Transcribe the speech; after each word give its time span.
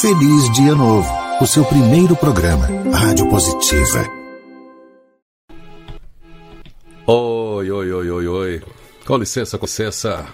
Feliz 0.00 0.50
Dia 0.52 0.74
Novo, 0.74 1.08
o 1.40 1.46
seu 1.46 1.64
primeiro 1.66 2.16
programa, 2.16 2.66
Rádio 2.92 3.28
Positiva. 3.28 4.08
Oi, 7.06 7.70
oi, 7.70 7.92
oi, 7.92 8.10
oi, 8.10 8.26
oi. 8.26 8.62
Com 9.04 9.18
licença, 9.18 9.58
com 9.58 9.66
licença. 9.66 10.26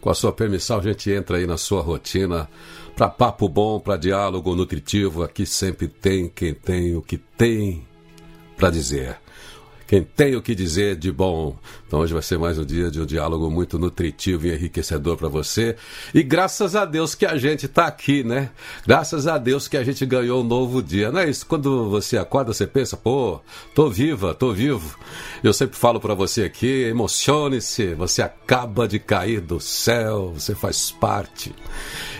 Com 0.00 0.10
a 0.10 0.14
sua 0.14 0.32
permissão, 0.32 0.78
a 0.78 0.82
gente 0.82 1.10
entra 1.10 1.38
aí 1.38 1.46
na 1.46 1.56
sua 1.56 1.80
rotina 1.80 2.48
para 2.94 3.08
papo 3.08 3.48
bom, 3.48 3.80
para 3.80 3.96
diálogo 3.96 4.54
nutritivo. 4.54 5.22
Aqui 5.22 5.46
sempre 5.46 5.88
tem 5.88 6.28
quem 6.28 6.52
tem 6.52 6.94
o 6.94 7.00
que 7.00 7.16
tem 7.16 7.86
para 8.56 8.70
dizer 8.70 9.18
quem 9.86 10.02
tem 10.02 10.34
o 10.34 10.42
que 10.42 10.54
dizer 10.54 10.96
de 10.96 11.12
bom. 11.12 11.56
Então 11.86 12.00
hoje 12.00 12.12
vai 12.12 12.22
ser 12.22 12.38
mais 12.38 12.58
um 12.58 12.64
dia 12.64 12.90
de 12.90 13.00
um 13.00 13.06
diálogo 13.06 13.48
muito 13.50 13.78
nutritivo 13.78 14.46
e 14.46 14.52
enriquecedor 14.52 15.16
para 15.16 15.28
você. 15.28 15.76
E 16.12 16.22
graças 16.22 16.74
a 16.74 16.84
Deus 16.84 17.14
que 17.14 17.24
a 17.24 17.36
gente 17.36 17.66
está 17.66 17.86
aqui, 17.86 18.24
né? 18.24 18.50
Graças 18.86 19.26
a 19.26 19.38
Deus 19.38 19.68
que 19.68 19.76
a 19.76 19.84
gente 19.84 20.04
ganhou 20.04 20.42
um 20.42 20.44
novo 20.44 20.82
dia. 20.82 21.12
Não 21.12 21.20
é 21.20 21.30
isso? 21.30 21.46
Quando 21.46 21.88
você 21.88 22.18
acorda, 22.18 22.52
você 22.52 22.66
pensa, 22.66 22.96
pô, 22.96 23.40
tô 23.74 23.88
viva, 23.88 24.34
tô 24.34 24.52
vivo. 24.52 24.98
Eu 25.42 25.52
sempre 25.52 25.76
falo 25.76 26.00
para 26.00 26.14
você 26.14 26.42
aqui, 26.42 26.84
emocione-se, 26.84 27.94
você 27.94 28.22
acaba 28.22 28.88
de 28.88 28.98
cair 28.98 29.40
do 29.40 29.60
céu, 29.60 30.32
você 30.34 30.54
faz 30.54 30.90
parte. 30.90 31.54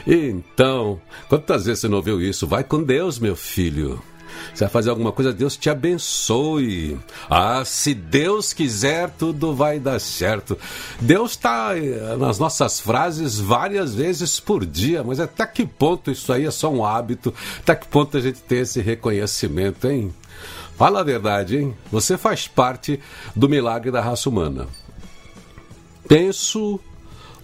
Então, 0.06 1.01
quantas 1.28 1.67
vezes 1.67 1.80
você 1.80 1.89
não 1.89 1.97
ouviu 1.97 2.20
isso? 2.20 2.47
Vai 2.47 2.62
com 2.62 2.83
Deus, 2.83 3.19
meu 3.19 3.34
filho. 3.34 4.01
Você 4.55 4.64
vai 4.64 4.70
fazer 4.70 4.91
alguma 4.91 5.12
coisa, 5.12 5.32
Deus 5.32 5.56
te 5.56 5.68
abençoe. 5.68 6.98
Ah, 7.28 7.64
se 7.64 7.95
Deus 7.95 8.52
quiser, 8.52 9.10
tudo 9.10 9.55
vai 9.55 9.78
dar 9.78 10.00
certo. 10.00 10.59
Deus 11.00 11.32
está 11.32 11.77
eh, 11.77 12.16
nas 12.16 12.38
nossas 12.38 12.80
frases 12.80 13.38
várias 13.38 13.95
vezes 13.95 14.41
por 14.41 14.64
dia, 14.64 15.02
mas 15.05 15.20
até 15.20 15.46
que 15.46 15.66
ponto 15.66 16.10
isso 16.10 16.32
aí 16.32 16.46
é 16.46 16.50
só 16.50 16.70
um 16.70 16.84
hábito? 16.84 17.34
Até 17.60 17.74
que 17.74 17.86
ponto 17.86 18.16
a 18.16 18.20
gente 18.20 18.41
tem 18.41 18.60
esse 18.60 18.80
reconhecimento, 18.80 19.88
hein? 19.88 20.14
Fala 20.77 21.00
a 21.00 21.05
verdade, 21.05 21.56
hein? 21.56 21.75
Você 21.91 22.19
faz 22.19 22.47
parte 22.47 23.00
do 23.34 23.48
milagre 23.48 23.91
da 23.91 24.00
raça 24.00 24.28
humana. 24.28 24.69
Penso, 26.06 26.78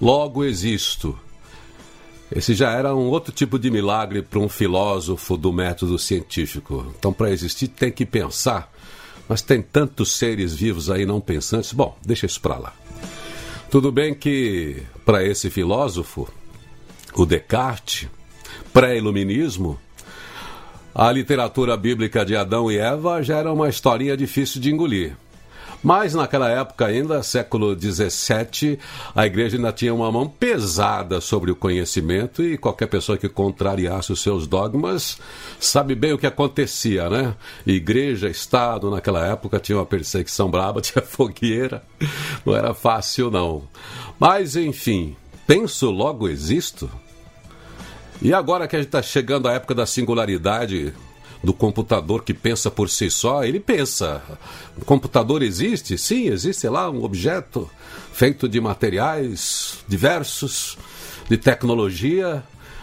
logo 0.01 0.45
existo. 0.45 1.19
Esse 2.35 2.55
já 2.55 2.71
era 2.71 2.95
um 2.95 3.09
outro 3.11 3.33
tipo 3.33 3.59
de 3.59 3.71
milagre 3.71 4.23
para 4.23 4.39
um 4.39 4.49
filósofo 4.49 5.37
do 5.37 5.53
método 5.53 5.99
científico. 5.99 6.93
Então, 6.99 7.13
para 7.13 7.31
existir, 7.31 7.69
tem 7.69 7.93
que 7.93 8.07
pensar. 8.07 8.73
Mas 9.29 9.43
tem 9.43 9.61
tantos 9.61 10.13
seres 10.13 10.55
vivos 10.55 10.91
aí 10.91 11.05
não 11.05 11.21
pensantes. 11.21 11.73
Bom, 11.73 11.97
deixa 12.05 12.25
isso 12.25 12.41
para 12.41 12.57
lá. 12.57 12.73
Tudo 13.71 13.93
bem 13.93 14.15
que, 14.15 14.83
para 15.05 15.25
esse 15.25 15.51
filósofo, 15.51 16.29
o 17.15 17.27
Descartes, 17.27 18.09
pré-iluminismo, 18.73 19.79
a 20.95 21.11
literatura 21.13 21.77
bíblica 21.77 22.25
de 22.25 22.35
Adão 22.35 22.71
e 22.71 22.79
Eva 22.79 23.23
já 23.23 23.39
era 23.39 23.53
uma 23.53 23.69
historinha 23.69 24.17
difícil 24.17 24.61
de 24.61 24.71
engolir. 24.71 25.17
Mas 25.83 26.15
naquela 26.15 26.49
época 26.49 26.87
ainda, 26.87 27.23
século 27.23 27.77
XVII, 27.79 28.79
a 29.15 29.27
igreja 29.27 29.57
ainda 29.57 29.73
tinha 29.73 29.93
uma 29.93 30.13
mão 30.13 30.29
pesada 30.29 31.21
sobre 31.21 31.51
o 31.51 31.57
conhecimento 31.57 32.43
e 32.43 32.57
qualquer 32.57 32.87
pessoa 32.87 33.19
que 33.19 33.29
contrariasse 33.29 34.13
os 34.13 34.23
seus 34.23 34.47
dogmas 34.47 35.19
sabe 35.59 35.95
bem 35.97 36.13
o 36.13 36.19
que 36.19 36.27
acontecia, 36.27 37.11
né? 37.11 37.35
Igreja, 37.67 38.29
Estado, 38.29 38.91
naquela 38.91 39.27
época 39.27 39.59
tinha 39.59 39.79
uma 39.79 39.87
perseguição 39.87 40.49
braba, 40.49 40.81
tinha 40.83 41.03
fogueira, 41.03 41.83
não 42.47 42.55
era 42.55 42.73
fácil 42.73 43.31
não. 43.31 43.65
Mas 44.21 44.55
enfim, 44.55 45.17
penso 45.47 45.91
logo 45.91 46.29
existo. 46.29 46.89
E 48.21 48.33
agora 48.33 48.69
que 48.69 48.77
a 48.77 48.79
gente 48.79 48.87
está 48.87 49.03
chegando 49.03 49.49
à 49.49 49.53
época 49.55 49.75
da 49.75 49.85
singularidade, 49.85 50.95
do 51.43 51.53
computador 51.53 52.23
que 52.23 52.33
pensa 52.33 52.71
por 52.71 52.89
si 52.89 53.11
só, 53.11 53.45
ele 53.45 53.59
pensa. 53.59 54.23
O 54.77 54.85
computador 54.85 55.43
existe? 55.43 55.99
Sim, 55.99 56.29
existe 56.29 56.69
lá 56.69 56.89
um 56.89 57.03
objeto 57.03 57.69
feito 58.13 58.49
de 58.49 58.61
materiais 58.61 59.79
diversos, 59.89 60.79
de 61.29 61.37
tecnologia. 61.37 62.43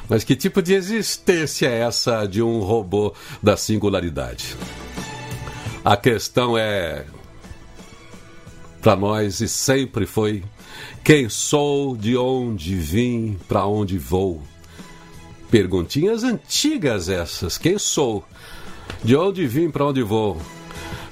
Mas 0.10 0.24
que 0.24 0.36
tipo 0.36 0.62
de 0.62 0.74
existência 0.74 1.68
é 1.68 1.82
essa 1.82 2.26
de 2.26 2.42
um 2.42 2.60
robô 2.60 3.14
da 3.42 3.56
singularidade? 3.56 4.58
A 5.86 5.96
questão 5.96 6.58
é, 6.58 7.06
para 8.82 8.96
nós, 8.96 9.40
e 9.40 9.48
sempre 9.48 10.06
foi: 10.06 10.44
quem 11.04 11.30
sou, 11.30 11.96
de 11.96 12.18
onde 12.18 12.76
vim, 12.76 13.38
para 13.48 13.66
onde 13.66 13.98
vou? 13.98 14.42
Perguntinhas 15.50 16.24
antigas 16.24 17.10
essas: 17.10 17.58
quem 17.58 17.78
sou? 17.78 18.26
De 19.04 19.16
onde 19.16 19.48
vim, 19.48 19.72
para 19.72 19.86
onde 19.86 20.04
vou? 20.04 20.38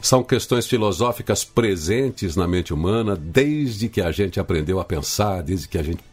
São 0.01 0.21
questões 0.21 0.67
filosóficas 0.67 1.45
presentes 1.45 2.35
na 2.35 2.45
mente 2.45 2.73
humana 2.73 3.15
desde 3.15 3.87
que 3.87 4.01
a 4.01 4.11
gente 4.11 4.39
aprendeu 4.39 4.79
a 4.79 4.85
pensar, 4.85 5.41
desde 5.41 5.69
que 5.69 5.77
a 5.77 5.83
gente 5.83 6.03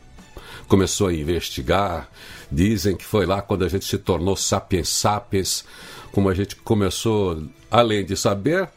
começou 0.68 1.08
a 1.08 1.14
investigar. 1.14 2.08
Dizem 2.50 2.96
que 2.96 3.04
foi 3.04 3.26
lá 3.26 3.42
quando 3.42 3.64
a 3.64 3.68
gente 3.68 3.84
se 3.84 3.98
tornou 3.98 4.36
sapiens 4.36 4.88
sapiens, 4.88 5.64
como 6.12 6.28
a 6.28 6.34
gente 6.34 6.54
começou, 6.56 7.42
além 7.68 8.04
de 8.04 8.16
saber, 8.16 8.68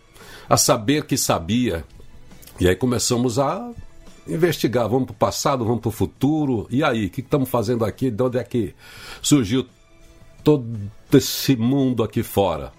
a 0.49 0.57
saber 0.57 1.05
que 1.05 1.17
sabia. 1.17 1.85
E 2.59 2.67
aí 2.67 2.75
começamos 2.75 3.37
a 3.37 3.71
investigar, 4.27 4.89
vamos 4.89 5.05
para 5.05 5.13
o 5.13 5.17
passado, 5.17 5.63
vamos 5.63 5.81
para 5.81 5.89
o 5.89 5.91
futuro. 5.91 6.67
E 6.71 6.83
aí, 6.83 7.05
o 7.05 7.09
que 7.11 7.21
estamos 7.21 7.47
fazendo 7.47 7.85
aqui? 7.85 8.09
De 8.09 8.23
onde 8.23 8.39
é 8.39 8.43
que 8.43 8.73
surgiu 9.21 9.67
todo 10.43 10.65
esse 11.13 11.55
mundo 11.55 12.03
aqui 12.03 12.23
fora? 12.23 12.73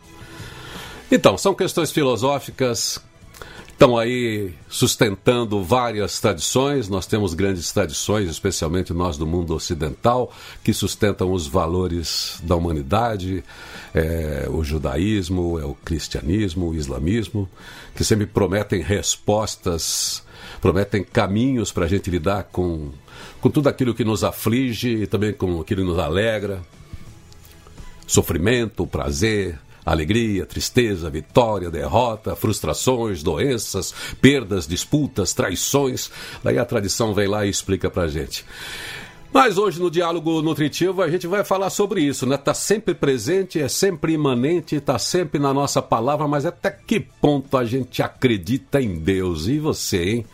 Então, 1.11 1.39
são 1.39 1.55
questões 1.55 1.91
filosóficas, 1.91 3.01
estão 3.79 3.97
aí 3.97 4.53
sustentando 4.69 5.63
várias 5.63 6.21
tradições. 6.21 6.87
Nós 6.87 7.07
temos 7.07 7.33
grandes 7.33 7.73
tradições, 7.73 8.29
especialmente 8.29 8.93
nós 8.93 9.17
do 9.17 9.27
mundo 9.27 9.55
ocidental, 9.55 10.31
que 10.63 10.75
sustentam 10.75 11.33
os 11.33 11.47
valores 11.47 12.39
da 12.43 12.57
humanidade, 12.57 13.43
é, 13.95 14.49
o 14.51 14.63
judaísmo, 14.63 15.59
é 15.59 15.65
o 15.65 15.75
cristianismo, 15.75 16.69
o 16.69 16.75
islamismo, 16.75 17.49
que 17.95 18.05
sempre 18.05 18.27
prometem 18.27 18.83
respostas, 18.83 20.23
prometem 20.61 21.03
caminhos 21.03 21.73
para 21.73 21.87
a 21.87 21.89
gente 21.89 22.11
lidar 22.11 22.45
com, 22.53 22.91
com 23.41 23.49
tudo 23.49 23.69
aquilo 23.71 23.95
que 23.95 24.05
nos 24.05 24.23
aflige 24.23 24.89
e 24.89 25.07
também 25.07 25.33
com 25.33 25.59
aquilo 25.61 25.83
que 25.83 25.89
nos 25.89 25.99
alegra. 25.99 26.61
Sofrimento, 28.07 28.87
prazer, 28.87 29.59
alegria, 29.91 30.47
tristeza, 30.47 31.11
vitória, 31.11 31.71
derrota, 31.71 32.37
frustrações, 32.37 33.23
doenças, 33.23 33.95
perdas, 34.21 34.67
disputas, 34.67 35.33
traições. 35.33 36.11
Daí 36.43 36.59
a 36.59 36.65
tradição 36.65 37.15
vem 37.15 37.29
lá 37.29 37.47
e 37.47 37.51
explica 37.51 37.91
pra 37.91 38.09
gente. 38.09 38.45
Mas 39.33 39.59
hoje 39.59 39.79
no 39.79 39.91
diálogo 39.91 40.41
nutritivo 40.41 41.03
a 41.03 41.11
gente 41.11 41.27
vai 41.27 41.45
falar 41.45 41.71
sobre 41.71 42.01
isso, 42.01 42.27
né? 42.27 42.37
Tá 42.37 42.55
sempre 42.55 42.95
presente, 42.95 43.61
é 43.61 43.69
sempre 43.69 44.15
imanente, 44.15 44.77
está 44.77 44.99
sempre 44.99 45.39
na 45.39 45.53
nossa 45.53 45.83
palavra, 45.83 46.27
mas 46.27 46.47
até 46.47 46.71
que 46.71 46.99
ponto 46.99 47.57
a 47.57 47.65
gente 47.65 48.03
acredita 48.03 48.81
em 48.81 48.99
Deus? 48.99 49.47
E 49.47 49.59
você, 49.59 50.03
hein? 50.03 50.27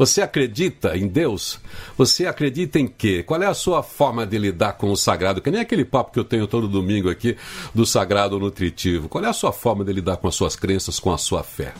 Você 0.00 0.22
acredita 0.22 0.96
em 0.96 1.06
Deus? 1.06 1.60
Você 1.98 2.24
acredita 2.24 2.78
em 2.78 2.86
quê? 2.86 3.22
Qual 3.22 3.42
é 3.42 3.44
a 3.44 3.52
sua 3.52 3.82
forma 3.82 4.26
de 4.26 4.38
lidar 4.38 4.72
com 4.72 4.90
o 4.90 4.96
sagrado? 4.96 5.42
Que 5.42 5.50
nem 5.50 5.60
aquele 5.60 5.84
papo 5.84 6.10
que 6.10 6.18
eu 6.18 6.24
tenho 6.24 6.46
todo 6.46 6.66
domingo 6.66 7.10
aqui 7.10 7.36
do 7.74 7.84
sagrado 7.84 8.38
nutritivo. 8.38 9.10
Qual 9.10 9.22
é 9.22 9.28
a 9.28 9.32
sua 9.34 9.52
forma 9.52 9.84
de 9.84 9.92
lidar 9.92 10.16
com 10.16 10.26
as 10.26 10.34
suas 10.34 10.56
crenças, 10.56 10.98
com 10.98 11.12
a 11.12 11.18
sua 11.18 11.42
fé? 11.42 11.74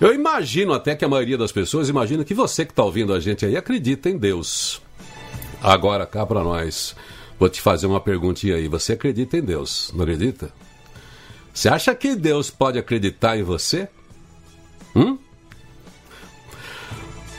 Eu 0.00 0.14
imagino 0.14 0.72
até 0.72 0.94
que 0.94 1.04
a 1.04 1.08
maioria 1.08 1.36
das 1.36 1.50
pessoas 1.50 1.88
imagina 1.88 2.24
que 2.24 2.32
você 2.32 2.64
que 2.64 2.70
está 2.70 2.84
ouvindo 2.84 3.12
a 3.12 3.18
gente 3.18 3.44
aí 3.44 3.56
acredita 3.56 4.08
em 4.08 4.16
Deus. 4.16 4.80
Agora 5.60 6.06
cá 6.06 6.24
para 6.24 6.44
nós, 6.44 6.94
vou 7.40 7.48
te 7.48 7.60
fazer 7.60 7.88
uma 7.88 8.00
perguntinha 8.00 8.54
aí. 8.54 8.68
Você 8.68 8.92
acredita 8.92 9.36
em 9.36 9.42
Deus? 9.42 9.90
Não 9.92 10.04
acredita? 10.04 10.52
Você 11.52 11.68
acha 11.68 11.92
que 11.92 12.14
Deus 12.14 12.50
pode 12.50 12.78
acreditar 12.78 13.36
em 13.36 13.42
você? 13.42 13.88
Hum? 14.94 15.18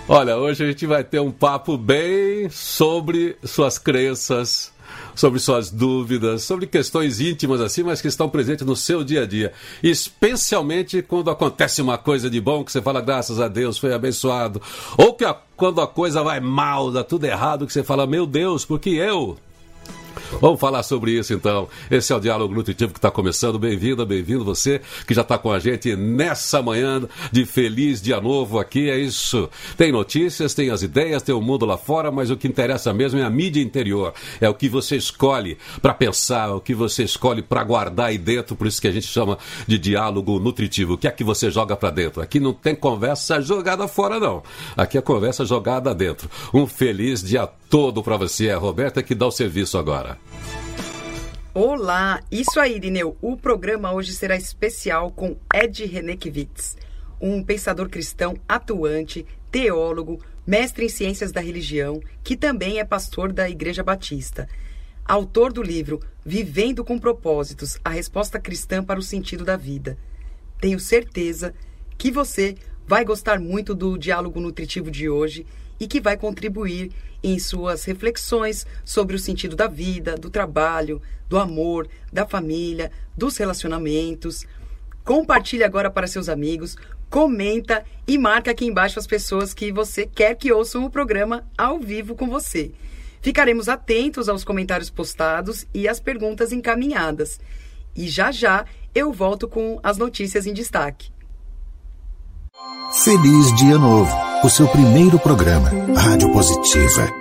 Olha, 0.09 0.37
hoje 0.37 0.63
a 0.63 0.67
gente 0.67 0.85
vai 0.85 1.03
ter 1.03 1.19
um 1.19 1.31
papo 1.31 1.77
bem 1.77 2.49
sobre 2.49 3.35
suas 3.43 3.77
crenças, 3.77 4.71
sobre 5.13 5.37
suas 5.37 5.69
dúvidas, 5.69 6.43
sobre 6.43 6.65
questões 6.65 7.19
íntimas 7.19 7.59
assim, 7.59 7.83
mas 7.83 7.99
que 7.99 8.07
estão 8.07 8.29
presentes 8.29 8.65
no 8.65 8.73
seu 8.73 9.03
dia 9.03 9.23
a 9.23 9.25
dia. 9.25 9.51
Especialmente 9.83 11.01
quando 11.01 11.29
acontece 11.29 11.81
uma 11.81 11.97
coisa 11.97 12.29
de 12.29 12.39
bom 12.39 12.63
que 12.63 12.71
você 12.71 12.81
fala, 12.81 13.01
graças 13.01 13.41
a 13.41 13.49
Deus, 13.49 13.77
foi 13.77 13.93
abençoado. 13.93 14.61
Ou 14.97 15.13
que 15.13 15.25
a, 15.25 15.35
quando 15.57 15.81
a 15.81 15.87
coisa 15.87 16.23
vai 16.23 16.39
mal, 16.39 16.89
dá 16.89 17.03
tudo 17.03 17.25
errado, 17.25 17.67
que 17.67 17.73
você 17.73 17.83
fala, 17.83 18.07
meu 18.07 18.25
Deus, 18.25 18.63
porque 18.63 18.91
eu? 18.91 19.37
Vamos 20.41 20.59
falar 20.59 20.83
sobre 20.83 21.11
isso 21.11 21.33
então. 21.33 21.67
Esse 21.89 22.11
é 22.11 22.15
o 22.15 22.19
Diálogo 22.19 22.53
Nutritivo 22.53 22.91
que 22.91 22.99
está 22.99 23.11
começando. 23.11 23.57
Bem-vindo, 23.59 24.05
bem-vindo 24.05 24.43
você 24.43 24.81
que 25.05 25.13
já 25.13 25.21
está 25.21 25.37
com 25.37 25.51
a 25.51 25.59
gente 25.59 25.95
nessa 25.95 26.61
manhã 26.61 27.07
de 27.31 27.45
feliz 27.45 28.01
dia 28.01 28.19
novo 28.19 28.59
aqui. 28.59 28.89
É 28.89 28.97
isso. 28.97 29.49
Tem 29.75 29.91
notícias, 29.91 30.53
tem 30.53 30.69
as 30.69 30.81
ideias, 30.81 31.23
tem 31.23 31.33
o 31.33 31.41
mundo 31.41 31.65
lá 31.65 31.77
fora, 31.77 32.11
mas 32.11 32.29
o 32.29 32.37
que 32.37 32.47
interessa 32.47 32.93
mesmo 32.93 33.19
é 33.19 33.23
a 33.23 33.29
mídia 33.29 33.61
interior. 33.61 34.13
É 34.39 34.49
o 34.49 34.53
que 34.53 34.69
você 34.69 34.95
escolhe 34.95 35.57
para 35.81 35.93
pensar, 35.93 36.53
o 36.53 36.61
que 36.61 36.73
você 36.73 37.03
escolhe 37.03 37.41
para 37.41 37.63
guardar 37.63 38.07
aí 38.07 38.17
dentro. 38.17 38.55
Por 38.55 38.67
isso 38.67 38.81
que 38.81 38.87
a 38.87 38.91
gente 38.91 39.07
chama 39.07 39.37
de 39.67 39.77
diálogo 39.77 40.39
nutritivo. 40.39 40.93
O 40.93 40.97
que 40.97 41.07
é 41.07 41.11
que 41.11 41.23
você 41.23 41.49
joga 41.51 41.75
para 41.75 41.89
dentro? 41.89 42.21
Aqui 42.21 42.39
não 42.39 42.53
tem 42.53 42.75
conversa 42.75 43.41
jogada 43.41 43.87
fora, 43.87 44.19
não. 44.19 44.43
Aqui 44.75 44.97
é 44.97 45.01
conversa 45.01 45.45
jogada 45.45 45.93
dentro. 45.93 46.29
Um 46.53 46.67
feliz 46.67 47.23
dia 47.23 47.47
todo 47.69 48.03
para 48.03 48.17
você. 48.17 48.47
É 48.47 48.53
a 48.53 48.57
Roberta 48.57 49.03
que 49.03 49.15
dá 49.15 49.27
o 49.27 49.31
serviço 49.31 49.77
agora. 49.77 50.17
Olá, 51.53 52.21
isso 52.31 52.59
aí, 52.59 52.75
Irineu. 52.75 53.17
O 53.21 53.35
programa 53.35 53.91
hoje 53.91 54.13
será 54.13 54.35
especial 54.35 55.11
com 55.11 55.35
Ed 55.53 55.85
Renekiewicz, 55.85 56.77
um 57.19 57.43
pensador 57.43 57.89
cristão 57.89 58.35
atuante, 58.47 59.25
teólogo, 59.51 60.23
mestre 60.45 60.85
em 60.85 60.89
ciências 60.89 61.31
da 61.31 61.41
religião, 61.41 61.99
que 62.23 62.37
também 62.37 62.79
é 62.79 62.85
pastor 62.85 63.33
da 63.33 63.49
Igreja 63.49 63.83
Batista. 63.83 64.47
Autor 65.03 65.51
do 65.51 65.63
livro 65.63 65.99
Vivendo 66.23 66.83
com 66.83 66.99
Propósitos: 66.99 67.79
A 67.83 67.89
Resposta 67.89 68.39
Cristã 68.39 68.83
para 68.83 68.99
o 68.99 69.03
Sentido 69.03 69.43
da 69.43 69.57
Vida. 69.57 69.97
Tenho 70.61 70.79
certeza 70.79 71.53
que 71.97 72.11
você 72.11 72.55
vai 72.85 73.03
gostar 73.03 73.39
muito 73.39 73.73
do 73.73 73.97
diálogo 73.97 74.39
nutritivo 74.39 74.91
de 74.91 75.09
hoje 75.09 75.45
e 75.79 75.87
que 75.87 76.01
vai 76.01 76.17
contribuir 76.17 76.91
em 77.23 77.39
suas 77.39 77.83
reflexões 77.83 78.65
sobre 78.85 79.15
o 79.15 79.19
sentido 79.19 79.55
da 79.55 79.67
vida, 79.67 80.15
do 80.15 80.29
trabalho, 80.29 81.01
do 81.27 81.37
amor, 81.37 81.87
da 82.11 82.25
família, 82.25 82.91
dos 83.15 83.37
relacionamentos. 83.37 84.45
Compartilhe 85.03 85.63
agora 85.63 85.89
para 85.89 86.07
seus 86.07 86.29
amigos, 86.29 86.75
comenta 87.09 87.83
e 88.07 88.17
marca 88.17 88.51
aqui 88.51 88.65
embaixo 88.65 88.99
as 88.99 89.07
pessoas 89.07 89.53
que 89.53 89.71
você 89.71 90.05
quer 90.05 90.35
que 90.35 90.51
ouçam 90.51 90.85
o 90.85 90.89
programa 90.89 91.45
ao 91.57 91.79
vivo 91.79 92.15
com 92.15 92.27
você. 92.27 92.71
Ficaremos 93.21 93.67
atentos 93.67 94.29
aos 94.29 94.43
comentários 94.43 94.89
postados 94.89 95.65
e 95.73 95.87
às 95.87 95.99
perguntas 95.99 96.51
encaminhadas. 96.51 97.39
E 97.95 98.07
já 98.07 98.31
já 98.31 98.65
eu 98.93 99.11
volto 99.11 99.47
com 99.47 99.79
as 99.81 99.97
notícias 99.97 100.45
em 100.45 100.53
destaque. 100.53 101.16
Feliz 103.03 103.55
Dia 103.55 103.77
Novo, 103.77 104.11
o 104.43 104.49
seu 104.49 104.67
primeiro 104.67 105.19
programa, 105.19 105.69
Rádio 105.95 106.31
Positiva. 106.31 107.11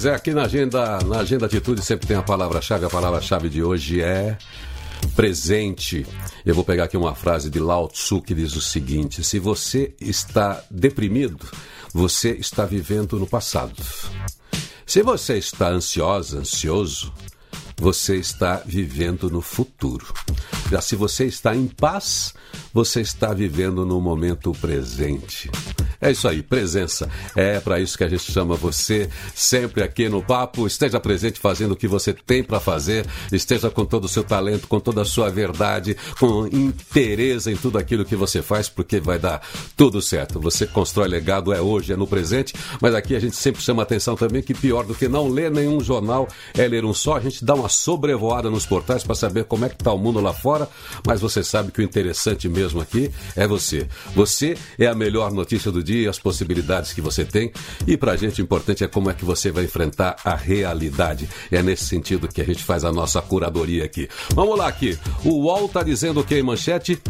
Zé, 0.00 0.14
aqui 0.14 0.32
na 0.32 0.42
agenda, 0.42 0.98
na 1.00 1.20
agenda 1.20 1.46
Atitude 1.46 1.82
sempre 1.82 2.06
tem 2.06 2.16
a 2.16 2.22
palavra-chave. 2.22 2.84
A 2.84 2.90
palavra-chave 2.90 3.48
de 3.48 3.62
hoje 3.62 4.02
é 4.02 4.36
presente. 5.14 6.06
Eu 6.44 6.54
vou 6.54 6.64
pegar 6.64 6.84
aqui 6.84 6.96
uma 6.96 7.14
frase 7.14 7.48
de 7.48 7.58
Lao 7.58 7.88
Tzu 7.88 8.20
que 8.20 8.34
diz 8.34 8.56
o 8.56 8.60
seguinte: 8.60 9.22
se 9.22 9.38
você 9.38 9.94
está 10.00 10.62
deprimido, 10.70 11.46
você 11.92 12.32
está 12.32 12.64
vivendo 12.64 13.18
no 13.18 13.26
passado. 13.26 13.82
Se 14.86 15.02
você 15.02 15.38
está 15.38 15.68
ansiosa, 15.68 16.38
ansioso, 16.38 17.12
você 17.84 18.16
está 18.16 18.62
vivendo 18.64 19.28
no 19.28 19.42
futuro. 19.42 20.06
Já 20.70 20.80
se 20.80 20.96
você 20.96 21.26
está 21.26 21.54
em 21.54 21.66
paz, 21.66 22.32
você 22.72 23.02
está 23.02 23.34
vivendo 23.34 23.84
no 23.84 24.00
momento 24.00 24.52
presente. 24.52 25.50
É 26.00 26.10
isso 26.10 26.26
aí, 26.26 26.42
presença. 26.42 27.08
É 27.36 27.60
para 27.60 27.78
isso 27.80 27.96
que 27.96 28.04
a 28.04 28.08
gente 28.08 28.30
chama 28.32 28.56
você 28.56 29.08
sempre 29.34 29.82
aqui 29.82 30.08
no 30.08 30.22
Papo. 30.22 30.66
Esteja 30.66 30.98
presente 30.98 31.38
fazendo 31.38 31.72
o 31.72 31.76
que 31.76 31.86
você 31.86 32.12
tem 32.12 32.42
para 32.42 32.58
fazer, 32.58 33.06
esteja 33.30 33.70
com 33.70 33.84
todo 33.84 34.04
o 34.04 34.08
seu 34.08 34.24
talento, 34.24 34.66
com 34.66 34.80
toda 34.80 35.02
a 35.02 35.04
sua 35.04 35.30
verdade, 35.30 35.96
com 36.18 36.46
interesse 36.46 37.50
em 37.50 37.56
tudo 37.56 37.78
aquilo 37.78 38.04
que 38.04 38.16
você 38.16 38.40
faz, 38.40 38.68
porque 38.68 38.98
vai 38.98 39.18
dar 39.18 39.40
tudo 39.76 40.00
certo. 40.00 40.40
Você 40.40 40.66
constrói 40.66 41.06
legado, 41.06 41.52
é 41.52 41.60
hoje, 41.60 41.92
é 41.92 41.96
no 41.96 42.06
presente, 42.06 42.54
mas 42.80 42.94
aqui 42.94 43.14
a 43.14 43.20
gente 43.20 43.36
sempre 43.36 43.62
chama 43.62 43.82
atenção 43.82 44.16
também 44.16 44.42
que 44.42 44.54
pior 44.54 44.84
do 44.84 44.94
que 44.94 45.06
não 45.06 45.28
ler 45.28 45.50
nenhum 45.50 45.80
jornal 45.80 46.26
é 46.54 46.66
ler 46.66 46.84
um 46.84 46.94
só. 46.94 47.16
A 47.16 47.20
gente 47.20 47.44
dá 47.44 47.54
uma 47.54 47.68
sobrevoada 47.74 48.50
nos 48.50 48.66
portais 48.66 49.02
para 49.02 49.14
saber 49.14 49.44
como 49.44 49.64
é 49.64 49.68
que 49.68 49.74
está 49.74 49.92
o 49.92 49.98
mundo 49.98 50.20
lá 50.20 50.32
fora, 50.32 50.68
mas 51.06 51.20
você 51.20 51.42
sabe 51.42 51.72
que 51.72 51.80
o 51.80 51.84
interessante 51.84 52.48
mesmo 52.48 52.80
aqui 52.80 53.10
é 53.36 53.46
você. 53.46 53.86
Você 54.14 54.56
é 54.78 54.86
a 54.86 54.94
melhor 54.94 55.32
notícia 55.32 55.70
do 55.70 55.82
dia, 55.82 56.10
as 56.10 56.18
possibilidades 56.18 56.92
que 56.92 57.00
você 57.00 57.24
tem 57.24 57.52
e 57.86 57.96
para 57.96 58.12
a 58.12 58.16
gente 58.16 58.40
o 58.40 58.44
importante 58.44 58.84
é 58.84 58.88
como 58.88 59.10
é 59.10 59.14
que 59.14 59.24
você 59.24 59.50
vai 59.50 59.64
enfrentar 59.64 60.16
a 60.24 60.34
realidade. 60.34 61.28
É 61.50 61.62
nesse 61.62 61.84
sentido 61.84 62.28
que 62.28 62.40
a 62.40 62.44
gente 62.44 62.62
faz 62.62 62.84
a 62.84 62.92
nossa 62.92 63.20
curadoria 63.20 63.84
aqui. 63.84 64.08
Vamos 64.34 64.58
lá 64.58 64.68
aqui. 64.68 64.98
O 65.24 65.44
UOL 65.44 65.66
está 65.66 65.82
dizendo 65.82 66.20
o 66.20 66.24
que 66.24 66.36
em 66.36 66.42
manchete? 66.42 67.00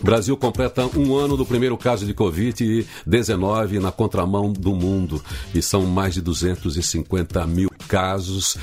Brasil 0.00 0.36
completa 0.36 0.86
um 0.96 1.16
ano 1.16 1.36
do 1.36 1.44
primeiro 1.44 1.76
caso 1.76 2.06
de 2.06 2.14
Covid-19 2.14 3.80
na 3.80 3.90
contramão 3.90 4.52
do 4.52 4.72
mundo 4.72 5.22
e 5.52 5.60
são 5.60 5.86
mais 5.86 6.14
de 6.14 6.20
250 6.20 7.44
mil 7.46 7.68
casos. 7.88 8.56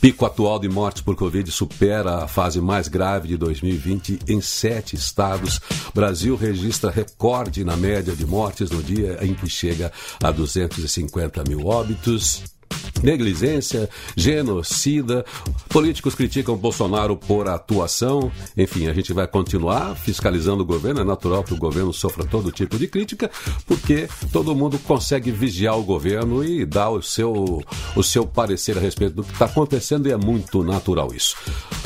Pico 0.00 0.24
atual 0.24 0.58
de 0.58 0.67
mortes 0.68 1.02
por 1.02 1.16
Covid 1.16 1.50
supera 1.50 2.24
a 2.24 2.28
fase 2.28 2.60
mais 2.60 2.88
grave 2.88 3.28
de 3.28 3.36
2020 3.36 4.20
em 4.28 4.40
sete 4.40 4.96
estados. 4.96 5.60
Brasil 5.94 6.36
registra 6.36 6.90
recorde 6.90 7.64
na 7.64 7.76
média 7.76 8.14
de 8.14 8.26
mortes 8.26 8.70
no 8.70 8.82
dia 8.82 9.18
em 9.22 9.34
que 9.34 9.48
chega 9.48 9.92
a 10.22 10.30
250 10.30 11.44
mil 11.48 11.66
óbitos 11.66 12.57
negligência, 13.02 13.88
genocida. 14.16 15.24
Políticos 15.68 16.14
criticam 16.14 16.56
Bolsonaro 16.56 17.16
por 17.16 17.48
atuação. 17.48 18.30
Enfim, 18.56 18.88
a 18.88 18.92
gente 18.92 19.12
vai 19.12 19.26
continuar 19.26 19.94
fiscalizando 19.96 20.62
o 20.62 20.66
governo. 20.66 21.00
É 21.00 21.04
natural 21.04 21.44
que 21.44 21.54
o 21.54 21.58
governo 21.58 21.92
sofra 21.92 22.24
todo 22.24 22.52
tipo 22.52 22.78
de 22.78 22.86
crítica, 22.86 23.30
porque 23.66 24.08
todo 24.32 24.54
mundo 24.54 24.78
consegue 24.78 25.30
vigiar 25.30 25.78
o 25.78 25.82
governo 25.82 26.44
e 26.44 26.64
dar 26.64 26.90
o 26.90 27.02
seu, 27.02 27.62
o 27.94 28.02
seu 28.02 28.26
parecer 28.26 28.76
a 28.76 28.80
respeito 28.80 29.14
do 29.14 29.24
que 29.24 29.32
está 29.32 29.46
acontecendo 29.46 30.08
e 30.08 30.12
é 30.12 30.16
muito 30.16 30.62
natural 30.62 31.14
isso. 31.14 31.36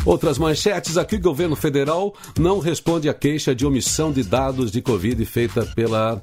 Outras 0.05 0.38
manchetes 0.38 0.96
aqui: 0.96 1.17
o 1.17 1.20
governo 1.20 1.56
federal 1.56 2.14
não 2.38 2.58
responde 2.58 3.08
à 3.08 3.14
queixa 3.14 3.55
de 3.55 3.67
omissão 3.67 4.12
de 4.12 4.23
dados 4.23 4.70
de 4.70 4.81
Covid 4.81 5.25
feita 5.25 5.64
pela 5.64 6.20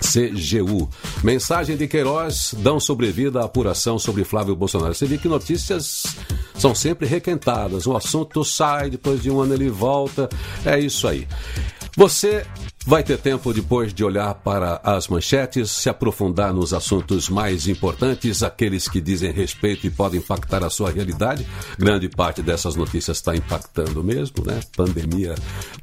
CGU. 0.00 0.88
Mensagem 1.22 1.76
de 1.76 1.86
Queiroz 1.86 2.54
dão 2.58 2.80
sobrevida 2.80 3.40
à 3.40 3.44
apuração 3.44 3.89
sobre 3.98 4.24
Flávio 4.24 4.56
Bolsonaro. 4.56 4.94
Você 4.94 5.06
vê 5.06 5.18
que 5.18 5.28
notícias 5.28 6.16
são 6.54 6.74
sempre 6.74 7.06
requentadas. 7.06 7.86
O 7.86 7.96
assunto 7.96 8.44
sai, 8.44 8.90
depois 8.90 9.22
de 9.22 9.30
um 9.30 9.40
ano 9.40 9.54
ele 9.54 9.70
volta. 9.70 10.28
É 10.64 10.78
isso 10.78 11.06
aí. 11.08 11.26
Você 11.96 12.46
Vai 12.86 13.04
ter 13.04 13.18
tempo 13.18 13.52
depois 13.52 13.92
de 13.92 14.02
olhar 14.02 14.34
para 14.36 14.80
as 14.82 15.06
manchetes, 15.06 15.70
se 15.70 15.90
aprofundar 15.90 16.54
nos 16.54 16.72
assuntos 16.72 17.28
mais 17.28 17.68
importantes, 17.68 18.42
aqueles 18.42 18.88
que 18.88 19.02
dizem 19.02 19.30
respeito 19.30 19.86
e 19.86 19.90
podem 19.90 20.18
impactar 20.18 20.64
a 20.64 20.70
sua 20.70 20.90
realidade. 20.90 21.46
Grande 21.78 22.08
parte 22.08 22.40
dessas 22.40 22.76
notícias 22.76 23.18
está 23.18 23.36
impactando 23.36 24.02
mesmo, 24.02 24.42
né? 24.46 24.60
Pandemia, 24.74 25.34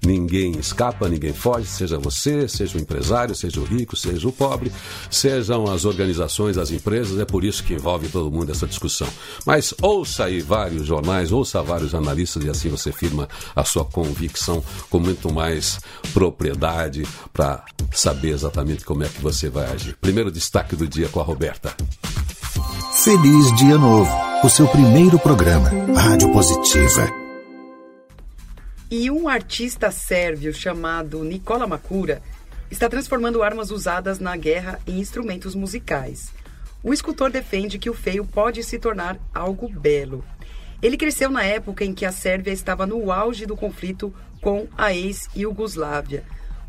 ninguém 0.04 0.58
escapa, 0.58 1.08
ninguém 1.08 1.34
foge, 1.34 1.68
seja 1.68 2.00
você, 2.00 2.48
seja 2.48 2.80
o 2.80 2.82
empresário, 2.82 3.36
seja 3.36 3.60
o 3.60 3.64
rico, 3.64 3.96
seja 3.96 4.28
o 4.28 4.32
pobre, 4.32 4.72
sejam 5.12 5.72
as 5.72 5.86
organizações, 5.86 6.58
as 6.58 6.72
empresas, 6.72 7.20
é 7.20 7.26
por 7.26 7.44
isso 7.44 7.64
que 7.64 7.76
envolve 7.76 8.10
todo 8.10 8.32
mundo 8.32 8.52
essa 8.52 8.66
discussão. 8.66 9.08
Mas 9.46 9.72
ouça 9.84 10.26
aí 10.26 10.42
vários 10.42 10.88
jornais, 10.88 11.32
ouça 11.32 11.62
vários 11.62 11.94
analistas 11.94 12.44
e 12.44 12.50
assim 12.50 12.70
você 12.70 12.92
firma 12.92 13.30
a 13.56 13.64
sua 13.64 13.86
convicção 13.86 14.64
com 14.90 15.00
muito 15.00 15.32
mais 15.32 15.80
propriedade 16.12 16.88
para 17.34 17.66
saber 17.92 18.30
exatamente 18.30 18.86
como 18.86 19.04
é 19.04 19.10
que 19.10 19.22
você 19.22 19.50
vai 19.50 19.66
agir. 19.72 19.96
Primeiro 19.98 20.32
destaque 20.32 20.76
do 20.76 20.88
dia 20.88 21.10
com 21.10 21.20
a 21.20 21.24
Roberta. 21.24 21.76
Feliz 23.04 23.56
Dia 23.56 23.78
Novo, 23.78 24.12
o 24.44 24.50
seu 24.50 24.68
primeiro 24.68 25.20
programa, 25.20 25.70
Rádio 25.96 26.32
Positiva. 26.32 27.08
E 28.90 29.12
um 29.12 29.28
artista 29.28 29.92
sérvio 29.92 30.54
chamado 30.54 31.24
Nicola 31.24 31.68
Makura 31.68 32.22
está 32.72 32.90
transformando 32.90 33.44
armas 33.44 33.70
usadas 33.70 34.20
na 34.20 34.36
guerra 34.36 34.80
em 34.88 35.00
instrumentos 35.00 35.54
musicais. 35.56 36.34
O 36.84 36.94
escultor 36.94 37.30
defende 37.30 37.78
que 37.78 37.90
o 37.90 37.94
feio 37.94 38.26
pode 38.26 38.64
se 38.64 38.80
tornar 38.80 39.18
algo 39.34 39.70
belo. 39.70 40.24
Ele 40.82 40.98
cresceu 40.98 41.30
na 41.30 41.44
época 41.44 41.84
em 41.84 41.94
que 41.94 42.06
a 42.06 42.12
Sérvia 42.12 42.52
estava 42.52 42.86
no 42.86 43.12
auge 43.12 43.46
do 43.46 43.56
conflito 43.56 44.14
com 44.42 44.68
a 44.78 44.94
ex-Iugoslávia 44.94 46.24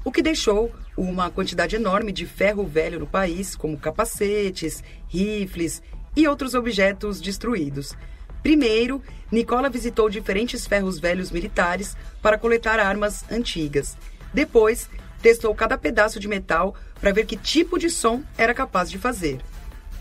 o 0.09 0.11
que 0.11 0.23
deixou 0.23 0.73
uma 0.97 1.31
quantidade 1.31 1.77
enorme 1.77 2.13
de 2.13 2.25
ferro 2.25 2.65
velho 2.65 2.99
no 2.99 3.07
país, 3.07 3.55
como 3.55 3.77
capacetes, 3.77 4.83
rifles 5.07 5.83
e 6.17 6.27
outros 6.27 6.55
objetos 6.55 7.21
destruídos. 7.21 7.95
Primeiro, 8.43 9.03
Nicola 9.31 9.69
visitou 9.69 10.09
diferentes 10.09 10.67
ferros 10.67 10.99
velhos 10.99 11.31
militares 11.31 11.95
para 12.23 12.39
coletar 12.39 12.81
armas 12.81 13.23
antigas. 13.31 13.99
Depois, 14.33 14.89
testou 15.21 15.55
cada 15.55 15.77
pedaço 15.77 16.19
de 16.19 16.27
metal 16.27 16.75
para 16.99 17.13
ver 17.13 17.27
que 17.27 17.37
tipo 17.37 17.79
de 17.79 17.91
som 17.91 18.23
era 18.39 18.55
capaz 18.55 18.91
de 18.91 18.97
fazer. 18.97 19.43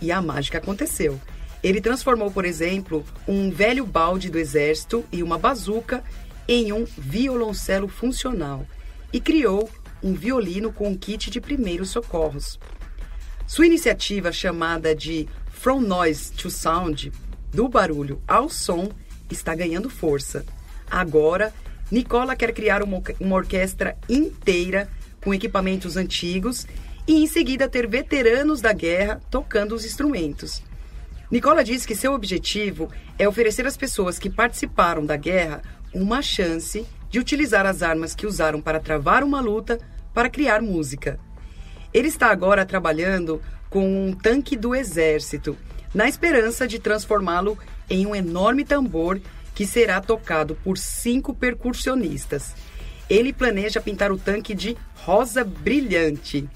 E 0.02 0.10
a 0.10 0.22
mágica 0.22 0.58
aconteceu. 0.58 1.20
Ele 1.62 1.82
transformou, 1.82 2.32
por 2.32 2.46
exemplo, 2.46 3.04
um 3.28 3.52
velho 3.52 3.86
balde 3.86 4.30
do 4.30 4.40
exército 4.40 5.04
e 5.12 5.22
uma 5.22 5.38
bazuca 5.38 6.02
em 6.48 6.72
um 6.72 6.86
violoncelo 6.98 7.90
funcional 7.90 8.66
e 9.12 9.20
criou 9.20 9.70
um 10.04 10.14
violino 10.14 10.72
com 10.72 10.90
um 10.90 10.98
kit 10.98 11.30
de 11.30 11.42
primeiros 11.42 11.90
socorros. 11.90 12.60
Sua 13.46 13.66
iniciativa, 13.66 14.32
chamada 14.32 14.94
de 14.94 15.28
From 15.52 15.82
Noise 15.82 16.34
to 16.34 16.50
Sound, 16.50 17.12
do 17.52 17.68
barulho 17.70 18.22
ao 18.28 18.50
som, 18.50 18.90
está 19.30 19.56
ganhando 19.56 19.90
força. 19.90 20.46
Agora, 20.90 21.54
Nicola 21.92 22.36
quer 22.36 22.54
criar 22.54 22.84
uma, 22.84 23.02
uma 23.20 23.36
orquestra 23.36 23.98
inteira 24.10 24.90
com 25.22 25.34
equipamentos 25.34 25.98
antigos 25.98 26.68
e 27.08 27.16
em 27.16 27.28
seguida 27.28 27.70
ter 27.70 27.88
veteranos 27.88 28.62
da 28.62 28.74
guerra 28.74 29.22
tocando 29.32 29.74
os 29.74 29.86
instrumentos. 29.86 30.62
Nicola 31.32 31.64
diz 31.64 31.86
que 31.86 31.96
seu 31.96 32.14
objetivo 32.14 32.90
é 33.18 33.28
oferecer 33.28 33.66
às 33.66 33.78
pessoas 33.78 34.20
que 34.20 34.30
participaram 34.30 35.06
da 35.06 35.18
guerra 35.18 35.62
uma 35.94 36.22
chance 36.22 36.86
de 37.10 37.20
utilizar 37.20 37.66
as 37.66 37.82
armas 37.82 38.14
que 38.16 38.26
usaram 38.26 38.62
para 38.62 38.80
travar 38.80 39.24
uma 39.24 39.40
luta 39.40 39.80
para 40.14 40.30
criar 40.30 40.62
música. 40.62 41.20
Ele 41.94 42.08
está 42.08 42.28
agora 42.32 42.66
trabalhando 42.66 43.42
com 43.70 44.08
um 44.08 44.14
tanque 44.14 44.56
do 44.56 44.76
exército, 44.76 45.58
na 45.94 46.08
esperança 46.08 46.68
de 46.68 46.80
transformá-lo 46.80 47.58
em 47.90 48.06
um 48.06 48.16
enorme 48.16 48.66
tambor 48.66 49.20
que 49.56 49.66
será 49.66 50.00
tocado 50.00 50.56
por 50.64 50.78
cinco 50.78 51.34
percussionistas. 51.34 52.54
Ele 53.10 53.32
planeja 53.34 53.82
pintar 53.82 54.12
o 54.12 54.18
tanque 54.18 54.54
de 54.54 54.78
rosa 54.96 55.44
brilhante. 55.44 56.48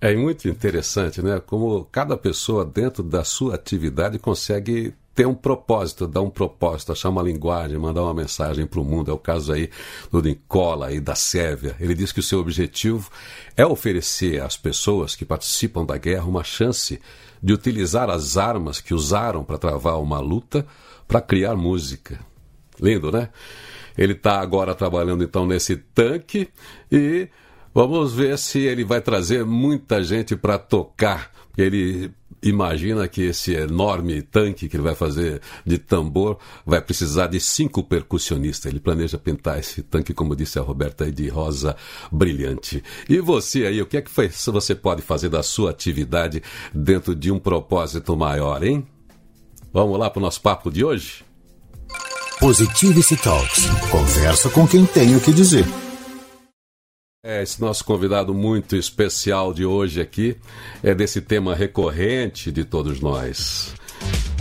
É 0.00 0.16
muito 0.16 0.48
interessante, 0.48 1.22
né? 1.22 1.38
Como 1.38 1.84
cada 1.84 2.16
pessoa 2.16 2.64
dentro 2.64 3.04
da 3.04 3.22
sua 3.22 3.54
atividade 3.54 4.18
consegue 4.18 4.94
ter 5.14 5.26
um 5.26 5.34
propósito, 5.34 6.06
dar 6.06 6.22
um 6.22 6.30
propósito, 6.30 6.92
achar 6.92 7.10
uma 7.10 7.22
linguagem, 7.22 7.78
mandar 7.78 8.02
uma 8.02 8.14
mensagem 8.14 8.66
para 8.66 8.80
o 8.80 8.84
mundo. 8.84 9.10
É 9.10 9.14
o 9.14 9.18
caso 9.18 9.52
aí 9.52 9.70
do 10.10 10.22
Nicola 10.22 10.92
e 10.92 11.00
da 11.00 11.14
Sérvia. 11.14 11.76
Ele 11.78 11.94
diz 11.94 12.12
que 12.12 12.20
o 12.20 12.22
seu 12.22 12.40
objetivo 12.40 13.10
é 13.56 13.66
oferecer 13.66 14.42
às 14.42 14.56
pessoas 14.56 15.14
que 15.14 15.24
participam 15.24 15.84
da 15.84 15.96
guerra 15.96 16.24
uma 16.24 16.44
chance 16.44 17.00
de 17.42 17.52
utilizar 17.52 18.08
as 18.08 18.36
armas 18.36 18.80
que 18.80 18.94
usaram 18.94 19.44
para 19.44 19.58
travar 19.58 20.00
uma 20.00 20.20
luta 20.20 20.66
para 21.06 21.20
criar 21.20 21.54
música. 21.54 22.18
Lindo, 22.80 23.12
né? 23.12 23.28
Ele 23.98 24.14
está 24.14 24.40
agora 24.40 24.74
trabalhando 24.74 25.22
então 25.22 25.46
nesse 25.46 25.76
tanque 25.76 26.48
e 26.90 27.28
Vamos 27.74 28.12
ver 28.12 28.36
se 28.36 28.58
ele 28.60 28.84
vai 28.84 29.00
trazer 29.00 29.46
muita 29.46 30.02
gente 30.02 30.36
para 30.36 30.58
tocar. 30.58 31.30
Ele 31.56 32.10
imagina 32.42 33.06
que 33.06 33.22
esse 33.22 33.54
enorme 33.54 34.22
tanque 34.22 34.68
que 34.68 34.76
ele 34.76 34.82
vai 34.82 34.94
fazer 34.94 35.40
de 35.64 35.78
tambor 35.78 36.38
vai 36.66 36.80
precisar 36.80 37.28
de 37.28 37.38
cinco 37.40 37.82
percussionistas. 37.82 38.70
Ele 38.70 38.80
planeja 38.80 39.18
pintar 39.18 39.58
esse 39.58 39.82
tanque, 39.82 40.12
como 40.12 40.34
disse 40.34 40.58
a 40.58 40.62
Roberta, 40.62 41.10
de 41.10 41.28
rosa 41.28 41.76
brilhante. 42.10 42.82
E 43.08 43.18
você 43.20 43.66
aí, 43.66 43.80
o 43.80 43.86
que 43.86 43.96
é 43.96 44.02
que 44.02 44.10
você 44.46 44.74
pode 44.74 45.02
fazer 45.02 45.28
da 45.28 45.42
sua 45.42 45.70
atividade 45.70 46.42
dentro 46.74 47.14
de 47.14 47.30
um 47.30 47.38
propósito 47.38 48.16
maior, 48.16 48.62
hein? 48.62 48.86
Vamos 49.72 49.98
lá 49.98 50.10
para 50.10 50.18
o 50.18 50.22
nosso 50.22 50.40
papo 50.40 50.70
de 50.70 50.84
hoje? 50.84 51.24
Positivity 52.38 53.16
Talks. 53.16 53.66
Conversa 53.90 54.50
com 54.50 54.66
quem 54.66 54.84
tem 54.84 55.14
o 55.14 55.20
que 55.20 55.32
dizer. 55.32 55.64
É, 57.24 57.40
esse 57.40 57.60
nosso 57.60 57.84
convidado 57.84 58.34
muito 58.34 58.74
especial 58.74 59.54
de 59.54 59.64
hoje 59.64 60.00
aqui 60.00 60.36
é 60.82 60.92
desse 60.92 61.20
tema 61.20 61.54
recorrente 61.54 62.50
de 62.50 62.64
todos 62.64 62.98
nós 63.00 63.76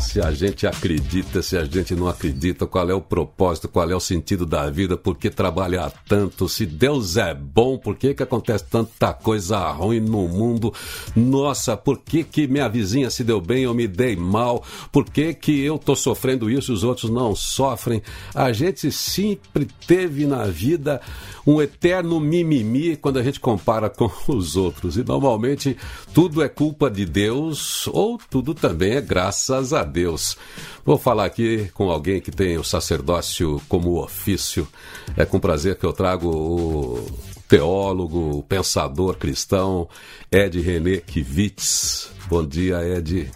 se 0.02 0.20
a 0.20 0.32
gente 0.32 0.66
acredita, 0.66 1.42
se 1.42 1.56
a 1.56 1.64
gente 1.64 1.96
não 1.96 2.08
acredita, 2.08 2.66
qual 2.66 2.90
é 2.90 2.94
o 2.94 3.00
propósito, 3.00 3.70
qual 3.70 3.90
é 3.90 3.96
o 3.96 4.00
sentido 4.00 4.46
da 4.46 4.70
vida, 4.70 4.98
por 4.98 5.16
que 5.16 5.30
trabalhar 5.30 5.92
tanto, 6.08 6.50
se 6.50 6.66
Deus 6.66 7.18
é 7.18 7.34
bom, 7.34 7.78
por 7.78 7.96
que, 7.96 8.14
que 8.14 8.24
acontece 8.24 8.66
tanta 8.70 9.14
coisa 9.14 9.60
ruim 9.72 10.00
no 10.00 10.28
mundo, 10.28 10.74
nossa, 11.16 11.78
por 11.78 12.00
que, 12.00 12.24
que 12.24 12.48
minha 12.48 12.68
vizinha 12.68 13.10
se 13.10 13.24
deu 13.24 13.40
bem, 13.40 13.64
eu 13.64 13.74
me 13.74 13.88
dei 13.88 14.16
mal, 14.16 14.64
por 14.92 15.06
que, 15.06 15.34
que 15.34 15.62
eu 15.62 15.76
estou 15.76 15.96
sofrendo 15.96 16.50
isso 16.50 16.72
e 16.72 16.74
os 16.74 16.84
outros 16.84 17.10
não 17.12 17.36
sofrem. 17.36 18.02
A 18.34 18.52
gente 18.52 18.92
sempre 18.92 19.68
teve 19.88 20.26
na 20.26 20.46
vida 20.46 21.00
um 21.46 21.62
eterno 21.62 22.20
mimimi 22.20 22.96
quando 22.96 23.20
a 23.20 23.24
gente 23.24 23.40
compara 23.40 23.90
com 23.90 24.10
os 24.28 24.56
outros, 24.56 24.98
e 24.98 25.04
normalmente 25.04 25.78
tudo 26.14 26.42
é 26.42 26.50
culpa 26.50 26.90
de 26.90 27.06
Deus 27.06 27.88
ou 27.88 28.18
tudo 28.30 28.54
também 28.54 28.94
é 28.94 29.02
graças 29.02 29.74
a 29.74 29.84
Deus. 29.92 30.38
Vou 30.86 30.98
falar 30.98 31.26
aqui 31.26 31.70
com 31.74 31.92
alguém 31.92 32.20
que 32.20 32.32
tem 32.32 32.58
o 32.58 32.64
sacerdócio 32.64 33.62
como 33.68 34.02
ofício. 34.02 34.68
É 35.16 35.26
com 35.26 35.40
prazer 35.40 35.76
que 35.76 35.86
eu 35.86 35.94
trago 35.94 36.30
o 36.30 37.06
teólogo, 37.48 38.44
pensador 38.48 39.18
cristão, 39.18 39.88
Ed 40.32 40.60
René 40.62 40.98
Kivitz. 40.98 42.10
Bom 42.28 42.46
dia, 42.46 42.82
Ed. 42.82 43.30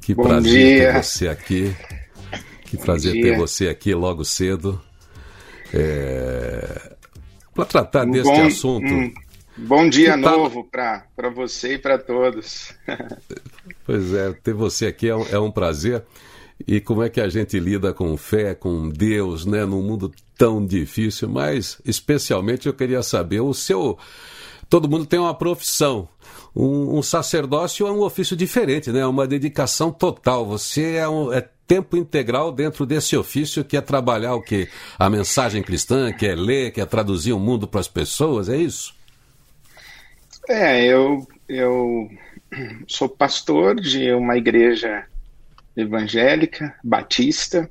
Que 0.00 0.14
Bom 0.14 0.22
prazer 0.22 0.52
dia. 0.52 0.92
ter 0.92 1.02
você 1.02 1.28
aqui. 1.28 1.76
Que 2.64 2.76
Bom 2.76 2.82
prazer 2.84 3.12
dia. 3.12 3.22
ter 3.22 3.36
você 3.36 3.68
aqui 3.68 3.94
logo 3.94 4.24
cedo. 4.24 4.80
É... 5.74 6.92
Para 7.52 7.64
tratar 7.64 8.06
um 8.06 8.12
deste 8.12 8.32
bom, 8.32 8.46
assunto. 8.46 8.86
Um 8.86 9.12
bom 9.56 9.88
dia 9.88 10.16
novo 10.16 10.62
para 10.64 11.04
você 11.34 11.74
e 11.74 11.78
para 11.78 11.98
todos. 11.98 12.72
Pois 13.88 14.12
é, 14.12 14.34
ter 14.34 14.52
você 14.52 14.88
aqui 14.88 15.08
é 15.08 15.16
um, 15.16 15.26
é 15.28 15.38
um 15.38 15.50
prazer. 15.50 16.04
E 16.66 16.78
como 16.78 17.02
é 17.02 17.08
que 17.08 17.22
a 17.22 17.28
gente 17.30 17.58
lida 17.58 17.90
com 17.94 18.14
fé, 18.18 18.54
com 18.54 18.90
Deus, 18.90 19.46
né, 19.46 19.64
num 19.64 19.80
mundo 19.80 20.12
tão 20.36 20.66
difícil? 20.66 21.26
Mas, 21.26 21.80
especialmente, 21.86 22.66
eu 22.66 22.74
queria 22.74 23.02
saber 23.02 23.40
o 23.40 23.54
seu. 23.54 23.96
Todo 24.68 24.90
mundo 24.90 25.06
tem 25.06 25.18
uma 25.18 25.32
profissão. 25.32 26.06
Um, 26.54 26.98
um 26.98 27.02
sacerdócio 27.02 27.86
é 27.86 27.90
um 27.90 28.02
ofício 28.02 28.36
diferente, 28.36 28.92
né? 28.92 29.00
É 29.00 29.06
uma 29.06 29.26
dedicação 29.26 29.90
total. 29.90 30.44
Você 30.44 30.96
é, 30.96 31.08
um, 31.08 31.32
é 31.32 31.40
tempo 31.66 31.96
integral 31.96 32.52
dentro 32.52 32.84
desse 32.84 33.16
ofício 33.16 33.64
que 33.64 33.74
é 33.74 33.80
trabalhar 33.80 34.34
o 34.34 34.42
quê? 34.42 34.68
A 34.98 35.08
mensagem 35.08 35.62
cristã, 35.62 36.12
que 36.12 36.26
é 36.26 36.34
ler, 36.34 36.72
que 36.72 36.80
é 36.82 36.84
traduzir 36.84 37.32
o 37.32 37.40
mundo 37.40 37.66
para 37.66 37.80
as 37.80 37.88
pessoas, 37.88 38.50
é 38.50 38.56
isso? 38.58 38.94
É, 40.46 40.84
eu, 40.84 41.26
eu 41.48 42.10
sou 42.86 43.08
pastor 43.08 43.80
de 43.80 44.12
uma 44.12 44.36
igreja 44.36 45.06
evangélica, 45.76 46.74
batista, 46.82 47.70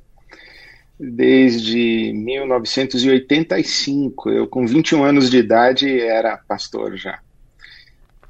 desde 0.98 2.12
1985. 2.14 4.30
Eu, 4.30 4.48
com 4.48 4.66
21 4.66 5.04
anos 5.04 5.30
de 5.30 5.38
idade, 5.38 6.00
era 6.00 6.36
pastor 6.36 6.96
já. 6.96 7.20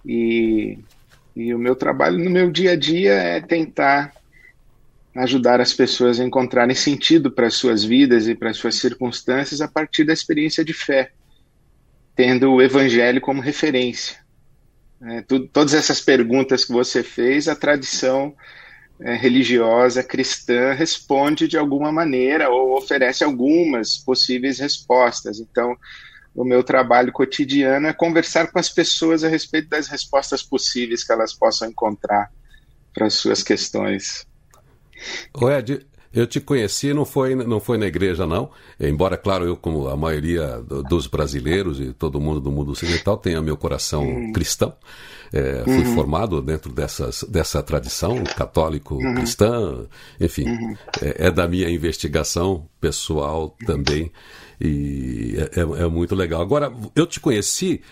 E, 0.05 0.79
e 1.35 1.55
o 1.55 1.59
meu 1.59 1.75
trabalho 1.75 2.19
no 2.19 2.31
meu 2.31 2.51
dia 2.51 2.73
a 2.73 2.77
dia 2.77 3.13
é 3.13 3.41
tentar 3.41 4.13
ajudar 5.17 5.61
as 5.61 5.73
pessoas 5.73 6.21
a 6.21 6.25
encontrarem 6.25 6.77
sentido 6.77 7.31
para 7.31 7.47
as 7.47 7.55
suas 7.55 7.83
vidas 7.83 8.29
e 8.29 8.35
para 8.35 8.51
as 8.51 8.57
suas 8.57 8.77
circunstâncias 8.77 9.61
a 9.61 9.69
partir 9.69 10.05
da 10.05 10.13
experiência 10.13 10.65
de 10.65 10.73
fé, 10.73 11.11
tendo 12.15 12.53
o 12.53 12.63
evangelho 12.63 13.21
como 13.21 13.41
referência. 13.41 14.28
É, 15.01 15.23
tu, 15.23 15.47
todas 15.47 15.75
essas 15.75 16.01
perguntas 16.01 16.65
que 16.65 16.73
você 16.73 17.03
fez, 17.03 17.49
a 17.49 17.55
tradição 17.55 18.35
é, 19.01 19.15
religiosa 19.15 20.03
cristã 20.03 20.73
responde 20.73 21.47
de 21.47 21.57
alguma 21.57 21.93
maneira 21.93 22.51
ou 22.51 22.77
oferece 22.77 23.23
algumas 23.23 23.97
possíveis 23.97 24.59
respostas. 24.59 25.39
Então, 25.39 25.77
o 26.35 26.45
meu 26.45 26.63
trabalho 26.63 27.13
cotidiano 27.13 27.87
é 27.87 27.93
conversar 27.93 28.51
com 28.51 28.59
as 28.59 28.69
pessoas 28.69 29.25
a 29.25 29.29
respeito 29.29 29.69
das 29.69 29.89
respostas 29.89 30.43
possíveis 30.43 31.05
que 31.05 31.13
elas 31.13 31.33
possam 31.33 31.69
encontrar 31.69 32.31
para 32.93 33.07
as 33.07 33.15
suas 33.15 33.43
questões. 33.43 34.27
O 35.33 35.49
Ed, 35.49 35.87
eu 36.13 36.27
te 36.27 36.41
conheci, 36.41 36.93
não 36.95 37.05
foi, 37.05 37.35
não 37.35 37.61
foi 37.61 37.79
na 37.79 37.87
igreja, 37.87 38.27
não. 38.27 38.51
Embora, 38.81 39.17
claro, 39.17 39.45
eu, 39.45 39.57
como 39.57 39.89
a 39.89 39.97
maioria 39.97 40.61
dos 40.89 41.07
brasileiros 41.07 41.81
e 41.81 41.93
todo 41.93 42.21
mundo 42.21 42.41
do 42.41 42.51
mundo 42.51 42.73
ocidental, 42.73 43.17
tenha 43.17 43.43
meu 43.43 43.57
coração 43.57 44.05
uhum. 44.05 44.33
cristão. 44.33 44.75
É, 45.33 45.63
fui 45.65 45.85
uhum. 45.85 45.95
formado 45.95 46.41
dentro 46.41 46.73
dessas, 46.73 47.23
dessa 47.25 47.63
tradição 47.63 48.25
católico-cristã, 48.25 49.61
uhum. 49.61 49.87
enfim, 50.19 50.49
uhum. 50.49 50.77
é, 51.03 51.27
é, 51.27 51.31
da 51.31 51.47
minha 51.47 51.69
investigação 51.69 52.67
pessoal 52.81 53.55
também, 53.67 54.11
e 54.59 55.37
é, 55.37 55.61
é, 55.61 55.85
é 55.85 55.89
muito 55.89 56.15
legal. 56.15 56.41
Agora, 56.41 56.73
eu 56.97 57.07
te 57.07 57.21
conheci 57.21 57.83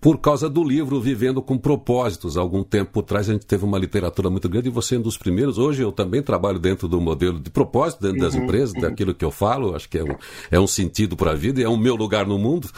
por 0.00 0.18
causa 0.18 0.48
do 0.48 0.62
livro 0.62 1.00
Vivendo 1.00 1.42
com 1.42 1.56
Propósitos. 1.56 2.36
Algum 2.36 2.62
tempo 2.62 3.00
atrás 3.00 3.28
a 3.28 3.32
gente 3.32 3.46
teve 3.46 3.64
uma 3.64 3.78
literatura 3.78 4.30
muito 4.30 4.48
grande 4.48 4.68
e 4.68 4.72
você 4.72 4.96
é 4.96 4.98
um 4.98 5.02
dos 5.02 5.16
primeiros. 5.16 5.58
Hoje 5.58 5.82
eu 5.82 5.90
também 5.90 6.22
trabalho 6.22 6.58
dentro 6.58 6.86
do 6.86 7.00
modelo 7.00 7.40
de 7.40 7.50
propósito, 7.50 8.02
dentro 8.02 8.20
das 8.20 8.34
uhum, 8.34 8.44
empresas, 8.44 8.74
uhum. 8.74 8.82
daquilo 8.82 9.14
que 9.14 9.24
eu 9.24 9.30
falo. 9.30 9.74
Acho 9.74 9.88
que 9.88 9.98
é 9.98 10.04
um, 10.04 10.16
é 10.50 10.60
um 10.60 10.66
sentido 10.66 11.16
para 11.16 11.32
a 11.32 11.34
vida, 11.34 11.62
é 11.62 11.68
o 11.68 11.76
meu 11.76 11.96
lugar 11.96 12.26
no 12.26 12.38
mundo. 12.38 12.70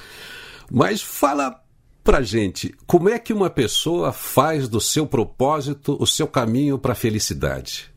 Mas 0.71 1.03
fala 1.03 1.61
pra 2.05 2.23
gente, 2.23 2.75
como 2.87 3.09
é 3.09 3.19
que 3.19 3.33
uma 3.33 3.51
pessoa 3.51 4.13
faz 4.13 4.69
do 4.69 4.81
seu 4.81 5.07
propósito 5.07 5.97
o 6.01 6.07
seu 6.07 6.27
caminho 6.27 6.79
para 6.79 6.93
a 6.93 6.97
felicidade? 6.97 7.93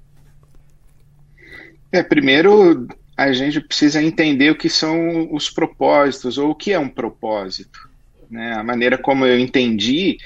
É, 1.91 2.01
primeiro 2.01 2.87
a 3.15 3.31
gente 3.33 3.59
precisa 3.61 4.01
entender 4.01 4.49
o 4.49 4.57
que 4.57 4.69
são 4.69 5.31
os 5.31 5.49
propósitos 5.49 6.37
ou 6.37 6.49
o 6.49 6.55
que 6.55 6.71
é 6.71 6.79
um 6.79 6.89
propósito. 6.89 7.90
Né? 8.31 8.53
A 8.53 8.63
maneira 8.63 8.97
como 8.97 9.25
eu 9.25 9.37
entendi 9.37 10.17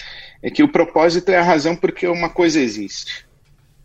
é 0.41 0.51
que 0.51 0.61
o 0.61 0.71
propósito 0.71 1.29
é 1.29 1.37
a 1.37 1.43
razão 1.43 1.75
por 1.75 1.91
que 1.91 2.07
uma 2.07 2.29
coisa 2.29 2.59
existe. 2.59 3.25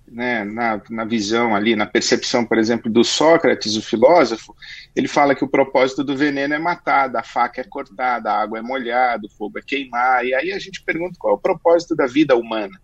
Né? 0.06 0.44
Na, 0.44 0.82
na 0.90 1.04
visão 1.04 1.54
ali, 1.56 1.74
na 1.74 1.86
percepção, 1.86 2.44
por 2.44 2.58
exemplo, 2.58 2.92
do 2.92 3.02
Sócrates, 3.02 3.76
o 3.76 3.82
filósofo, 3.82 4.54
ele 4.94 5.08
fala 5.08 5.34
que 5.34 5.44
o 5.44 5.48
propósito 5.48 6.04
do 6.04 6.16
veneno 6.16 6.52
é 6.52 6.58
matar, 6.58 7.08
da 7.08 7.22
faca 7.22 7.62
é 7.62 7.64
cortar, 7.64 8.18
da 8.18 8.38
água 8.38 8.58
é 8.58 8.62
molhar, 8.62 9.18
do 9.18 9.30
fogo 9.30 9.58
é 9.58 9.62
queimar. 9.62 10.26
E 10.26 10.34
aí 10.34 10.52
a 10.52 10.58
gente 10.58 10.82
pergunta 10.82 11.16
qual 11.18 11.34
é 11.34 11.36
o 11.36 11.40
propósito 11.40 11.96
da 11.96 12.06
vida 12.06 12.36
humana. 12.36 12.78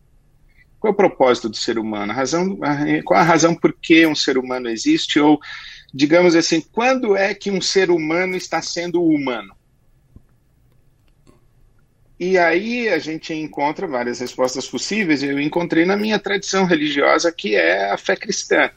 Qual 0.78 0.90
é 0.90 0.94
o 0.94 0.96
propósito 0.96 1.48
do 1.50 1.56
ser 1.56 1.78
humano? 1.78 2.12
A 2.12 2.14
razão, 2.14 2.58
qual 3.04 3.20
a 3.20 3.24
razão 3.24 3.54
por 3.54 3.74
que 3.74 4.06
um 4.06 4.14
ser 4.14 4.38
humano 4.38 4.68
existe? 4.68 5.18
Ou, 5.18 5.38
digamos 5.92 6.34
assim, 6.34 6.62
quando 6.72 7.16
é 7.16 7.34
que 7.34 7.50
um 7.50 7.60
ser 7.60 7.90
humano 7.90 8.36
está 8.36 8.62
sendo 8.62 9.02
humano? 9.02 9.55
E 12.18 12.38
aí 12.38 12.88
a 12.88 12.98
gente 12.98 13.34
encontra 13.34 13.86
várias 13.86 14.20
respostas 14.20 14.66
possíveis. 14.66 15.22
Eu 15.22 15.38
encontrei 15.38 15.84
na 15.84 15.96
minha 15.96 16.18
tradição 16.18 16.64
religiosa, 16.64 17.30
que 17.30 17.54
é 17.54 17.90
a 17.90 17.98
fé 17.98 18.16
cristã. 18.16 18.70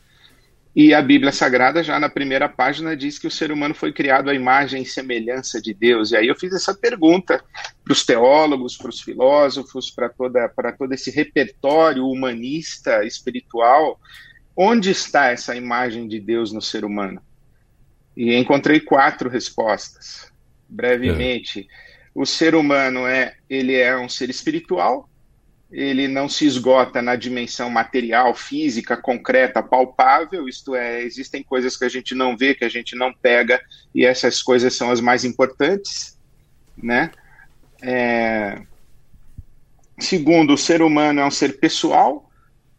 E 0.75 0.93
a 0.93 1.01
Bíblia 1.01 1.31
Sagrada, 1.31 1.83
já 1.83 1.99
na 1.99 2.09
primeira 2.09 2.47
página, 2.47 2.95
diz 2.95 3.17
que 3.17 3.27
o 3.27 3.31
ser 3.31 3.51
humano 3.51 3.73
foi 3.73 3.91
criado 3.91 4.29
à 4.29 4.33
imagem 4.35 4.83
e 4.83 4.85
semelhança 4.85 5.61
de 5.61 5.73
Deus. 5.73 6.11
E 6.11 6.17
aí 6.17 6.27
eu 6.27 6.35
fiz 6.35 6.53
essa 6.53 6.73
pergunta 6.73 7.43
para 7.83 7.93
os 7.93 8.05
teólogos, 8.05 8.77
para 8.77 8.89
os 8.89 9.01
filósofos, 9.01 9.89
para 9.89 10.09
todo 10.77 10.93
esse 10.93 11.09
repertório 11.09 12.05
humanista, 12.05 13.03
espiritual: 13.03 13.99
onde 14.55 14.91
está 14.91 15.27
essa 15.27 15.55
imagem 15.55 16.07
de 16.07 16.19
Deus 16.19 16.51
no 16.51 16.61
ser 16.61 16.85
humano? 16.85 17.21
E 18.15 18.35
encontrei 18.35 18.79
quatro 18.79 19.29
respostas. 19.29 20.31
Brevemente. 20.67 21.67
É 21.85 21.88
o 22.13 22.25
ser 22.25 22.55
humano 22.55 23.07
é, 23.07 23.35
ele 23.49 23.75
é 23.75 23.97
um 23.97 24.09
ser 24.09 24.29
espiritual, 24.29 25.09
ele 25.71 26.07
não 26.07 26.27
se 26.27 26.45
esgota 26.45 27.01
na 27.01 27.15
dimensão 27.15 27.69
material, 27.69 28.33
física, 28.33 28.97
concreta, 28.97 29.61
palpável, 29.61 30.47
isto 30.47 30.75
é, 30.75 31.03
existem 31.03 31.43
coisas 31.43 31.77
que 31.77 31.85
a 31.85 31.89
gente 31.89 32.15
não 32.15 32.35
vê, 32.35 32.55
que 32.55 32.65
a 32.65 32.69
gente 32.69 32.95
não 32.95 33.13
pega, 33.13 33.61
e 33.93 34.03
essas 34.03 34.41
coisas 34.41 34.75
são 34.75 34.89
as 34.89 34.99
mais 34.99 35.23
importantes, 35.23 36.17
né? 36.75 37.11
É... 37.81 38.61
Segundo, 39.99 40.53
o 40.53 40.57
ser 40.57 40.81
humano 40.81 41.19
é 41.19 41.25
um 41.25 41.31
ser 41.31 41.59
pessoal, 41.59 42.29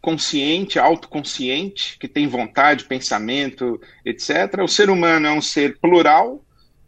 consciente, 0.01 0.79
autoconsciente, 0.79 1.99
que 1.99 2.09
tem 2.09 2.27
vontade, 2.27 2.85
pensamento, 2.85 3.81
etc. 4.05 4.63
O 4.63 4.69
ser 4.69 4.91
humano 4.91 5.27
é 5.27 5.33
um 5.33 5.43
ser 5.43 5.79
plural, 5.79 6.43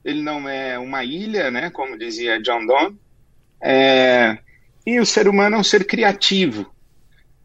ele 0.04 0.22
não 0.22 0.48
é 0.48 0.78
uma 0.78 1.04
ilha, 1.04 1.50
né, 1.50 1.70
como 1.70 1.98
dizia 1.98 2.40
John 2.40 2.66
Donne, 2.66 2.98
é, 3.60 4.38
e 4.86 4.98
o 4.98 5.06
ser 5.06 5.28
humano 5.28 5.56
é 5.56 5.58
um 5.58 5.64
ser 5.64 5.86
criativo. 5.86 6.72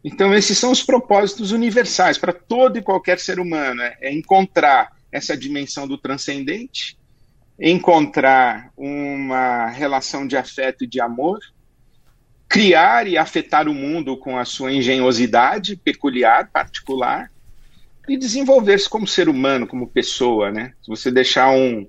Então, 0.02 0.34
esses 0.34 0.56
são 0.58 0.70
os 0.70 0.82
propósitos 0.82 1.52
universais 1.52 2.18
para 2.18 2.32
todo 2.32 2.78
e 2.78 2.82
qualquer 2.82 3.18
ser 3.18 3.38
humano: 3.38 3.82
é, 3.82 3.96
é 4.00 4.12
encontrar 4.12 4.96
essa 5.10 5.36
dimensão 5.36 5.86
do 5.86 5.98
transcendente, 5.98 6.98
encontrar 7.58 8.70
uma 8.76 9.66
relação 9.66 10.26
de 10.26 10.36
afeto 10.36 10.84
e 10.84 10.86
de 10.86 11.00
amor, 11.00 11.38
criar 12.48 13.06
e 13.06 13.18
afetar 13.18 13.68
o 13.68 13.74
mundo 13.74 14.16
com 14.16 14.38
a 14.38 14.44
sua 14.44 14.72
engenhosidade 14.72 15.76
peculiar, 15.76 16.50
particular, 16.50 17.30
e 18.08 18.16
desenvolver-se 18.16 18.88
como 18.88 19.06
ser 19.06 19.28
humano, 19.28 19.66
como 19.66 19.88
pessoa, 19.88 20.50
né? 20.50 20.72
Se 20.82 20.88
você 20.88 21.10
deixar 21.10 21.50
um, 21.50 21.86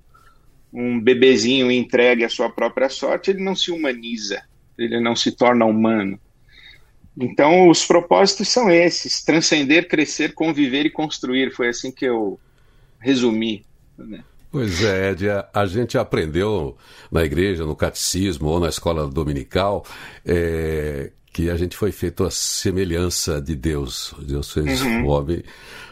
um 0.71 0.99
bebezinho 0.99 1.71
entregue 1.71 2.23
à 2.23 2.29
sua 2.29 2.49
própria 2.49 2.89
sorte, 2.89 3.31
ele 3.31 3.43
não 3.43 3.55
se 3.55 3.71
humaniza, 3.71 4.41
ele 4.77 4.99
não 4.99 5.15
se 5.15 5.31
torna 5.31 5.65
humano. 5.65 6.19
Então, 7.19 7.69
os 7.69 7.85
propósitos 7.85 8.47
são 8.47 8.69
esses: 8.71 9.23
transcender, 9.23 9.87
crescer, 9.87 10.33
conviver 10.33 10.85
e 10.85 10.89
construir. 10.89 11.51
Foi 11.51 11.67
assim 11.67 11.91
que 11.91 12.05
eu 12.05 12.39
resumi. 12.99 13.65
Né? 13.97 14.23
Pois 14.51 14.83
é, 14.83 15.11
Ed, 15.11 15.25
a, 15.53 15.65
gente 15.65 15.97
aprendeu 15.97 16.77
na 17.11 17.23
igreja, 17.23 17.65
no 17.65 17.75
catecismo 17.75 18.47
ou 18.49 18.59
na 18.59 18.69
escola 18.69 19.07
dominical 19.07 19.85
é, 20.25 21.11
que 21.31 21.49
a 21.49 21.55
gente 21.55 21.77
foi 21.77 21.91
feito 21.91 22.23
a 22.23 22.31
semelhança 22.31 23.39
de 23.39 23.55
Deus. 23.55 24.13
Deus 24.19 24.51
fez 24.51 24.81
uhum. 24.81 25.05
o 25.05 25.07
homem 25.09 25.43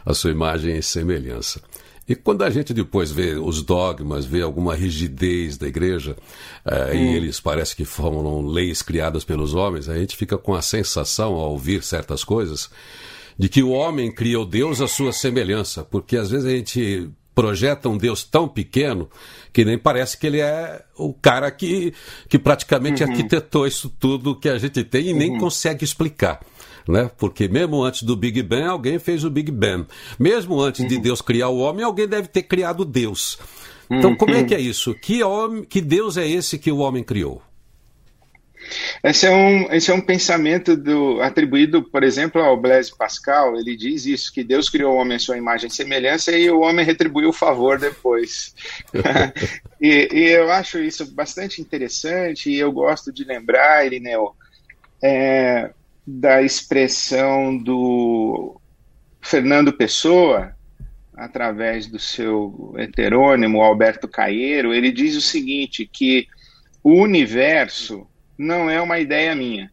a 0.06 0.14
sua 0.14 0.32
imagem 0.32 0.78
e 0.78 0.82
semelhança. 0.82 1.62
E 2.08 2.16
quando 2.16 2.44
a 2.44 2.50
gente 2.50 2.74
depois 2.74 3.12
vê 3.12 3.34
os 3.34 3.62
dogmas, 3.62 4.26
vê 4.26 4.42
alguma 4.42 4.74
rigidez 4.74 5.58
da 5.58 5.68
igreja, 5.68 6.16
uh, 6.66 6.94
e 6.94 6.98
hum. 6.98 7.14
eles 7.16 7.40
parece 7.40 7.76
que 7.76 7.84
formulam 7.84 8.46
leis 8.46 8.82
criadas 8.82 9.26
pelos 9.26 9.54
homens, 9.54 9.90
a 9.90 9.98
gente 9.98 10.16
fica 10.16 10.38
com 10.38 10.56
a 10.56 10.62
sensação, 10.62 11.34
ao 11.34 11.52
ouvir 11.52 11.84
certas 11.84 12.24
coisas, 12.24 12.70
de 13.38 13.50
que 13.50 13.62
o 13.62 13.72
homem 13.72 14.10
criou 14.12 14.46
Deus 14.46 14.80
à 14.80 14.88
sua 14.88 15.12
semelhança, 15.12 15.84
porque 15.84 16.16
às 16.16 16.32
vezes 16.32 16.46
a 16.46 16.56
gente 16.56 17.10
projeta 17.36 17.88
um 17.88 17.98
Deus 17.98 18.24
tão 18.24 18.48
pequeno 18.48 19.08
que 19.54 19.64
nem 19.64 19.78
parece 19.78 20.18
que 20.18 20.26
ele 20.26 20.40
é 20.40 20.84
o 20.98 21.14
cara 21.14 21.52
que, 21.52 21.94
que 22.28 22.40
praticamente 22.40 23.04
uhum. 23.04 23.12
arquitetou 23.12 23.68
isso 23.68 23.94
tudo 24.00 24.40
que 24.40 24.50
a 24.50 24.58
gente 24.58 24.84
tem 24.84 25.10
e 25.10 25.14
nem 25.14 25.32
uhum. 25.32 25.38
consegue 25.38 25.86
explicar 25.86 26.40
né? 26.88 27.10
Porque 27.18 27.48
mesmo 27.48 27.84
antes 27.84 28.04
do 28.04 28.16
Big 28.16 28.42
Bang, 28.44 28.68
alguém 28.68 29.00
fez 29.00 29.24
o 29.24 29.30
Big 29.30 29.52
Bang. 29.52 29.86
Mesmo 30.18 30.60
antes 30.60 30.82
uhum. 30.82 30.88
de 30.88 30.98
Deus 30.98 31.22
criar 31.22 31.50
o 31.50 31.58
homem, 31.58 31.84
alguém 31.84 32.08
deve 32.08 32.28
ter 32.28 32.44
criado 32.44 32.86
Deus. 32.86 33.38
Então, 33.90 34.16
como 34.16 34.34
é 34.34 34.40
uhum. 34.40 34.46
que 34.46 34.56
é 34.56 34.60
isso? 34.60 34.94
Que, 34.96 35.24
homem, 35.24 35.64
que 35.64 35.82
Deus 35.82 36.18
é 36.18 36.28
esse 36.28 36.58
que 36.58 36.72
o 36.72 36.78
homem 36.78 37.04
criou? 37.04 37.42
Esse 39.04 39.28
é 39.28 39.32
um, 39.32 39.72
esse 39.72 39.92
é 39.92 39.94
um 39.94 40.02
pensamento 40.02 40.76
do, 40.76 41.22
atribuído, 41.22 41.84
por 41.84 42.04
exemplo, 42.04 42.42
ao 42.42 42.58
Blaise 42.58 42.96
Pascal. 42.96 43.56
Ele 43.58 43.76
diz 43.76 44.06
isso, 44.06 44.34
que 44.34 44.44
Deus 44.44 44.70
criou 44.70 44.94
o 44.94 44.98
homem 44.98 45.16
à 45.16 45.20
sua 45.20 45.38
imagem 45.38 45.68
e 45.68 45.74
semelhança 45.74 46.32
e 46.32 46.50
o 46.50 46.60
homem 46.60 46.86
retribuiu 46.86 47.30
o 47.30 47.34
favor 47.34 47.80
depois. 47.80 48.54
e, 49.80 50.10
e, 50.12 50.30
eu 50.30 50.52
acho 50.52 50.80
isso 50.80 51.06
bastante 51.14 51.62
interessante 51.62 52.50
e 52.50 52.60
eu 52.60 52.72
gosto 52.72 53.12
de 53.12 53.24
lembrar, 53.24 53.86
Irineu, 53.86 54.36
é, 55.02 55.70
da 56.08 56.42
expressão 56.42 57.58
do 57.58 58.62
Fernando 59.20 59.74
Pessoa, 59.74 60.56
através 61.14 61.88
do 61.88 62.00
seu 62.00 62.74
heterônimo 62.78 63.62
Alberto 63.62 64.08
Caeiro, 64.08 64.74
ele 64.74 64.90
diz 64.90 65.18
o 65.18 65.22
seguinte, 65.22 65.86
que 65.86 66.26
o 66.82 66.94
universo 66.94 68.08
não 68.38 68.70
é 68.70 68.80
uma 68.80 69.00
ideia 69.00 69.36
minha. 69.36 69.70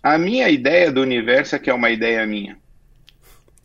A 0.00 0.16
minha 0.16 0.48
ideia 0.48 0.92
do 0.92 1.00
universo 1.00 1.56
é 1.56 1.58
que 1.58 1.68
é 1.68 1.74
uma 1.74 1.90
ideia 1.90 2.24
minha. 2.24 2.56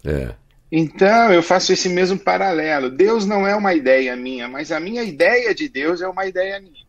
É. 0.03 0.33
Então, 0.71 1.31
eu 1.31 1.43
faço 1.43 1.71
esse 1.71 1.87
mesmo 1.87 2.17
paralelo. 2.17 2.89
Deus 2.89 3.25
não 3.25 3.45
é 3.45 3.55
uma 3.55 3.75
ideia 3.75 4.15
minha, 4.15 4.47
mas 4.47 4.71
a 4.71 4.79
minha 4.79 5.03
ideia 5.03 5.53
de 5.53 5.69
Deus 5.69 6.01
é 6.01 6.07
uma 6.07 6.25
ideia 6.25 6.59
minha. 6.59 6.84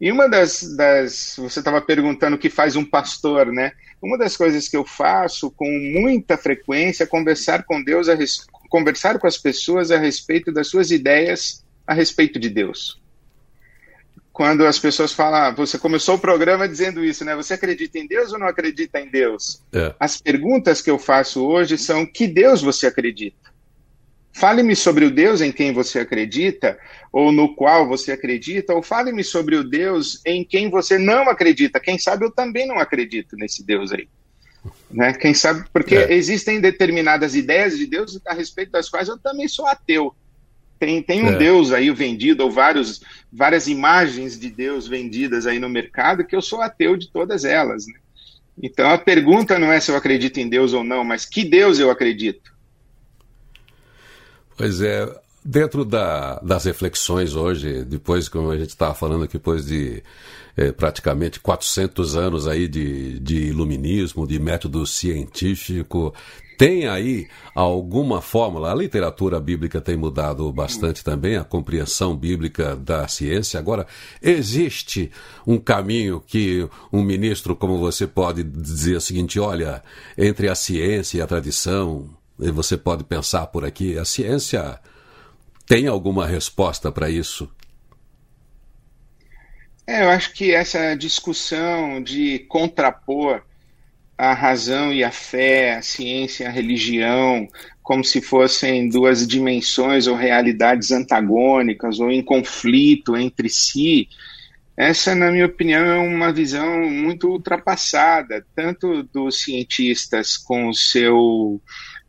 E 0.00 0.10
uma 0.10 0.28
das, 0.28 0.74
das 0.76 1.34
você 1.36 1.58
estava 1.58 1.80
perguntando 1.80 2.36
o 2.36 2.38
que 2.38 2.48
faz 2.48 2.74
um 2.74 2.84
pastor, 2.84 3.52
né? 3.52 3.72
Uma 4.00 4.16
das 4.16 4.34
coisas 4.34 4.66
que 4.66 4.76
eu 4.76 4.84
faço 4.84 5.50
com 5.50 5.68
muita 5.68 6.38
frequência 6.38 7.04
é 7.04 7.06
conversar 7.06 7.64
com 7.64 7.82
Deus, 7.82 8.08
a 8.08 8.14
res, 8.14 8.46
conversar 8.70 9.18
com 9.18 9.26
as 9.26 9.36
pessoas 9.36 9.90
a 9.90 9.98
respeito 9.98 10.50
das 10.50 10.68
suas 10.68 10.90
ideias 10.90 11.62
a 11.86 11.92
respeito 11.92 12.38
de 12.38 12.48
Deus. 12.48 12.98
Quando 14.32 14.64
as 14.64 14.78
pessoas 14.78 15.12
falam, 15.12 15.40
ah, 15.40 15.50
você 15.50 15.76
começou 15.76 16.14
o 16.14 16.18
programa 16.18 16.66
dizendo 16.66 17.04
isso, 17.04 17.24
né? 17.24 17.36
Você 17.36 17.52
acredita 17.52 17.98
em 17.98 18.06
Deus 18.06 18.32
ou 18.32 18.38
não 18.38 18.46
acredita 18.46 18.98
em 19.00 19.10
Deus? 19.10 19.60
É. 19.70 19.94
As 20.00 20.18
perguntas 20.18 20.80
que 20.80 20.90
eu 20.90 20.98
faço 20.98 21.44
hoje 21.44 21.76
são: 21.76 22.06
que 22.06 22.26
Deus 22.26 22.62
você 22.62 22.86
acredita? 22.86 23.49
Fale-me 24.32 24.76
sobre 24.76 25.04
o 25.04 25.10
Deus 25.10 25.40
em 25.40 25.50
quem 25.50 25.72
você 25.72 26.00
acredita, 26.00 26.78
ou 27.12 27.32
no 27.32 27.54
qual 27.54 27.88
você 27.88 28.12
acredita, 28.12 28.72
ou 28.74 28.82
fale-me 28.82 29.24
sobre 29.24 29.56
o 29.56 29.64
Deus 29.64 30.20
em 30.24 30.44
quem 30.44 30.70
você 30.70 30.98
não 30.98 31.28
acredita. 31.28 31.80
Quem 31.80 31.98
sabe 31.98 32.24
eu 32.24 32.30
também 32.30 32.66
não 32.66 32.78
acredito 32.78 33.36
nesse 33.36 33.64
Deus 33.64 33.92
aí. 33.92 34.08
Né? 34.90 35.12
Quem 35.14 35.34
sabe, 35.34 35.64
porque 35.72 35.96
é. 35.96 36.12
existem 36.12 36.60
determinadas 36.60 37.34
ideias 37.34 37.76
de 37.76 37.86
Deus 37.86 38.20
a 38.26 38.34
respeito 38.34 38.72
das 38.72 38.88
quais 38.88 39.08
eu 39.08 39.18
também 39.18 39.48
sou 39.48 39.66
ateu. 39.66 40.14
Tem, 40.78 41.02
tem 41.02 41.22
um 41.22 41.32
é. 41.32 41.36
Deus 41.36 41.72
aí 41.72 41.90
vendido, 41.90 42.44
ou 42.44 42.50
vários, 42.50 43.02
várias 43.30 43.68
imagens 43.68 44.38
de 44.38 44.48
Deus 44.48 44.88
vendidas 44.88 45.46
aí 45.46 45.58
no 45.58 45.68
mercado, 45.68 46.24
que 46.24 46.34
eu 46.34 46.40
sou 46.40 46.62
ateu 46.62 46.96
de 46.96 47.10
todas 47.10 47.44
elas. 47.44 47.86
Né? 47.86 47.94
Então 48.62 48.90
a 48.90 48.98
pergunta 48.98 49.58
não 49.58 49.72
é 49.72 49.80
se 49.80 49.90
eu 49.90 49.96
acredito 49.96 50.38
em 50.38 50.48
Deus 50.48 50.72
ou 50.72 50.82
não, 50.82 51.04
mas 51.04 51.26
que 51.26 51.44
Deus 51.44 51.78
eu 51.78 51.90
acredito. 51.90 52.50
Pois 54.60 54.82
é, 54.82 55.08
dentro 55.42 55.86
da, 55.86 56.38
das 56.40 56.64
reflexões 56.64 57.34
hoje, 57.34 57.82
depois, 57.82 58.28
como 58.28 58.50
a 58.50 58.58
gente 58.58 58.68
estava 58.68 58.94
falando 58.94 59.24
aqui, 59.24 59.34
depois 59.38 59.64
de 59.64 60.02
é, 60.54 60.70
praticamente 60.70 61.40
400 61.40 62.14
anos 62.14 62.46
aí 62.46 62.68
de, 62.68 63.18
de 63.20 63.46
iluminismo, 63.46 64.26
de 64.26 64.38
método 64.38 64.86
científico, 64.86 66.12
tem 66.58 66.86
aí 66.86 67.26
alguma 67.54 68.20
fórmula? 68.20 68.70
A 68.70 68.74
literatura 68.74 69.40
bíblica 69.40 69.80
tem 69.80 69.96
mudado 69.96 70.52
bastante 70.52 71.02
também, 71.02 71.38
a 71.38 71.44
compreensão 71.44 72.14
bíblica 72.14 72.76
da 72.76 73.08
ciência. 73.08 73.58
Agora, 73.58 73.86
existe 74.20 75.10
um 75.46 75.56
caminho 75.56 76.22
que 76.26 76.68
um 76.92 77.02
ministro 77.02 77.56
como 77.56 77.78
você 77.78 78.06
pode 78.06 78.42
dizer 78.42 78.96
o 78.96 79.00
seguinte: 79.00 79.40
olha, 79.40 79.82
entre 80.18 80.50
a 80.50 80.54
ciência 80.54 81.16
e 81.16 81.22
a 81.22 81.26
tradição, 81.26 82.10
você 82.50 82.76
pode 82.76 83.04
pensar 83.04 83.46
por 83.48 83.64
aqui, 83.64 83.98
a 83.98 84.04
ciência 84.04 84.78
tem 85.66 85.86
alguma 85.86 86.26
resposta 86.26 86.90
para 86.90 87.10
isso? 87.10 87.50
É, 89.86 90.02
eu 90.02 90.10
acho 90.10 90.32
que 90.32 90.54
essa 90.54 90.94
discussão 90.94 92.02
de 92.02 92.38
contrapor 92.48 93.42
a 94.16 94.34
razão 94.34 94.92
e 94.92 95.02
a 95.02 95.10
fé, 95.10 95.76
a 95.76 95.82
ciência 95.82 96.44
e 96.44 96.46
a 96.46 96.50
religião, 96.50 97.48
como 97.82 98.04
se 98.04 98.20
fossem 98.20 98.88
duas 98.88 99.26
dimensões 99.26 100.06
ou 100.06 100.14
realidades 100.14 100.90
antagônicas 100.90 101.98
ou 101.98 102.10
em 102.10 102.22
conflito 102.22 103.16
entre 103.16 103.48
si, 103.48 104.08
essa, 104.76 105.14
na 105.14 105.30
minha 105.30 105.46
opinião, 105.46 105.84
é 105.84 105.98
uma 105.98 106.32
visão 106.32 106.80
muito 106.88 107.28
ultrapassada, 107.28 108.44
tanto 108.54 109.02
dos 109.04 109.42
cientistas 109.42 110.36
com 110.36 110.68
o 110.68 110.74
seu 110.74 111.60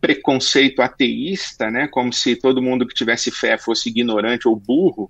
preconceito 0.02 0.82
ateísta, 0.82 1.70
né, 1.70 1.88
como 1.88 2.12
se 2.12 2.36
todo 2.36 2.62
mundo 2.62 2.88
que 2.88 2.96
tivesse 2.96 3.30
fé 3.32 3.58
fosse 3.58 3.90
ignorante 3.90 4.48
ou 4.48 4.56
burro, 4.56 5.10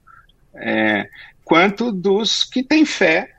é, 0.54 1.08
quanto 1.44 1.92
dos 1.92 2.44
que 2.44 2.62
têm 2.62 2.86
fé 2.86 3.34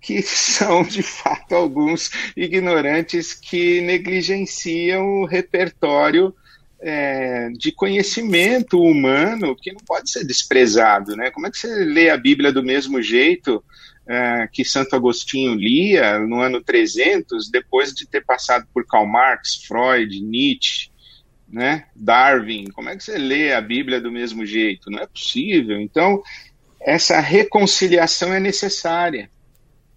que 0.00 0.20
são 0.22 0.82
de 0.82 1.02
fato 1.02 1.54
alguns 1.54 2.10
ignorantes 2.36 3.32
que 3.32 3.80
negligenciam 3.80 5.22
o 5.22 5.24
repertório 5.24 6.34
é, 6.80 7.48
de 7.50 7.72
conhecimento 7.72 8.80
humano 8.80 9.56
que 9.56 9.72
não 9.72 9.80
pode 9.80 10.10
ser 10.10 10.24
desprezado, 10.24 11.16
né? 11.16 11.30
Como 11.30 11.46
é 11.46 11.50
que 11.50 11.58
você 11.58 11.84
lê 11.84 12.08
a 12.08 12.16
Bíblia 12.16 12.52
do 12.52 12.62
mesmo 12.62 13.02
jeito 13.02 13.64
é, 14.06 14.48
que 14.52 14.64
Santo 14.64 14.94
Agostinho 14.94 15.54
lia 15.54 16.18
no 16.20 16.40
ano 16.40 16.62
300, 16.62 17.50
depois 17.50 17.92
de 17.92 18.06
ter 18.06 18.24
passado 18.24 18.66
por 18.72 18.86
Karl 18.86 19.06
Marx, 19.06 19.64
Freud, 19.66 20.22
Nietzsche, 20.22 20.90
né? 21.50 21.86
Darwin? 21.94 22.66
Como 22.72 22.88
é 22.88 22.96
que 22.96 23.02
você 23.02 23.16
lê 23.16 23.52
a 23.52 23.60
Bíblia 23.60 24.00
do 24.00 24.12
mesmo 24.12 24.44
jeito? 24.44 24.90
Não 24.90 24.98
é 24.98 25.06
possível. 25.06 25.80
Então, 25.80 26.22
essa 26.80 27.20
reconciliação 27.20 28.32
é 28.32 28.40
necessária 28.40 29.30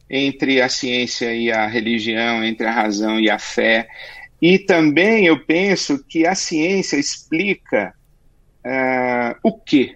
entre 0.09 0.61
a 0.61 0.67
ciência 0.67 1.33
e 1.33 1.51
a 1.51 1.67
religião, 1.67 2.43
entre 2.43 2.67
a 2.67 2.71
razão 2.71 3.19
e 3.19 3.29
a 3.29 3.39
fé. 3.39 3.87
E 4.41 4.59
também 4.59 5.25
eu 5.25 5.45
penso 5.45 6.03
que 6.03 6.25
a 6.25 6.35
ciência 6.35 6.97
explica 6.97 7.93
uh, 8.65 9.39
o 9.43 9.57
quê? 9.57 9.95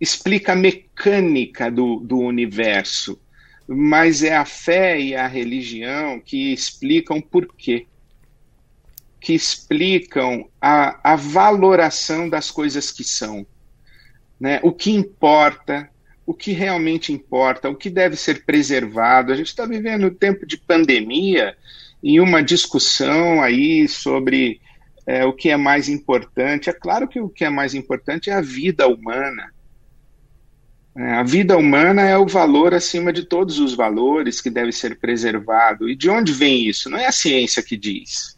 Explica 0.00 0.52
a 0.52 0.56
mecânica 0.56 1.70
do, 1.70 1.96
do 1.96 2.18
universo, 2.18 3.20
mas 3.66 4.22
é 4.22 4.36
a 4.36 4.44
fé 4.44 5.00
e 5.00 5.16
a 5.16 5.26
religião 5.26 6.20
que 6.20 6.52
explicam 6.52 7.20
por 7.20 7.48
quê. 7.56 7.86
Que 9.24 9.32
explicam 9.32 10.48
a, 10.60 11.12
a 11.12 11.16
valoração 11.16 12.28
das 12.28 12.50
coisas 12.50 12.90
que 12.90 13.02
são. 13.02 13.46
Né? 14.38 14.60
O 14.62 14.70
que 14.70 14.90
importa, 14.90 15.88
o 16.26 16.34
que 16.34 16.52
realmente 16.52 17.10
importa, 17.10 17.70
o 17.70 17.74
que 17.74 17.88
deve 17.88 18.16
ser 18.16 18.44
preservado. 18.44 19.32
A 19.32 19.36
gente 19.36 19.46
está 19.46 19.64
vivendo 19.64 20.06
um 20.06 20.14
tempo 20.14 20.46
de 20.46 20.58
pandemia 20.58 21.56
e 22.02 22.20
uma 22.20 22.42
discussão 22.42 23.42
aí 23.42 23.88
sobre 23.88 24.60
é, 25.06 25.24
o 25.24 25.32
que 25.32 25.48
é 25.48 25.56
mais 25.56 25.88
importante. 25.88 26.68
É 26.68 26.72
claro 26.74 27.08
que 27.08 27.18
o 27.18 27.30
que 27.30 27.46
é 27.46 27.50
mais 27.50 27.74
importante 27.74 28.28
é 28.28 28.34
a 28.34 28.42
vida 28.42 28.86
humana. 28.86 29.52
É, 30.96 31.12
a 31.14 31.22
vida 31.22 31.56
humana 31.56 32.02
é 32.02 32.16
o 32.16 32.26
valor 32.26 32.74
acima 32.74 33.12
de 33.12 33.24
todos 33.24 33.58
os 33.58 33.74
valores 33.74 34.40
que 34.40 34.50
deve 34.50 34.70
ser 34.70 34.98
preservado. 34.98 35.88
E 35.88 35.96
de 35.96 36.10
onde 36.10 36.32
vem 36.32 36.66
isso? 36.66 36.90
Não 36.90 36.98
é 36.98 37.06
a 37.06 37.12
ciência 37.12 37.62
que 37.62 37.76
diz. 37.76 38.33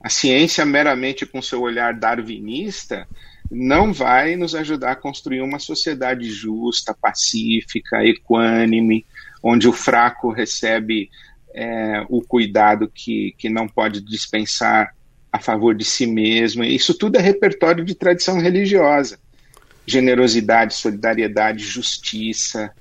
A 0.00 0.08
ciência, 0.08 0.64
meramente 0.64 1.26
com 1.26 1.42
seu 1.42 1.62
olhar 1.62 1.94
darwinista, 1.94 3.08
não 3.50 3.92
vai 3.92 4.36
nos 4.36 4.54
ajudar 4.54 4.92
a 4.92 4.96
construir 4.96 5.40
uma 5.40 5.58
sociedade 5.58 6.30
justa, 6.30 6.94
pacífica, 6.94 8.04
equânime, 8.04 9.06
onde 9.42 9.68
o 9.68 9.72
fraco 9.72 10.30
recebe 10.30 11.10
é, 11.54 12.04
o 12.08 12.20
cuidado 12.20 12.90
que, 12.92 13.34
que 13.38 13.48
não 13.48 13.66
pode 13.68 14.00
dispensar 14.00 14.94
a 15.32 15.38
favor 15.38 15.74
de 15.74 15.84
si 15.84 16.06
mesmo. 16.06 16.64
Isso 16.64 16.94
tudo 16.94 17.16
é 17.16 17.20
repertório 17.20 17.84
de 17.84 17.94
tradição 17.94 18.40
religiosa. 18.40 19.18
Generosidade, 19.86 20.74
solidariedade, 20.74 21.64
justiça. 21.64 22.72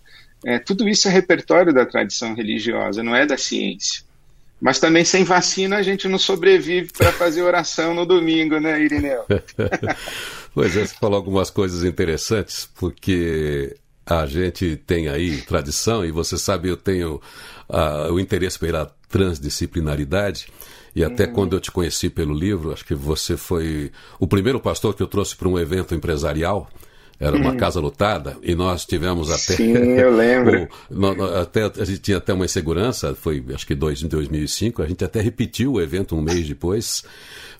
É, 0.45 0.59
tudo 0.59 0.87
isso 0.89 1.07
é 1.07 1.11
repertório 1.11 1.73
da 1.73 1.85
tradição 1.85 2.33
religiosa, 2.33 3.03
não 3.03 3.15
é 3.15 3.25
da 3.25 3.37
ciência. 3.37 4.03
Mas 4.59 4.79
também 4.79 5.03
sem 5.03 5.23
vacina 5.23 5.77
a 5.77 5.81
gente 5.81 6.07
não 6.07 6.17
sobrevive 6.17 6.89
para 6.97 7.11
fazer 7.11 7.41
oração 7.41 7.93
no 7.93 8.05
domingo, 8.05 8.59
né, 8.59 8.81
Irineu? 8.81 9.25
pois 10.53 10.75
é, 10.77 10.85
você 10.85 10.95
falou 10.95 11.17
algumas 11.17 11.49
coisas 11.49 11.83
interessantes, 11.83 12.69
porque 12.75 13.75
a 14.05 14.25
gente 14.25 14.77
tem 14.87 15.09
aí 15.09 15.41
tradição, 15.41 16.05
e 16.05 16.11
você 16.11 16.37
sabe, 16.37 16.69
eu 16.69 16.77
tenho 16.77 17.21
uh, 17.69 18.11
o 18.13 18.19
interesse 18.19 18.57
pela 18.57 18.93
transdisciplinaridade. 19.09 20.47
E 20.95 21.03
até 21.03 21.25
uhum. 21.25 21.33
quando 21.33 21.55
eu 21.55 21.59
te 21.59 21.71
conheci 21.71 22.09
pelo 22.09 22.33
livro, 22.33 22.71
acho 22.71 22.85
que 22.85 22.95
você 22.95 23.35
foi 23.35 23.91
o 24.19 24.25
primeiro 24.25 24.59
pastor 24.59 24.95
que 24.95 25.03
eu 25.03 25.07
trouxe 25.07 25.35
para 25.35 25.49
um 25.49 25.59
evento 25.59 25.93
empresarial. 25.93 26.69
Era 27.19 27.37
uma 27.37 27.51
hum. 27.51 27.57
casa 27.57 27.79
lotada 27.79 28.37
e 28.43 28.53
nós 28.55 28.85
tivemos 28.85 29.29
até. 29.29 29.55
Sim, 29.55 29.73
eu 29.73 30.13
lembro. 30.13 30.67
o, 30.91 31.23
até, 31.39 31.63
a 31.63 31.85
gente 31.85 31.99
tinha 31.99 32.17
até 32.17 32.33
uma 32.33 32.43
insegurança, 32.43 33.15
foi 33.15 33.43
acho 33.53 33.65
que 33.65 33.73
dois, 33.73 34.03
em 34.03 34.07
2005, 34.07 34.81
a 34.81 34.85
gente 34.85 35.03
até 35.03 35.21
repetiu 35.21 35.73
o 35.73 35.81
evento 35.81 36.15
um 36.15 36.21
mês 36.21 36.45
depois, 36.45 37.05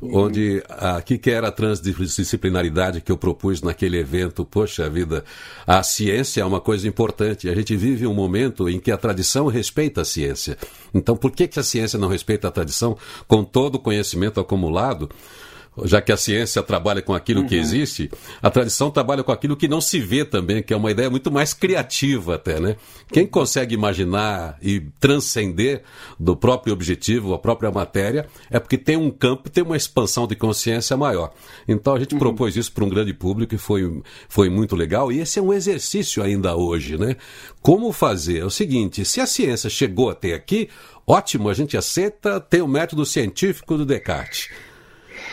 uhum. 0.02 0.26
onde 0.26 0.62
aqui 0.68 1.18
que 1.18 1.32
era 1.32 1.48
a 1.48 1.52
transdisciplinaridade 1.52 3.00
que 3.00 3.12
eu 3.12 3.18
propus 3.18 3.62
naquele 3.62 3.98
evento, 3.98 4.44
poxa 4.44 4.89
vida, 4.89 5.24
a 5.65 5.82
ciência 5.84 6.41
é 6.41 6.46
uma 6.46 6.60
coisa 6.60 6.86
importante. 6.86 7.48
A 7.48 7.56
gente 7.56 7.78
vive 7.78 8.06
um 8.06 8.13
momento 8.13 8.68
em 8.68 8.78
que 8.78 8.91
a 8.91 8.98
tradição 8.98 9.48
respeita 9.48 10.02
a 10.02 10.06
ciência. 10.06 10.58
Então, 10.94 11.15
por 11.15 11.32
que, 11.32 11.48
que 11.48 11.60
a 11.60 11.63
ciência 11.63 11.98
não 11.98 12.10
respeita 12.10 12.50
a 12.50 12.52
tradição 12.52 12.98
com 13.26 13.44
todo 13.44 13.76
o 13.76 13.80
conhecimento 13.80 14.39
acumulado? 14.39 15.10
Já 15.83 16.01
que 16.01 16.11
a 16.11 16.17
ciência 16.17 16.63
trabalha 16.63 17.01
com 17.01 17.13
aquilo 17.13 17.41
uhum. 17.41 17.47
que 17.47 17.55
existe, 17.55 18.09
a 18.41 18.49
tradição 18.49 18.89
trabalha 18.89 19.23
com 19.23 19.31
aquilo 19.31 19.57
que 19.57 19.67
não 19.67 19.81
se 19.81 19.99
vê 19.99 20.23
também, 20.23 20.63
que 20.63 20.73
é 20.73 20.77
uma 20.77 20.91
ideia 20.91 21.09
muito 21.09 21.31
mais 21.31 21.53
criativa 21.53 22.35
até, 22.35 22.59
né? 22.59 22.77
Quem 23.11 23.25
consegue 23.25 23.75
imaginar 23.75 24.57
e 24.61 24.81
transcender 24.99 25.83
do 26.19 26.35
próprio 26.35 26.73
objetivo, 26.73 27.33
a 27.33 27.39
própria 27.39 27.71
matéria, 27.71 28.27
é 28.49 28.59
porque 28.59 28.77
tem 28.77 28.95
um 28.95 29.11
campo, 29.11 29.49
tem 29.49 29.63
uma 29.63 29.77
expansão 29.77 30.27
de 30.27 30.35
consciência 30.35 30.95
maior. 30.95 31.33
Então 31.67 31.93
a 31.93 31.99
gente 31.99 32.13
uhum. 32.13 32.19
propôs 32.19 32.55
isso 32.55 32.71
para 32.71 32.85
um 32.85 32.89
grande 32.89 33.13
público 33.13 33.53
e 33.53 33.57
foi, 33.57 34.01
foi 34.29 34.49
muito 34.49 34.75
legal. 34.75 35.11
E 35.11 35.19
esse 35.19 35.39
é 35.39 35.41
um 35.41 35.53
exercício 35.53 36.23
ainda 36.23 36.55
hoje, 36.55 36.97
né? 36.97 37.15
Como 37.61 37.91
fazer? 37.91 38.39
É 38.39 38.45
o 38.45 38.49
seguinte, 38.49 39.03
se 39.03 39.19
a 39.19 39.25
ciência 39.25 39.69
chegou 39.69 40.09
até 40.09 40.33
aqui, 40.33 40.69
ótimo, 41.05 41.49
a 41.49 41.53
gente 41.53 41.75
aceita, 41.75 42.39
tem 42.39 42.61
o 42.61 42.67
método 42.67 43.05
científico 43.05 43.77
do 43.77 43.85
Descartes. 43.85 44.49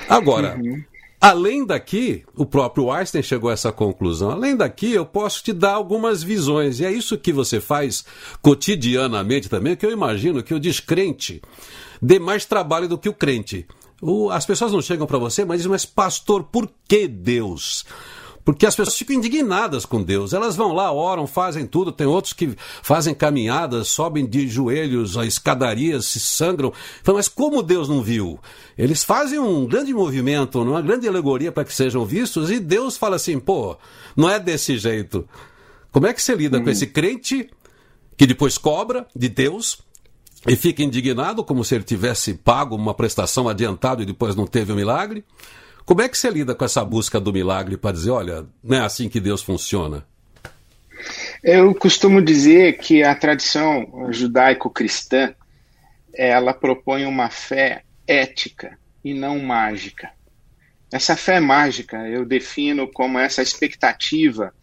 Agora, 0.08 0.58
uhum. 0.62 0.82
além 1.20 1.64
daqui, 1.64 2.24
o 2.36 2.44
próprio 2.44 2.90
Einstein 2.90 3.22
chegou 3.22 3.50
a 3.50 3.52
essa 3.52 3.72
conclusão. 3.72 4.30
Além 4.30 4.56
daqui, 4.56 4.92
eu 4.92 5.06
posso 5.06 5.42
te 5.42 5.52
dar 5.52 5.74
algumas 5.74 6.22
visões. 6.22 6.80
E 6.80 6.84
é 6.84 6.92
isso 6.92 7.18
que 7.18 7.32
você 7.32 7.60
faz 7.60 8.04
cotidianamente 8.40 9.48
também, 9.48 9.76
que 9.76 9.86
eu 9.86 9.92
imagino 9.92 10.42
que 10.42 10.54
o 10.54 10.60
descrente 10.60 11.40
dê 12.00 12.18
mais 12.18 12.44
trabalho 12.44 12.88
do 12.88 12.98
que 12.98 13.08
o 13.08 13.14
crente. 13.14 13.66
O, 14.00 14.30
as 14.30 14.44
pessoas 14.44 14.72
não 14.72 14.82
chegam 14.82 15.06
para 15.06 15.18
você, 15.18 15.44
mas 15.44 15.58
dizem, 15.58 15.70
mas 15.70 15.86
pastor, 15.86 16.42
por 16.42 16.68
que 16.88 17.06
Deus? 17.06 17.84
Porque 18.44 18.66
as 18.66 18.74
pessoas 18.74 18.96
ficam 18.96 19.16
indignadas 19.16 19.86
com 19.86 20.02
Deus. 20.02 20.32
Elas 20.32 20.56
vão 20.56 20.72
lá, 20.72 20.92
oram, 20.92 21.26
fazem 21.26 21.66
tudo. 21.66 21.92
Tem 21.92 22.06
outros 22.06 22.32
que 22.32 22.56
fazem 22.82 23.14
caminhadas, 23.14 23.88
sobem 23.88 24.26
de 24.26 24.48
joelhos 24.48 25.16
a 25.16 25.24
escadarias, 25.24 26.06
se 26.06 26.18
sangram. 26.18 26.72
mas 27.06 27.28
como 27.28 27.62
Deus 27.62 27.88
não 27.88 28.02
viu? 28.02 28.40
Eles 28.76 29.04
fazem 29.04 29.38
um 29.38 29.66
grande 29.66 29.94
movimento, 29.94 30.60
uma 30.60 30.82
grande 30.82 31.06
alegoria 31.06 31.52
para 31.52 31.64
que 31.64 31.72
sejam 31.72 32.04
vistos, 32.04 32.50
e 32.50 32.58
Deus 32.58 32.96
fala 32.96 33.16
assim: 33.16 33.38
pô, 33.38 33.76
não 34.16 34.28
é 34.28 34.40
desse 34.40 34.76
jeito. 34.76 35.28
Como 35.92 36.06
é 36.06 36.12
que 36.12 36.22
você 36.22 36.34
lida 36.34 36.58
hum. 36.58 36.64
com 36.64 36.70
esse 36.70 36.86
crente 36.86 37.48
que 38.16 38.26
depois 38.26 38.58
cobra 38.58 39.06
de 39.14 39.28
Deus? 39.28 39.78
E 40.48 40.56
fica 40.56 40.82
indignado 40.82 41.44
como 41.44 41.64
se 41.64 41.76
ele 41.76 41.84
tivesse 41.84 42.34
pago 42.34 42.74
uma 42.74 42.92
prestação 42.92 43.48
adiantada 43.48 44.02
e 44.02 44.06
depois 44.06 44.34
não 44.34 44.44
teve 44.44 44.72
o 44.72 44.74
um 44.74 44.78
milagre? 44.78 45.24
Como 45.84 46.00
é 46.00 46.08
que 46.08 46.16
você 46.16 46.30
lida 46.30 46.54
com 46.54 46.64
essa 46.64 46.84
busca 46.84 47.20
do 47.20 47.32
milagre 47.32 47.76
para 47.76 47.92
dizer, 47.92 48.10
olha, 48.10 48.46
não 48.62 48.76
é 48.76 48.80
assim 48.80 49.08
que 49.08 49.20
Deus 49.20 49.42
funciona? 49.42 50.04
Eu 51.42 51.74
costumo 51.74 52.22
dizer 52.22 52.78
que 52.78 53.02
a 53.02 53.14
tradição 53.14 54.08
judaico-cristã 54.10 55.34
ela 56.14 56.54
propõe 56.54 57.04
uma 57.04 57.30
fé 57.30 57.82
ética 58.06 58.78
e 59.04 59.12
não 59.12 59.40
mágica. 59.40 60.10
Essa 60.92 61.16
fé 61.16 61.40
mágica 61.40 62.08
eu 62.08 62.24
defino 62.24 62.86
como 62.86 63.18
essa 63.18 63.42
expectativa 63.42 64.54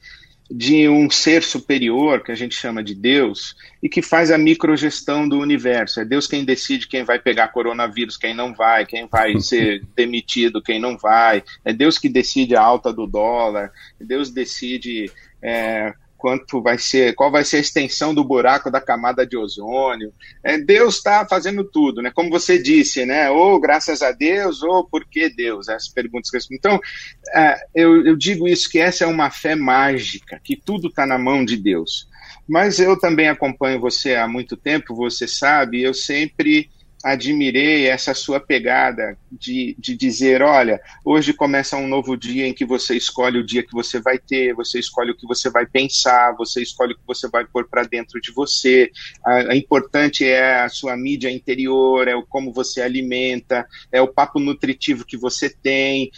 de 0.49 0.89
um 0.89 1.09
ser 1.09 1.43
superior, 1.43 2.23
que 2.23 2.31
a 2.31 2.35
gente 2.35 2.55
chama 2.55 2.83
de 2.83 2.95
Deus, 2.95 3.55
e 3.83 3.87
que 3.87 4.01
faz 4.01 4.31
a 4.31 4.37
microgestão 4.37 5.29
do 5.29 5.37
universo. 5.37 5.99
É 5.99 6.05
Deus 6.05 6.25
quem 6.25 6.43
decide 6.43 6.87
quem 6.87 7.03
vai 7.03 7.19
pegar 7.19 7.49
coronavírus, 7.49 8.17
quem 8.17 8.33
não 8.33 8.53
vai, 8.53 8.85
quem 8.85 9.07
vai 9.07 9.39
ser 9.39 9.85
demitido, 9.95 10.61
quem 10.61 10.79
não 10.79 10.97
vai. 10.97 11.43
É 11.63 11.71
Deus 11.71 11.99
que 11.99 12.09
decide 12.09 12.55
a 12.55 12.61
alta 12.61 12.91
do 12.91 13.05
dólar. 13.05 13.71
Deus 13.99 14.31
decide 14.31 15.11
é, 15.41 15.93
quanto 16.19 16.61
vai 16.61 16.77
ser, 16.77 17.15
qual 17.15 17.31
vai 17.31 17.45
ser 17.45 17.57
a 17.57 17.61
extensão 17.61 18.13
do 18.13 18.25
buraco 18.25 18.69
da 18.69 18.81
camada 18.81 19.25
de 19.25 19.37
ozônio. 19.37 20.13
É, 20.43 20.57
Deus 20.57 20.97
está 20.97 21.25
fazendo 21.25 21.63
tudo, 21.63 22.01
né? 22.01 22.11
Como 22.13 22.29
você 22.29 22.61
disse, 22.61 23.05
né? 23.05 23.31
Ou 23.31 23.57
graças 23.59 24.01
a 24.01 24.11
Deus, 24.11 24.61
ou 24.61 24.83
por 24.83 25.05
que 25.05 25.29
Deus? 25.29 25.69
Essas 25.69 25.87
perguntas. 25.87 26.29
Então, 26.51 26.77
é, 27.33 27.55
eu, 27.73 28.05
eu 28.05 28.17
digo 28.17 28.47
isso 28.47 28.69
que 28.69 28.79
essa 28.79 29.05
é 29.05 29.07
uma 29.07 29.31
fé 29.31 29.55
mágica, 29.55 30.39
que 30.43 30.57
tudo 30.57 30.89
está 30.89 31.05
na 31.05 31.17
mão 31.17 31.45
de 31.45 31.55
Deus. 31.55 32.07
Mas 32.45 32.79
eu 32.79 32.99
também 32.99 33.29
acompanho 33.29 33.79
você 33.79 34.15
há 34.15 34.27
muito 34.27 34.57
tempo, 34.57 34.93
você 34.93 35.25
sabe, 35.25 35.81
eu 35.81 35.93
sempre 35.93 36.69
admirei 37.03 37.87
essa 37.87 38.13
sua 38.13 38.39
pegada 38.39 39.17
de, 39.31 39.75
de 39.79 39.95
dizer: 39.95 40.41
olha, 40.41 40.81
hoje 41.03 41.33
começa 41.33 41.77
um 41.77 41.87
novo 41.87 42.17
dia 42.17 42.47
em 42.47 42.53
que 42.53 42.65
você 42.65 42.95
escolhe 42.95 43.39
o 43.39 43.45
dia 43.45 43.63
que 43.63 43.71
você 43.71 43.99
vai 43.99 44.17
ter, 44.17 44.53
você 44.53 44.79
escolhe 44.79 45.11
o 45.11 45.17
que 45.17 45.25
você 45.25 45.49
vai 45.49 45.65
pensar, 45.65 46.35
você 46.35 46.61
escolhe 46.61 46.93
o 46.93 46.95
que 46.95 47.07
você 47.07 47.27
vai 47.29 47.45
pôr 47.45 47.67
para 47.67 47.83
dentro 47.83 48.19
de 48.19 48.31
você. 48.31 48.91
A, 49.25 49.51
a, 49.51 49.55
importante 49.55 50.25
é 50.25 50.61
a 50.61 50.69
sua 50.69 50.97
mídia 50.97 51.31
interior, 51.31 52.07
é 52.07 52.15
o 52.15 52.25
como 52.25 52.51
você 52.51 52.81
alimenta, 52.81 53.65
é 53.91 54.01
o 54.01 54.07
papo 54.07 54.39
nutritivo 54.39 55.05
que 55.05 55.17
você 55.17 55.49
tem. 55.49 56.11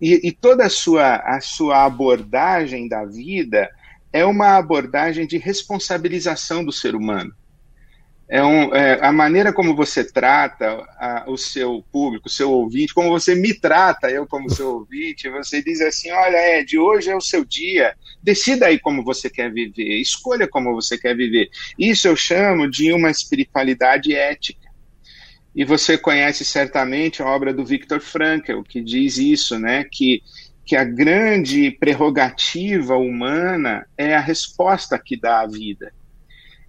E, 0.00 0.28
e 0.28 0.32
toda 0.32 0.64
a 0.66 0.70
sua, 0.70 1.16
a 1.16 1.40
sua 1.40 1.84
abordagem 1.84 2.88
da 2.88 3.04
vida 3.04 3.68
é 4.12 4.24
uma 4.24 4.56
abordagem 4.56 5.26
de 5.26 5.36
responsabilização 5.36 6.64
do 6.64 6.72
ser 6.72 6.94
humano 6.94 7.34
é, 8.28 8.42
um, 8.42 8.74
é, 8.74 8.98
a 9.00 9.10
maneira 9.10 9.52
como 9.52 9.74
você 9.74 10.04
trata 10.04 10.84
a, 10.98 11.24
o 11.26 11.38
seu 11.38 11.82
público, 11.90 12.28
o 12.28 12.30
seu 12.30 12.50
ouvinte, 12.50 12.92
como 12.92 13.08
você 13.08 13.34
me 13.34 13.54
trata, 13.54 14.10
eu 14.10 14.26
como 14.26 14.50
seu 14.50 14.74
ouvinte, 14.84 15.30
você 15.30 15.62
diz 15.62 15.80
assim, 15.80 16.10
olha, 16.10 16.58
Ed, 16.58 16.78
hoje 16.78 17.10
é 17.10 17.16
o 17.16 17.20
seu 17.22 17.42
dia, 17.42 17.94
decida 18.22 18.66
aí 18.66 18.78
como 18.78 19.02
você 19.02 19.30
quer 19.30 19.50
viver, 19.50 19.98
escolha 19.98 20.46
como 20.46 20.74
você 20.74 20.98
quer 20.98 21.16
viver. 21.16 21.48
Isso 21.78 22.06
eu 22.06 22.16
chamo 22.16 22.70
de 22.70 22.92
uma 22.92 23.10
espiritualidade 23.10 24.14
ética. 24.14 24.68
E 25.54 25.64
você 25.64 25.96
conhece 25.96 26.44
certamente 26.44 27.22
a 27.22 27.26
obra 27.26 27.52
do 27.52 27.64
Viktor 27.64 28.00
Frankl, 28.00 28.62
que 28.62 28.82
diz 28.82 29.16
isso, 29.16 29.58
né, 29.58 29.84
que 29.90 30.22
que 30.68 30.76
a 30.76 30.84
grande 30.84 31.70
prerrogativa 31.70 32.94
humana 32.94 33.86
é 33.96 34.14
a 34.14 34.20
resposta 34.20 34.98
que 35.02 35.18
dá 35.18 35.40
à 35.40 35.46
vida. 35.46 35.90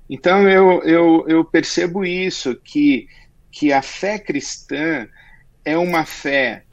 Então 0.09 0.49
eu, 0.49 0.81
eu, 0.83 1.25
eu 1.27 1.45
percebo 1.45 2.03
isso, 2.03 2.55
que, 2.55 3.07
que 3.51 3.71
a 3.71 3.81
fé 3.81 4.17
cristã 4.17 5.07
é 5.63 5.77
uma 5.77 6.05
fé 6.05 6.63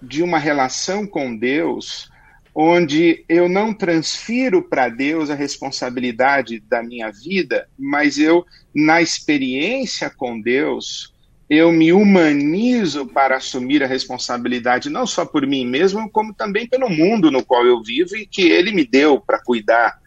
de 0.00 0.22
uma 0.22 0.38
relação 0.38 1.06
com 1.06 1.36
Deus 1.36 2.10
onde 2.58 3.22
eu 3.28 3.50
não 3.50 3.74
transfiro 3.74 4.62
para 4.62 4.88
Deus 4.88 5.28
a 5.28 5.34
responsabilidade 5.34 6.58
da 6.58 6.82
minha 6.82 7.10
vida, 7.10 7.68
mas 7.78 8.16
eu, 8.16 8.46
na 8.74 9.02
experiência 9.02 10.08
com 10.08 10.40
Deus, 10.40 11.14
eu 11.50 11.70
me 11.70 11.92
humanizo 11.92 13.06
para 13.06 13.36
assumir 13.36 13.84
a 13.84 13.86
responsabilidade 13.86 14.88
não 14.88 15.06
só 15.06 15.26
por 15.26 15.46
mim 15.46 15.66
mesmo, 15.66 16.10
como 16.10 16.32
também 16.32 16.66
pelo 16.66 16.88
mundo 16.88 17.30
no 17.30 17.44
qual 17.44 17.66
eu 17.66 17.82
vivo 17.82 18.16
e 18.16 18.26
que 18.26 18.48
Ele 18.48 18.72
me 18.72 18.86
deu 18.86 19.20
para 19.20 19.38
cuidar 19.38 19.98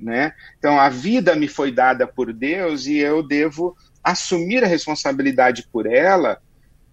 né? 0.00 0.32
Então 0.58 0.78
a 0.78 0.88
vida 0.88 1.34
me 1.34 1.48
foi 1.48 1.70
dada 1.70 2.06
por 2.06 2.32
Deus 2.32 2.86
e 2.86 2.98
eu 2.98 3.22
devo 3.22 3.76
assumir 4.02 4.64
a 4.64 4.66
responsabilidade 4.66 5.66
por 5.70 5.86
ela 5.86 6.40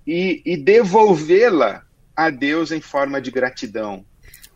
e, 0.06 0.42
e 0.46 0.58
devolvê-la 0.58 1.84
a 2.16 2.30
Deus 2.30 2.72
em 2.72 2.82
forma 2.82 3.22
de 3.22 3.32
gratidão. 3.32 4.06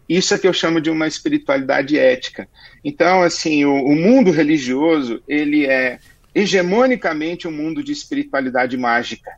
Isso 0.08 0.34
é 0.34 0.38
que 0.38 0.48
eu 0.48 0.54
chamo 0.54 0.82
de 0.82 0.90
uma 0.90 1.08
espiritualidade 1.08 1.98
ética. 1.98 2.48
Então, 2.84 3.22
assim, 3.22 3.64
o, 3.64 3.74
o 3.74 3.96
mundo 3.96 4.32
religioso 4.32 5.24
ele 5.28 5.66
é 5.66 6.00
hegemonicamente 6.34 7.48
um 7.48 7.52
mundo 7.52 7.84
de 7.84 7.92
espiritualidade 7.92 8.78
mágica. 8.78 9.32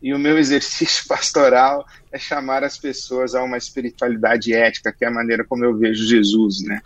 E 0.00 0.14
o 0.14 0.18
meu 0.18 0.36
exercício 0.38 1.06
pastoral 1.06 1.84
é 2.12 2.18
chamar 2.18 2.62
as 2.62 2.78
pessoas 2.78 3.34
a 3.34 3.42
uma 3.42 3.58
espiritualidade 3.58 4.54
ética, 4.54 4.92
que 4.92 5.04
é 5.04 5.08
a 5.08 5.10
maneira 5.10 5.44
como 5.44 5.64
eu 5.64 5.76
vejo 5.76 6.06
Jesus, 6.06 6.62
né? 6.62 6.80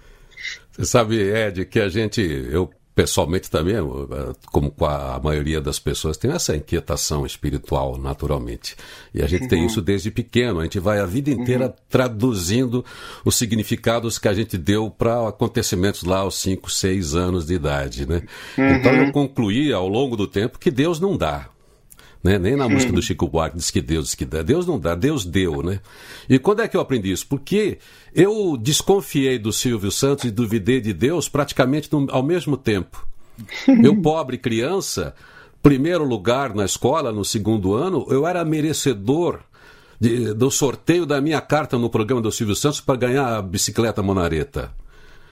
Sabe, 0.83 1.17
Ed, 1.17 1.65
que 1.67 1.81
a 1.81 1.89
gente, 1.89 2.21
eu 2.21 2.71
pessoalmente 2.99 3.49
também, 3.49 3.77
como 4.51 4.73
com 4.73 4.85
a 4.85 5.21
maioria 5.23 5.61
das 5.61 5.79
pessoas, 5.79 6.17
tem 6.17 6.33
essa 6.33 6.57
inquietação 6.57 7.25
espiritual 7.25 7.97
naturalmente. 7.97 8.75
E 9.15 9.23
a 9.23 9.27
gente 9.29 9.43
uhum. 9.43 9.49
tem 9.49 9.67
isso 9.67 9.81
desde 9.81 10.11
pequeno. 10.11 10.59
A 10.59 10.65
gente 10.65 10.81
vai 10.81 10.99
a 10.99 11.07
vida 11.07 11.31
inteira 11.31 11.67
uhum. 11.67 11.73
traduzindo 11.89 12.85
os 13.25 13.37
significados 13.37 14.19
que 14.19 14.27
a 14.27 14.35
gente 14.35 14.59
deu 14.59 14.91
para 14.91 15.29
acontecimentos 15.29 16.03
lá 16.03 16.19
aos 16.19 16.41
5, 16.41 16.69
6 16.69 17.15
anos 17.15 17.47
de 17.47 17.55
idade, 17.55 18.05
né? 18.05 18.23
Uhum. 18.59 18.69
Então 18.69 18.93
eu 18.93 19.13
concluí 19.13 19.73
ao 19.73 19.87
longo 19.87 20.17
do 20.17 20.27
tempo 20.27 20.59
que 20.59 20.69
Deus 20.69 20.99
não 20.99 21.17
dá. 21.17 21.49
Né? 22.23 22.39
Nem 22.39 22.57
na 22.57 22.69
música 22.69 22.93
do 22.93 23.01
Chico 23.01 23.29
Buarque 23.29 23.57
diz 23.57 23.71
que 23.71 23.81
Deus 23.81 24.07
diz 24.07 24.15
que 24.15 24.25
dá. 24.25 24.43
Deus 24.43 24.67
não 24.67 24.79
dá, 24.79 24.95
Deus 24.95 25.25
deu, 25.25 25.63
né? 25.63 25.81
E 26.29 26.39
quando 26.39 26.61
é 26.61 26.69
que 26.69 26.77
eu 26.77 26.81
aprendi 26.81 27.13
isso? 27.13 27.27
Porque 27.27 27.79
eu 28.15 28.57
desconfiei 28.57 29.39
do 29.39 29.53
Silvio 29.53 29.91
Santos 29.91 30.25
e 30.25 30.31
duvidei 30.31 30.81
de 30.81 30.93
Deus 30.93 31.29
praticamente 31.29 31.89
no, 31.93 32.07
ao 32.11 32.23
mesmo 32.23 32.57
tempo. 32.57 33.07
Eu, 33.83 33.95
pobre 34.03 34.37
criança, 34.37 35.15
primeiro 35.63 36.05
lugar 36.05 36.55
na 36.55 36.65
escola, 36.65 37.13
no 37.13 37.25
segundo 37.25 37.75
ano, 37.75 38.05
eu 38.11 38.27
era 38.27 38.45
merecedor 38.45 39.41
de, 40.01 40.35
do 40.35 40.51
sorteio 40.51 41.07
da 41.07 41.21
minha 41.21 41.41
carta 41.41 41.79
no 41.79 41.89
programa 41.89 42.23
do 42.23 42.33
Silvio 42.33 42.57
Santos 42.57 42.81
para 42.81 42.97
ganhar 42.97 43.37
a 43.37 43.43
bicicleta 43.43 44.03
Monareta. 44.03 44.73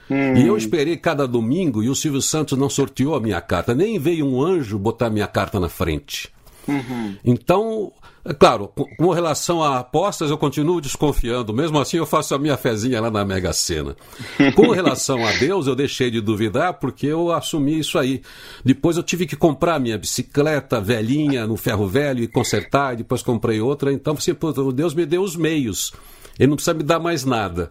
Hum. 0.08 0.36
E 0.36 0.46
eu 0.46 0.56
esperei 0.56 0.96
cada 0.96 1.26
domingo 1.26 1.82
e 1.82 1.88
o 1.88 1.94
Silvio 1.96 2.22
Santos 2.22 2.56
não 2.56 2.70
sorteou 2.70 3.16
a 3.16 3.20
minha 3.20 3.40
carta, 3.40 3.74
nem 3.74 3.98
veio 3.98 4.24
um 4.24 4.40
anjo 4.40 4.78
botar 4.78 5.10
minha 5.10 5.26
carta 5.26 5.58
na 5.58 5.68
frente. 5.68 6.35
Uhum. 6.68 7.16
Então, 7.24 7.92
é 8.24 8.34
claro, 8.34 8.68
com, 8.74 8.84
com, 8.96 9.10
relação 9.10 9.62
a 9.62 9.78
apostas, 9.78 10.30
eu 10.30 10.36
continuo 10.36 10.80
desconfiando. 10.80 11.52
Mesmo 11.52 11.78
assim, 11.78 11.96
eu 11.96 12.06
faço 12.06 12.34
a 12.34 12.38
minha 12.38 12.56
fezinha 12.56 13.00
lá 13.00 13.10
na 13.10 13.24
Mega 13.24 13.52
Sena. 13.52 13.96
Com 14.56 14.70
relação 14.70 15.24
a 15.24 15.32
Deus, 15.32 15.66
eu 15.68 15.76
deixei 15.76 16.10
de 16.10 16.20
duvidar 16.20 16.74
porque 16.74 17.06
eu 17.06 17.30
assumi 17.30 17.78
isso 17.78 17.98
aí. 17.98 18.22
Depois 18.64 18.96
eu 18.96 19.02
tive 19.02 19.26
que 19.26 19.36
comprar 19.36 19.78
minha 19.78 19.96
bicicleta 19.96 20.80
velhinha 20.80 21.46
no 21.46 21.56
ferro 21.56 21.86
velho 21.86 22.22
e 22.22 22.26
consertar, 22.26 22.94
e 22.94 22.96
depois 22.98 23.22
comprei 23.22 23.60
outra. 23.60 23.92
Então, 23.92 24.16
você, 24.16 24.36
Deus 24.74 24.92
me 24.92 25.06
deu 25.06 25.22
os 25.22 25.36
meios. 25.36 25.92
Ele 26.38 26.48
não 26.48 26.56
precisa 26.56 26.74
me 26.74 26.82
dar 26.82 26.98
mais 26.98 27.24
nada. 27.24 27.70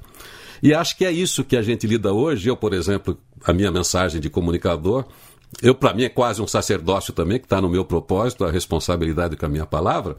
E 0.63 0.73
acho 0.73 0.97
que 0.97 1.05
é 1.05 1.11
isso 1.11 1.43
que 1.43 1.57
a 1.57 1.61
gente 1.61 1.85
lida 1.85 2.13
hoje. 2.13 2.49
Eu, 2.49 2.55
por 2.55 2.73
exemplo, 2.73 3.17
a 3.43 3.51
minha 3.51 3.71
mensagem 3.71 4.21
de 4.21 4.29
comunicador 4.29 5.05
eu 5.61 5.73
para 5.73 5.93
mim 5.93 6.03
é 6.03 6.09
quase 6.09 6.41
um 6.41 6.47
sacerdócio 6.47 7.13
também 7.13 7.39
que 7.39 7.45
está 7.45 7.61
no 7.61 7.69
meu 7.69 7.85
propósito 7.85 8.43
a 8.43 8.51
responsabilidade 8.51 9.37
com 9.37 9.45
a 9.45 9.49
minha 9.49 9.65
palavra. 9.65 10.17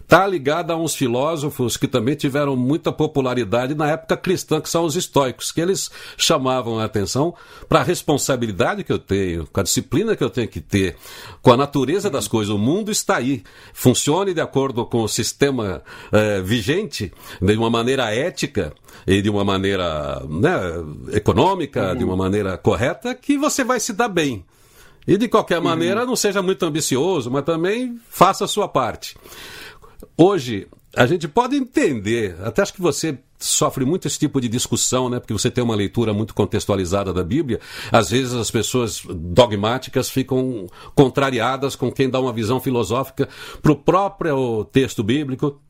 Está 0.00 0.26
ligada 0.26 0.72
a 0.72 0.76
uns 0.76 0.94
filósofos 0.94 1.76
que 1.76 1.88
também 1.88 2.14
tiveram 2.14 2.54
muita 2.54 2.92
popularidade 2.92 3.74
na 3.74 3.90
época 3.90 4.16
cristã 4.16 4.60
que 4.60 4.70
são 4.70 4.84
os 4.84 4.94
estoicos 4.94 5.50
que 5.50 5.60
eles 5.60 5.90
chamavam 6.16 6.78
a 6.78 6.84
atenção 6.84 7.34
para 7.68 7.80
a 7.80 7.82
responsabilidade 7.82 8.84
que 8.84 8.92
eu 8.92 8.98
tenho 8.98 9.46
com 9.52 9.58
a 9.58 9.62
disciplina 9.64 10.14
que 10.14 10.22
eu 10.22 10.30
tenho 10.30 10.48
que 10.48 10.60
ter 10.60 10.96
com 11.42 11.52
a 11.52 11.56
natureza 11.56 12.08
das 12.08 12.28
coisas. 12.28 12.54
O 12.54 12.58
mundo 12.58 12.92
está 12.92 13.16
aí. 13.16 13.42
Funcione 13.74 14.32
de 14.32 14.40
acordo 14.40 14.86
com 14.86 15.02
o 15.02 15.08
sistema 15.08 15.82
eh, 16.12 16.40
vigente 16.42 17.12
de 17.42 17.56
uma 17.56 17.68
maneira 17.68 18.14
ética 18.14 18.72
e 19.04 19.20
de 19.20 19.28
uma 19.28 19.44
maneira 19.44 20.22
né, 20.28 20.58
econômica 21.12 21.94
de 21.96 22.04
uma 22.04 22.16
maneira 22.16 22.56
correta 22.56 23.14
que 23.14 23.36
você 23.36 23.64
vai 23.64 23.80
se 23.80 23.92
dar 23.92 24.08
bem 24.08 24.44
e 25.06 25.16
de 25.16 25.28
qualquer 25.28 25.58
uhum. 25.58 25.64
maneira, 25.64 26.04
não 26.04 26.16
seja 26.16 26.42
muito 26.42 26.64
ambicioso, 26.64 27.30
mas 27.30 27.44
também 27.44 27.98
faça 28.08 28.44
a 28.44 28.48
sua 28.48 28.68
parte. 28.68 29.16
Hoje, 30.16 30.66
a 30.96 31.06
gente 31.06 31.28
pode 31.28 31.56
entender, 31.56 32.36
até 32.42 32.62
acho 32.62 32.72
que 32.72 32.80
você 32.80 33.18
sofre 33.38 33.84
muito 33.84 34.08
esse 34.08 34.18
tipo 34.18 34.40
de 34.40 34.48
discussão, 34.48 35.10
né? 35.10 35.20
Porque 35.20 35.32
você 35.32 35.50
tem 35.50 35.62
uma 35.62 35.74
leitura 35.74 36.14
muito 36.14 36.34
contextualizada 36.34 37.12
da 37.12 37.22
Bíblia. 37.22 37.60
Às 37.92 38.10
vezes 38.10 38.32
as 38.32 38.50
pessoas 38.50 39.02
dogmáticas 39.06 40.08
ficam 40.08 40.66
contrariadas 40.94 41.76
com 41.76 41.92
quem 41.92 42.08
dá 42.08 42.18
uma 42.18 42.32
visão 42.32 42.60
filosófica 42.60 43.28
para 43.60 43.72
o 43.72 43.76
próprio 43.76 44.64
texto 44.72 45.02
bíblico 45.02 45.60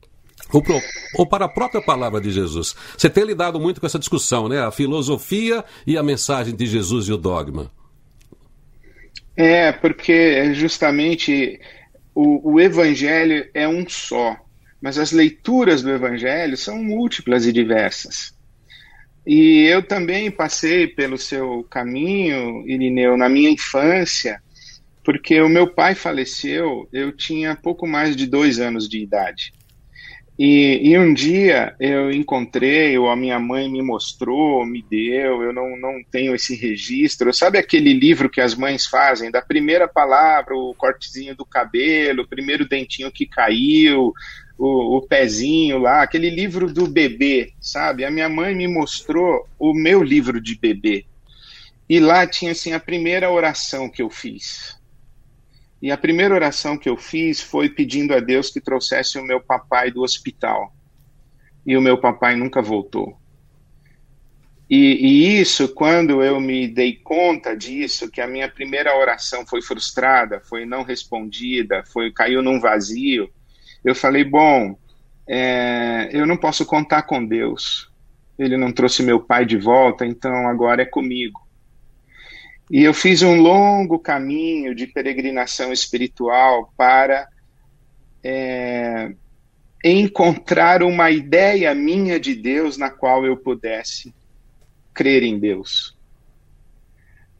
ou, 0.52 0.62
pro, 0.62 0.80
ou, 1.16 1.26
para 1.26 1.46
a 1.46 1.48
própria 1.48 1.82
palavra 1.82 2.20
de 2.20 2.30
Jesus. 2.30 2.76
Você 2.96 3.10
tem 3.10 3.24
lidado 3.24 3.58
muito 3.58 3.80
com 3.80 3.86
essa 3.86 3.98
discussão, 3.98 4.48
né? 4.48 4.60
A 4.60 4.70
filosofia 4.70 5.64
e 5.86 5.98
a 5.98 6.02
mensagem 6.02 6.54
de 6.54 6.66
Jesus 6.66 7.08
e 7.08 7.12
o 7.12 7.16
dogma. 7.16 7.70
É, 9.36 9.70
porque 9.70 10.54
justamente 10.54 11.60
o, 12.14 12.52
o 12.54 12.60
evangelho 12.60 13.46
é 13.52 13.68
um 13.68 13.86
só, 13.86 14.36
mas 14.80 14.98
as 14.98 15.12
leituras 15.12 15.82
do 15.82 15.90
evangelho 15.90 16.56
são 16.56 16.82
múltiplas 16.82 17.46
e 17.46 17.52
diversas. 17.52 18.34
E 19.26 19.66
eu 19.66 19.82
também 19.82 20.30
passei 20.30 20.86
pelo 20.86 21.18
seu 21.18 21.64
caminho, 21.64 22.66
Irineu, 22.66 23.16
na 23.16 23.28
minha 23.28 23.50
infância, 23.50 24.40
porque 25.04 25.40
o 25.40 25.48
meu 25.48 25.72
pai 25.74 25.94
faleceu, 25.94 26.88
eu 26.92 27.12
tinha 27.12 27.56
pouco 27.56 27.86
mais 27.86 28.16
de 28.16 28.26
dois 28.26 28.58
anos 28.58 28.88
de 28.88 29.02
idade. 29.02 29.52
E, 30.38 30.90
e, 30.90 30.98
um 30.98 31.14
dia 31.14 31.74
eu 31.80 32.10
encontrei, 32.10 32.98
ou 32.98 33.08
a 33.08 33.16
minha 33.16 33.38
mãe 33.38 33.70
me 33.70 33.80
mostrou, 33.80 34.66
me 34.66 34.82
deu, 34.82 35.42
eu 35.42 35.50
não, 35.50 35.78
não 35.78 35.94
tenho 36.10 36.34
esse 36.34 36.54
registro. 36.54 37.32
Sabe 37.32 37.58
aquele 37.58 37.94
livro 37.94 38.28
que 38.28 38.40
as 38.40 38.54
mães 38.54 38.86
fazem, 38.86 39.30
da 39.30 39.40
primeira 39.40 39.88
palavra, 39.88 40.54
o 40.54 40.74
cortezinho 40.74 41.34
do 41.34 41.46
cabelo, 41.46 42.22
o 42.22 42.28
primeiro 42.28 42.68
dentinho 42.68 43.10
que 43.10 43.26
caiu, 43.26 44.12
o, 44.58 44.98
o 44.98 45.02
pezinho 45.02 45.78
lá, 45.78 46.02
aquele 46.02 46.28
livro 46.28 46.70
do 46.70 46.86
bebê, 46.86 47.52
sabe? 47.58 48.04
A 48.04 48.10
minha 48.10 48.28
mãe 48.28 48.54
me 48.54 48.68
mostrou 48.68 49.48
o 49.58 49.72
meu 49.72 50.02
livro 50.02 50.38
de 50.38 50.58
bebê. 50.58 51.06
E 51.88 51.98
lá 51.98 52.26
tinha 52.26 52.52
assim 52.52 52.72
a 52.72 52.80
primeira 52.80 53.30
oração 53.30 53.88
que 53.88 54.02
eu 54.02 54.10
fiz. 54.10 54.76
E 55.80 55.90
a 55.90 55.96
primeira 55.96 56.34
oração 56.34 56.76
que 56.76 56.88
eu 56.88 56.96
fiz 56.96 57.40
foi 57.40 57.68
pedindo 57.68 58.14
a 58.14 58.20
Deus 58.20 58.50
que 58.50 58.60
trouxesse 58.60 59.18
o 59.18 59.24
meu 59.24 59.40
papai 59.40 59.90
do 59.90 60.02
hospital. 60.02 60.74
E 61.66 61.76
o 61.76 61.82
meu 61.82 61.98
papai 61.98 62.34
nunca 62.34 62.62
voltou. 62.62 63.18
E, 64.68 64.76
e, 64.76 65.40
isso, 65.40 65.68
quando 65.68 66.22
eu 66.22 66.40
me 66.40 66.66
dei 66.66 66.96
conta 66.96 67.56
disso, 67.56 68.10
que 68.10 68.20
a 68.20 68.26
minha 68.26 68.48
primeira 68.48 68.96
oração 68.96 69.46
foi 69.46 69.62
frustrada, 69.62 70.40
foi 70.40 70.66
não 70.66 70.82
respondida, 70.82 71.84
foi 71.86 72.10
caiu 72.10 72.42
num 72.42 72.58
vazio, 72.58 73.30
eu 73.84 73.94
falei: 73.94 74.24
bom, 74.24 74.76
é, 75.28 76.08
eu 76.12 76.26
não 76.26 76.36
posso 76.36 76.66
contar 76.66 77.02
com 77.02 77.24
Deus. 77.24 77.88
Ele 78.36 78.56
não 78.56 78.72
trouxe 78.72 79.02
meu 79.02 79.20
pai 79.20 79.46
de 79.46 79.56
volta, 79.56 80.04
então 80.04 80.48
agora 80.48 80.82
é 80.82 80.86
comigo. 80.86 81.45
E 82.70 82.82
eu 82.82 82.92
fiz 82.92 83.22
um 83.22 83.40
longo 83.40 83.98
caminho 83.98 84.74
de 84.74 84.86
peregrinação 84.86 85.72
espiritual 85.72 86.72
para 86.76 87.28
é, 88.24 89.12
encontrar 89.84 90.82
uma 90.82 91.10
ideia 91.10 91.72
minha 91.74 92.18
de 92.18 92.34
Deus 92.34 92.76
na 92.76 92.90
qual 92.90 93.24
eu 93.24 93.36
pudesse 93.36 94.12
crer 94.92 95.22
em 95.22 95.38
Deus. 95.38 95.96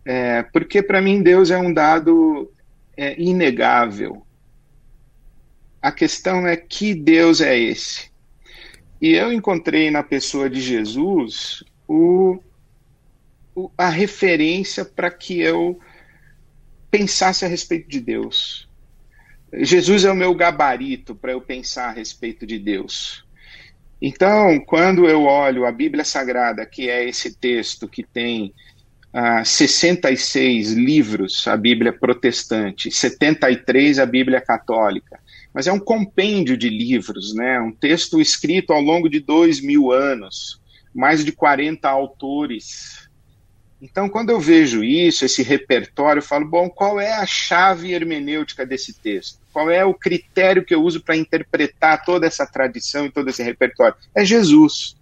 É, 0.04 0.44
porque 0.44 0.80
para 0.80 1.00
mim 1.00 1.20
Deus 1.20 1.50
é 1.50 1.58
um 1.58 1.72
dado 1.72 2.52
é, 2.96 3.20
inegável. 3.20 4.24
A 5.82 5.90
questão 5.90 6.46
é 6.46 6.56
que 6.56 6.94
Deus 6.94 7.40
é 7.40 7.58
esse. 7.58 8.10
E 9.00 9.12
eu 9.12 9.32
encontrei 9.32 9.90
na 9.90 10.02
pessoa 10.02 10.48
de 10.48 10.60
Jesus 10.60 11.64
o 11.88 12.38
a 13.77 13.88
referência 13.88 14.85
para 14.85 15.11
que 15.11 15.40
eu 15.40 15.79
pensasse 16.90 17.45
a 17.45 17.49
respeito 17.49 17.88
de 17.88 18.01
Deus. 18.01 18.69
Jesus 19.53 20.05
é 20.05 20.11
o 20.11 20.16
meu 20.16 20.35
gabarito 20.35 21.14
para 21.14 21.33
eu 21.33 21.40
pensar 21.40 21.88
a 21.88 21.92
respeito 21.92 22.47
de 22.47 22.59
Deus. 22.59 23.25
Então, 24.01 24.61
quando 24.61 25.09
eu 25.09 25.23
olho 25.23 25.64
a 25.64 25.73
Bíblia 25.73 26.05
Sagrada, 26.05 26.66
que 26.66 26.90
é 26.90 27.09
esse 27.09 27.35
texto 27.35 27.88
que 27.88 28.03
tem 28.03 28.53
ah, 29.12 29.45
66 29.45 30.73
livros, 30.73 31.47
a 31.49 31.57
Bíblia 31.57 31.92
protestante, 31.92 32.90
73 32.90 33.99
a 33.99 34.05
Bíblia 34.05 34.40
católica, 34.40 35.19
mas 35.55 35.66
é 35.66 35.73
um 35.73 35.81
compêndio 35.81 36.57
de 36.57 36.69
livros, 36.69 37.35
né? 37.35 37.59
um 37.59 37.73
texto 37.73 38.21
escrito 38.21 38.75
ao 38.75 38.83
longo 38.83 39.09
de 39.09 39.21
dois 39.21 39.59
mil 39.61 39.90
anos, 39.90 40.61
mais 40.95 41.25
de 41.25 41.33
40 41.33 41.88
autores 41.88 43.06
então, 43.88 44.09
quando 44.09 44.31
eu 44.31 44.40
vejo 44.40 44.83
isso, 44.83 45.25
esse 45.25 45.44
repertório, 45.44 46.18
eu 46.18 46.25
falo, 46.25 46.44
bom, 46.44 46.68
qual 46.68 47.01
é 47.01 47.12
a 47.12 47.25
chave 47.25 47.92
hermenêutica 47.92 48.66
desse 48.66 48.92
texto? 48.92 49.38
Qual 49.53 49.70
é 49.70 49.85
o 49.85 49.94
critério 49.94 50.64
que 50.64 50.75
eu 50.75 50.83
uso 50.83 51.01
para 51.01 51.16
interpretar 51.16 52.05
toda 52.05 52.27
essa 52.27 52.44
tradição 52.44 53.07
e 53.07 53.12
todo 53.12 53.31
esse 53.31 53.44
repertório? 53.44 53.94
É 54.12 54.25
Jesus. 54.25 54.95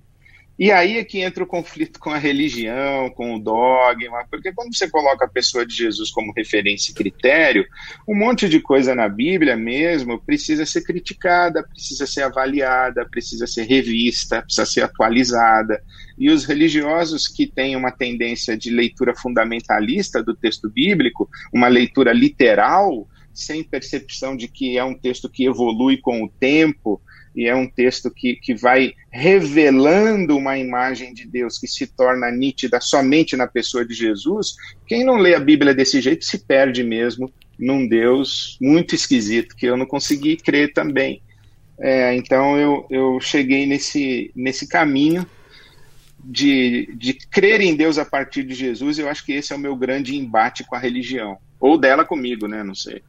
E 0.57 0.71
aí 0.71 0.99
é 0.99 1.05
que 1.05 1.21
entra 1.21 1.43
o 1.43 1.49
conflito 1.49 1.99
com 1.99 2.11
a 2.11 2.19
religião, 2.19 3.11
com 3.11 3.35
o 3.35 3.41
dogma, 3.41 4.25
porque 4.31 4.53
quando 4.53 4.75
você 4.75 4.89
coloca 4.89 5.25
a 5.25 5.29
pessoa 5.29 5.67
de 5.67 5.75
Jesus 5.75 6.13
como 6.13 6.33
referência 6.33 6.93
e 6.93 6.95
critério, 6.95 7.67
um 8.07 8.15
monte 8.15 8.49
de 8.49 8.61
coisa 8.61 8.95
na 8.95 9.09
Bíblia 9.09 9.57
mesmo 9.57 10.23
precisa 10.23 10.65
ser 10.65 10.83
criticada, 10.83 11.65
precisa 11.65 12.07
ser 12.07 12.23
avaliada, 12.23 13.05
precisa 13.11 13.49
ser 13.49 13.65
revista, 13.65 14.43
precisa 14.43 14.65
ser 14.65 14.83
atualizada. 14.83 15.83
E 16.17 16.31
os 16.31 16.45
religiosos 16.45 17.27
que 17.27 17.49
têm 17.49 17.75
uma 17.75 17.91
tendência 17.91 18.57
de 18.57 18.71
leitura 18.71 19.13
fundamentalista 19.13 20.23
do 20.23 20.37
texto 20.37 20.71
bíblico, 20.71 21.29
uma 21.53 21.67
leitura 21.67 22.13
literal, 22.13 23.09
sem 23.33 23.65
percepção 23.65 24.37
de 24.37 24.47
que 24.47 24.79
é 24.79 24.85
um 24.85 24.95
texto 24.95 25.29
que 25.29 25.45
evolui 25.45 25.97
com 25.97 26.23
o 26.23 26.29
tempo, 26.29 27.03
e 27.35 27.47
é 27.47 27.55
um 27.55 27.69
texto 27.69 28.11
que, 28.11 28.37
que 28.37 28.55
vai 28.55 28.93
revelando 29.11 30.37
uma 30.37 30.57
imagem 30.57 31.13
de 31.13 31.27
Deus 31.27 31.59
que 31.59 31.67
se 31.67 31.87
torna 31.87 32.31
nítida 32.31 32.81
somente 32.81 33.37
na 33.37 33.47
pessoa 33.47 33.85
de 33.85 33.93
Jesus. 33.93 34.55
Quem 34.87 35.05
não 35.05 35.17
lê 35.17 35.35
a 35.35 35.41
Bíblia 35.41 35.75
desse 35.75 36.01
jeito 36.01 36.25
se 36.25 36.39
perde 36.39 36.85
mesmo 36.85 37.33
num 37.59 37.87
Deus 37.87 38.57
muito 38.61 38.95
esquisito, 38.95 39.57
que 39.57 39.67
eu 39.67 39.77
não 39.77 39.87
consegui 39.87 40.37
crer 40.37 40.73
também. 40.73 41.23
É, 41.79 42.15
então 42.15 42.57
eu, 42.57 42.87
eu 42.89 43.21
cheguei 43.21 43.67
nesse, 43.67 44.31
nesse 44.35 44.69
caminho 44.69 45.27
de, 46.25 46.89
de 46.97 47.15
crer 47.15 47.61
em 47.61 47.75
Deus 47.75 47.99
a 47.99 48.05
partir 48.05 48.45
de 48.45 48.55
Jesus. 48.55 48.99
Eu 48.99 49.09
acho 49.09 49.25
que 49.25 49.33
esse 49.33 49.53
é 49.53 49.57
o 49.57 49.59
meu 49.59 49.75
grande 49.75 50.17
embate 50.17 50.65
com 50.65 50.77
a 50.77 50.79
religião. 50.79 51.37
Ou 51.59 51.77
dela 51.77 52.05
comigo, 52.05 52.47
né? 52.47 52.63
Não 52.63 52.75
sei. 52.75 53.03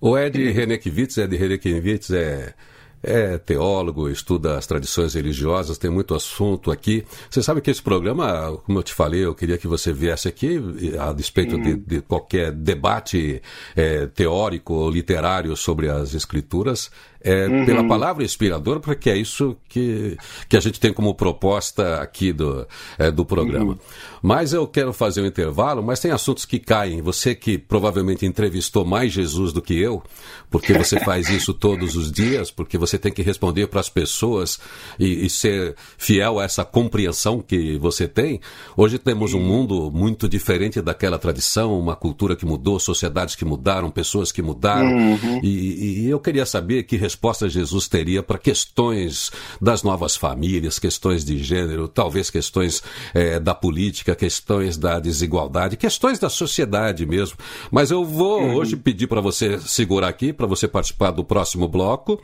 O 0.00 0.18
Ed 0.18 0.50
Renekiewicz, 0.50 1.18
Ed 1.18 1.36
Renekiewicz 1.36 2.10
é 2.10 2.54
é 3.02 3.38
teólogo, 3.38 4.08
estuda 4.08 4.58
as 4.58 4.66
tradições 4.66 5.14
religiosas, 5.14 5.78
tem 5.78 5.90
muito 5.90 6.14
assunto 6.14 6.70
aqui. 6.70 7.04
Você 7.30 7.42
sabe 7.42 7.60
que 7.60 7.70
esse 7.70 7.82
programa, 7.82 8.56
como 8.64 8.78
eu 8.78 8.82
te 8.82 8.92
falei, 8.92 9.24
eu 9.24 9.34
queria 9.34 9.56
que 9.56 9.66
você 9.66 9.92
viesse 9.92 10.28
aqui, 10.28 10.60
a 10.98 11.12
despeito 11.12 11.58
de, 11.58 11.72
uhum. 11.72 11.84
de, 11.86 12.00
qualquer 12.02 12.52
debate 12.52 13.42
é, 13.74 14.06
teórico 14.06 14.74
ou 14.74 14.90
literário 14.90 15.56
sobre 15.56 15.88
as 15.88 16.14
escrituras, 16.14 16.90
é, 17.22 17.46
uhum. 17.46 17.66
pela 17.66 17.86
palavra 17.86 18.24
inspiradora, 18.24 18.80
porque 18.80 19.10
é 19.10 19.16
isso 19.16 19.56
que, 19.68 20.16
que 20.48 20.56
a 20.56 20.60
gente 20.60 20.80
tem 20.80 20.92
como 20.92 21.14
proposta 21.14 22.00
aqui 22.00 22.32
do, 22.32 22.66
é, 22.98 23.10
do 23.10 23.24
programa. 23.24 23.72
Uhum. 23.72 23.78
Mas 24.22 24.52
eu 24.52 24.66
quero 24.66 24.92
fazer 24.92 25.22
um 25.22 25.26
intervalo, 25.26 25.82
mas 25.82 26.00
tem 26.00 26.10
assuntos 26.10 26.44
que 26.44 26.58
caem. 26.58 27.00
Você 27.02 27.34
que 27.34 27.58
provavelmente 27.58 28.26
entrevistou 28.26 28.84
mais 28.84 29.12
Jesus 29.12 29.52
do 29.52 29.62
que 29.62 29.78
eu, 29.78 30.02
porque 30.50 30.72
você 30.74 31.00
faz 31.04 31.28
isso 31.28 31.54
todos 31.54 31.96
os 31.96 32.10
dias, 32.10 32.50
porque 32.50 32.76
você 32.76 32.98
tem 32.98 33.12
que 33.12 33.22
responder 33.22 33.66
para 33.66 33.80
as 33.80 33.88
pessoas 33.88 34.58
e, 34.98 35.24
e, 35.24 35.30
ser 35.30 35.74
fiel 35.96 36.38
a 36.38 36.44
essa 36.44 36.64
compreensão 36.64 37.40
que 37.40 37.78
você 37.78 38.06
tem. 38.06 38.40
Hoje 38.76 38.98
temos 38.98 39.32
um 39.32 39.40
mundo 39.40 39.90
muito 39.90 40.28
diferente 40.28 40.82
daquela 40.82 41.18
tradição, 41.18 41.78
uma 41.78 41.96
cultura 41.96 42.36
que 42.36 42.44
mudou, 42.44 42.78
sociedades 42.78 43.34
que 43.34 43.44
mudaram, 43.44 43.90
pessoas 43.90 44.32
que 44.32 44.42
mudaram. 44.42 44.90
Uhum. 44.90 45.40
E, 45.42 46.02
e 46.02 46.10
eu 46.10 46.20
queria 46.20 46.44
saber 46.44 46.82
que 46.82 46.96
resposta 47.10 47.48
Jesus 47.48 47.88
teria 47.88 48.22
para 48.22 48.38
questões 48.38 49.32
das 49.60 49.82
novas 49.82 50.14
famílias, 50.16 50.78
questões 50.78 51.24
de 51.24 51.42
gênero, 51.42 51.88
talvez 51.88 52.30
questões 52.30 52.82
é, 53.12 53.40
da 53.40 53.54
política, 53.54 54.14
questões 54.14 54.76
da 54.78 55.00
desigualdade, 55.00 55.76
questões 55.76 56.18
da 56.18 56.30
sociedade 56.30 57.04
mesmo. 57.04 57.36
Mas 57.70 57.90
eu 57.90 58.04
vou 58.04 58.40
uhum. 58.40 58.54
hoje 58.54 58.76
pedir 58.76 59.08
para 59.08 59.20
você 59.20 59.58
segurar 59.60 60.08
aqui, 60.08 60.32
para 60.32 60.46
você 60.46 60.68
participar 60.68 61.10
do 61.10 61.24
próximo 61.24 61.66
bloco, 61.66 62.22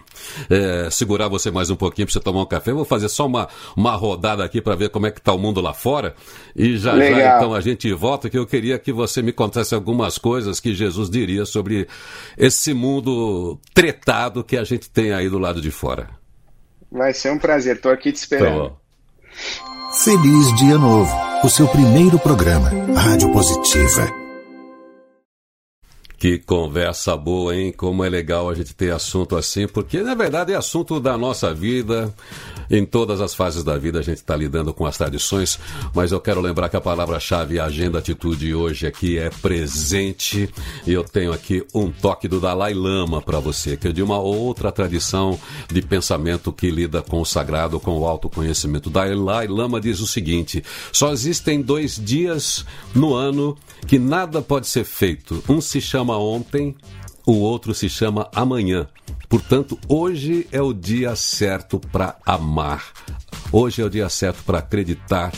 é, 0.49 0.89
segurar 0.91 1.29
você 1.29 1.51
mais 1.51 1.69
um 1.69 1.77
pouquinho 1.77 2.07
para 2.07 2.13
você 2.13 2.21
tomar 2.21 2.43
um 2.43 2.47
café. 2.47 2.71
Eu 2.71 2.77
vou 2.77 2.85
fazer 2.85 3.09
só 3.09 3.27
uma, 3.27 3.49
uma 3.77 3.97
rodada 3.97 4.45
aqui 4.45 4.61
para 4.61 4.77
ver 4.77 4.91
como 4.91 5.07
é 5.07 5.11
que 5.11 5.19
está 5.19 5.33
o 5.33 5.39
mundo 5.39 5.61
lá 5.61 5.75
fora. 5.75 6.15
E 6.55 6.77
já 6.77 6.93
Legal. 6.93 7.19
já 7.19 7.37
então 7.37 7.55
a 7.55 7.61
gente 7.61 7.93
volta, 7.93 8.31
que 8.31 8.39
eu 8.39 8.47
queria 8.47 8.79
que 8.79 8.93
você 8.93 9.21
me 9.21 9.33
contasse 9.33 9.75
algumas 9.75 10.17
coisas 10.17 10.61
que 10.61 10.75
Jesus 10.75 11.11
diria 11.11 11.45
sobre 11.45 11.89
esse 12.39 12.73
mundo 12.73 13.59
tretado 13.75 14.45
que 14.45 14.57
a 14.57 14.65
gente 14.65 14.76
gente 14.77 14.91
tem 14.91 15.13
aí 15.13 15.29
do 15.29 15.39
lado 15.39 15.61
de 15.61 15.71
fora. 15.71 16.09
Vai 16.91 17.13
ser 17.13 17.33
um 17.33 17.39
prazer, 17.39 17.77
estou 17.77 17.91
aqui 17.91 18.13
te 18.13 18.17
esperando. 18.17 18.71
Tá 18.71 18.77
Feliz 20.05 20.55
Dia 20.57 20.79
Novo, 20.79 21.13
o 21.43 21.49
seu 21.49 21.67
primeiro 21.69 22.19
programa, 22.19 22.71
Rádio 22.95 23.33
Positiva. 23.33 24.26
Que 26.19 26.39
conversa 26.39 27.15
boa, 27.15 27.55
hein? 27.55 27.73
Como 27.77 28.03
é 28.03 28.09
legal 28.09 28.49
a 28.49 28.55
gente 28.55 28.75
ter 28.75 28.91
assunto 28.91 29.37
assim, 29.37 29.69
porque 29.69 30.01
na 30.03 30.15
verdade 30.15 30.53
é 30.53 30.57
assunto 30.57 30.99
da 30.99 31.17
nossa 31.19 31.53
vida. 31.53 32.15
Em 32.71 32.85
todas 32.85 33.21
as 33.21 33.35
fases 33.35 33.63
da 33.63 33.77
vida 33.77 33.99
a 33.99 34.03
gente 34.03 34.17
está 34.17 34.35
lidando 34.35 34.73
com 34.73 34.87
as 34.87 34.97
tradições, 34.97 35.59
mas 35.95 36.11
eu 36.11 36.21
quero 36.21 36.41
lembrar 36.41 36.69
que 36.69 36.77
a 36.77 36.81
palavra-chave 36.81 37.61
Agenda 37.61 37.99
Atitude 37.99 38.55
hoje 38.55 38.87
aqui 38.87 39.19
é 39.19 39.29
presente. 39.29 40.49
E 40.87 40.93
eu 40.93 41.05
tenho 41.05 41.33
aqui 41.33 41.65
um 41.75 41.93
toque 41.93 42.27
do 42.27 42.41
Dalai 42.41 42.73
Lama 42.73 43.21
para 43.21 43.39
você, 43.39 43.77
que 43.77 43.89
é 43.89 43.93
de 43.93 44.03
uma 44.03 44.19
outra 44.19 44.73
tradição 44.73 45.39
de 45.71 45.83
pensamento 45.83 46.51
que 46.51 46.71
lida 46.71 47.03
com 47.03 47.21
o 47.21 47.27
sagrado, 47.27 47.79
com 47.79 47.99
o 47.99 48.07
autoconhecimento. 48.07 48.89
Dalai 48.89 49.47
Lama 49.47 49.81
diz 49.81 50.01
o 50.01 50.07
seguinte: 50.07 50.65
só 50.91 51.13
existem 51.13 51.61
dois 51.61 52.01
dias 52.03 52.65
no 52.95 53.15
ano 53.15 53.57
que 53.87 53.99
nada 53.99 54.43
pode 54.43 54.67
ser 54.67 54.85
feito. 54.85 55.43
Um 55.49 55.61
se 55.61 55.81
chama 55.81 56.19
ontem, 56.19 56.75
o 57.25 57.35
outro 57.35 57.75
se 57.75 57.89
chama 57.89 58.29
amanhã. 58.35 58.87
Portanto, 59.29 59.79
hoje 59.89 60.47
é 60.51 60.61
o 60.61 60.73
dia 60.73 61.15
certo 61.17 61.79
para 61.79 62.17
amar. 62.25 62.85
Hoje 63.53 63.83
é 63.83 63.85
o 63.85 63.91
dia 63.91 64.09
certo 64.09 64.43
para 64.45 64.59
acreditar, 64.59 65.33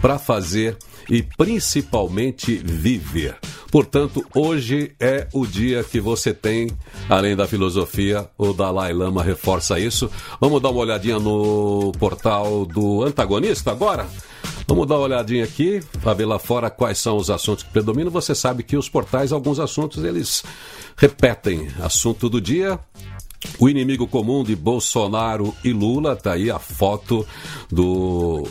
para 0.00 0.18
fazer 0.18 0.76
e 1.08 1.22
principalmente 1.22 2.56
viver. 2.56 3.38
Portanto, 3.70 4.24
hoje 4.34 4.94
é 5.00 5.28
o 5.32 5.46
dia 5.46 5.82
que 5.84 6.00
você 6.00 6.32
tem, 6.32 6.70
além 7.08 7.36
da 7.36 7.46
filosofia, 7.46 8.28
o 8.38 8.52
Dalai 8.52 8.92
Lama 8.92 9.22
reforça 9.22 9.78
isso. 9.78 10.10
Vamos 10.40 10.62
dar 10.62 10.70
uma 10.70 10.80
olhadinha 10.80 11.18
no 11.18 11.92
portal 11.98 12.64
do 12.64 13.02
antagonista 13.02 13.70
agora? 13.70 14.06
Vamos 14.66 14.88
dar 14.88 14.96
uma 14.96 15.04
olhadinha 15.04 15.44
aqui, 15.44 15.80
para 16.02 16.12
ver 16.12 16.24
lá 16.24 16.40
fora 16.40 16.68
quais 16.68 16.98
são 16.98 17.16
os 17.16 17.30
assuntos 17.30 17.62
que 17.62 17.70
predominam. 17.70 18.10
Você 18.10 18.34
sabe 18.34 18.64
que 18.64 18.76
os 18.76 18.88
portais, 18.88 19.32
alguns 19.32 19.60
assuntos, 19.60 20.02
eles 20.02 20.42
repetem. 20.96 21.68
Assunto 21.80 22.28
do 22.28 22.40
dia, 22.40 22.78
o 23.60 23.68
inimigo 23.68 24.08
comum 24.08 24.42
de 24.42 24.56
Bolsonaro 24.56 25.54
e 25.62 25.72
Lula, 25.72 26.16
tá 26.16 26.32
aí 26.32 26.50
a 26.50 26.58
foto 26.58 27.24
do 27.70 28.46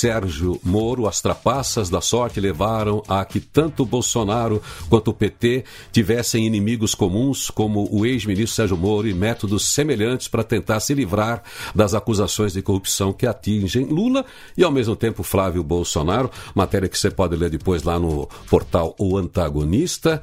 Sérgio 0.00 0.58
Moro, 0.64 1.06
as 1.06 1.20
trapaças 1.20 1.90
da 1.90 2.00
sorte 2.00 2.40
levaram 2.40 3.02
a 3.06 3.22
que 3.22 3.38
tanto 3.38 3.84
Bolsonaro 3.84 4.62
quanto 4.88 5.10
o 5.10 5.14
PT 5.14 5.62
tivessem 5.92 6.46
inimigos 6.46 6.94
comuns, 6.94 7.50
como 7.50 7.86
o 7.92 8.06
ex-ministro 8.06 8.56
Sérgio 8.56 8.78
Moro, 8.78 9.06
e 9.06 9.12
métodos 9.12 9.68
semelhantes 9.68 10.26
para 10.26 10.42
tentar 10.42 10.80
se 10.80 10.94
livrar 10.94 11.42
das 11.74 11.92
acusações 11.92 12.54
de 12.54 12.62
corrupção 12.62 13.12
que 13.12 13.26
atingem 13.26 13.84
Lula 13.84 14.24
e, 14.56 14.64
ao 14.64 14.72
mesmo 14.72 14.96
tempo, 14.96 15.22
Flávio 15.22 15.62
Bolsonaro. 15.62 16.30
Matéria 16.54 16.88
que 16.88 16.98
você 16.98 17.10
pode 17.10 17.36
ler 17.36 17.50
depois 17.50 17.82
lá 17.82 17.98
no 17.98 18.26
portal 18.48 18.94
O 18.98 19.18
Antagonista. 19.18 20.22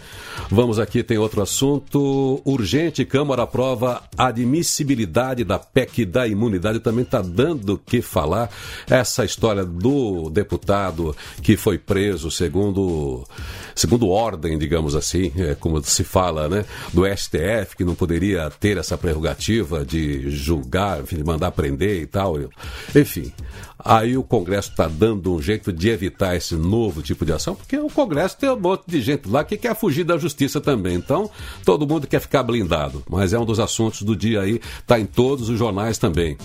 Vamos 0.50 0.80
aqui, 0.80 1.04
tem 1.04 1.20
outro 1.20 1.40
assunto 1.40 2.42
urgente. 2.44 3.06
Câmara 3.06 3.44
aprova 3.44 4.02
admissibilidade 4.18 5.44
da 5.44 5.60
PEC 5.60 6.04
da 6.04 6.28
imunidade. 6.28 6.80
Também 6.80 7.04
está 7.04 7.22
dando 7.22 7.76
o 7.76 7.78
que 7.78 8.02
falar. 8.02 8.50
Essa 8.90 9.24
história 9.24 9.67
do 9.68 10.30
deputado 10.30 11.16
que 11.42 11.56
foi 11.56 11.78
preso 11.78 12.32
segundo, 12.32 13.24
segundo 13.76 14.10
ordem, 14.10 14.58
digamos 14.58 14.96
assim, 14.96 15.32
é, 15.38 15.56
como 15.56 15.84
se 15.84 16.04
fala, 16.04 16.50
né, 16.50 16.66
do 16.94 17.06
STF, 17.06 17.76
que 17.78 17.84
não 17.84 17.96
poderia 17.96 18.50
ter 18.50 18.78
essa 18.78 18.98
prerrogativa 18.98 19.86
de 19.86 20.30
julgar, 20.32 21.04
de 21.04 21.24
mandar 21.24 21.52
prender 21.52 22.02
e 22.02 22.06
tal. 22.08 22.38
Enfim, 22.96 23.32
Aí 23.80 24.18
o 24.18 24.24
Congresso 24.24 24.72
está 24.72 24.88
dando 24.88 25.34
um 25.34 25.42
jeito 25.42 25.72
de 25.72 25.90
evitar 25.90 26.36
esse 26.36 26.56
novo 26.56 27.02
tipo 27.02 27.26
de 27.26 27.32
ação, 27.32 27.56
porque 27.56 27.78
o 27.78 27.90
Congresso 27.90 28.38
tem 28.38 28.50
um 28.50 28.60
monte 28.60 28.84
de 28.88 29.02
gente 29.02 29.30
lá 29.30 29.44
que 29.44 29.56
quer 29.56 29.76
fugir 29.76 30.04
da 30.04 30.18
justiça 30.18 30.60
também. 30.60 30.96
Então, 30.96 31.30
todo 31.64 31.88
mundo 31.88 32.08
quer 32.08 32.20
ficar 32.20 32.44
blindado. 32.44 33.04
Mas 33.10 33.34
é 33.34 33.40
um 33.40 33.46
dos 33.46 33.60
assuntos 33.60 34.02
do 34.02 34.16
dia 34.16 34.42
aí, 34.42 34.60
está 34.80 35.00
em 35.00 35.06
todos 35.06 35.50
os 35.50 35.58
jornais 35.58 35.98
também. 35.98 36.38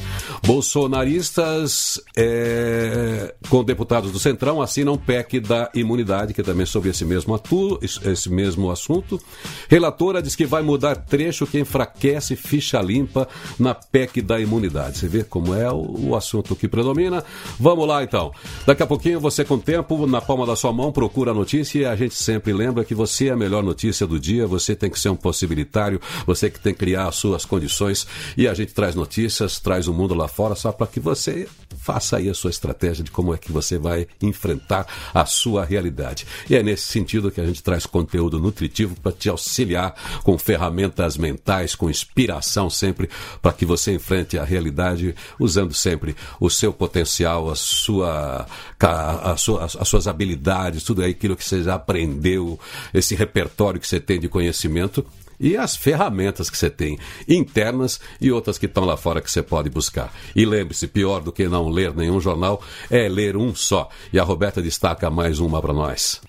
Bolsonaristas 0.44 2.00
é, 2.16 3.34
com 3.48 3.64
deputados 3.64 4.12
do 4.12 4.18
Centrão 4.18 4.60
assinam 4.60 4.96
PEC 4.96 5.40
da 5.40 5.70
imunidade, 5.74 6.34
que 6.34 6.40
é 6.40 6.44
também 6.44 6.66
sobre 6.66 6.90
esse 6.90 7.04
mesmo, 7.04 7.34
atu, 7.34 7.78
esse 7.82 8.30
mesmo 8.30 8.70
assunto. 8.70 9.20
Relatora 9.68 10.22
diz 10.22 10.36
que 10.36 10.44
vai 10.44 10.62
mudar 10.62 10.96
trecho 10.96 11.46
que 11.46 11.58
enfraquece 11.58 12.36
ficha 12.36 12.80
limpa 12.80 13.26
na 13.58 13.74
PEC 13.74 14.20
da 14.20 14.38
imunidade. 14.38 14.98
Você 14.98 15.08
vê 15.08 15.24
como 15.24 15.54
é 15.54 15.70
o, 15.70 16.08
o 16.08 16.16
assunto 16.16 16.54
que 16.54 16.68
predomina. 16.68 17.21
Vamos 17.58 17.86
lá 17.86 18.02
então. 18.02 18.32
Daqui 18.66 18.82
a 18.82 18.86
pouquinho 18.86 19.20
você 19.20 19.44
com 19.44 19.58
tempo 19.58 20.06
na 20.06 20.20
palma 20.20 20.46
da 20.46 20.56
sua 20.56 20.72
mão 20.72 20.92
procura 20.92 21.30
a 21.30 21.34
notícia 21.34 21.78
e 21.80 21.84
a 21.84 21.96
gente 21.96 22.14
sempre 22.14 22.52
lembra 22.52 22.84
que 22.84 22.94
você 22.94 23.28
é 23.28 23.32
a 23.32 23.36
melhor 23.36 23.62
notícia 23.62 24.06
do 24.06 24.18
dia, 24.18 24.46
você 24.46 24.74
tem 24.74 24.90
que 24.90 24.98
ser 24.98 25.08
um 25.08 25.16
possibilitário, 25.16 26.00
você 26.26 26.50
que 26.50 26.60
tem 26.60 26.72
que 26.72 26.80
criar 26.80 27.08
as 27.08 27.16
suas 27.16 27.44
condições 27.44 28.06
e 28.36 28.48
a 28.48 28.54
gente 28.54 28.72
traz 28.72 28.94
notícias, 28.94 29.60
traz 29.60 29.88
o 29.88 29.94
mundo 29.94 30.14
lá 30.14 30.28
fora 30.28 30.54
só 30.54 30.72
para 30.72 30.86
que 30.86 31.00
você 31.00 31.48
faça 31.82 32.16
aí 32.16 32.30
a 32.30 32.34
sua 32.34 32.50
estratégia 32.50 33.02
de 33.02 33.10
como 33.10 33.34
é 33.34 33.36
que 33.36 33.50
você 33.50 33.76
vai 33.76 34.06
enfrentar 34.20 34.86
a 35.12 35.26
sua 35.26 35.64
realidade. 35.64 36.24
E 36.48 36.54
é 36.54 36.62
nesse 36.62 36.84
sentido 36.84 37.30
que 37.30 37.40
a 37.40 37.44
gente 37.44 37.60
traz 37.60 37.86
conteúdo 37.86 38.38
nutritivo 38.38 38.94
para 39.00 39.10
te 39.10 39.28
auxiliar 39.28 39.94
com 40.22 40.38
ferramentas 40.38 41.16
mentais, 41.16 41.74
com 41.74 41.90
inspiração 41.90 42.70
sempre 42.70 43.10
para 43.40 43.52
que 43.52 43.66
você 43.66 43.92
enfrente 43.92 44.38
a 44.38 44.44
realidade 44.44 45.12
usando 45.40 45.74
sempre 45.74 46.14
o 46.38 46.48
seu 46.48 46.72
potencial 46.72 47.50
a 47.50 47.56
sua, 47.56 48.46
a, 48.78 49.36
sua, 49.36 49.64
as 49.64 49.88
suas 49.88 50.06
habilidades, 50.06 50.84
tudo 50.84 51.02
aquilo 51.02 51.36
que 51.36 51.44
você 51.44 51.64
já 51.64 51.74
aprendeu, 51.74 52.58
esse 52.94 53.16
repertório 53.16 53.80
que 53.80 53.88
você 53.88 53.98
tem 53.98 54.20
de 54.20 54.28
conhecimento 54.28 55.04
e 55.42 55.56
as 55.56 55.74
ferramentas 55.74 56.48
que 56.48 56.56
você 56.56 56.70
tem 56.70 56.96
internas 57.28 58.00
e 58.20 58.30
outras 58.30 58.56
que 58.56 58.66
estão 58.66 58.84
lá 58.84 58.96
fora 58.96 59.20
que 59.20 59.30
você 59.30 59.42
pode 59.42 59.68
buscar. 59.68 60.14
E 60.34 60.46
lembre-se, 60.46 60.86
pior 60.86 61.20
do 61.20 61.32
que 61.32 61.48
não 61.48 61.68
ler 61.68 61.92
nenhum 61.94 62.20
jornal 62.20 62.62
é 62.88 63.08
ler 63.08 63.36
um 63.36 63.52
só. 63.54 63.90
E 64.12 64.18
a 64.20 64.22
Roberta 64.22 64.62
destaca 64.62 65.10
mais 65.10 65.40
uma 65.40 65.60
para 65.60 65.72
nós. 65.72 66.20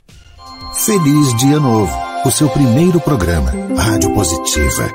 Feliz 0.86 1.38
Dia 1.38 1.59
Novo, 1.59 1.93
o 2.26 2.32
seu 2.32 2.49
primeiro 2.49 2.99
programa, 2.99 3.51
Rádio 3.78 4.14
Positiva. 4.14 4.89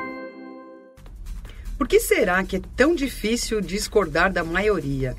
Por 1.77 1.87
que 1.87 2.01
será 2.01 2.43
que 2.43 2.57
é 2.57 2.61
tão 2.75 2.93
difícil 2.93 3.61
discordar 3.61 4.33
da 4.33 4.43
maioria? 4.43 5.15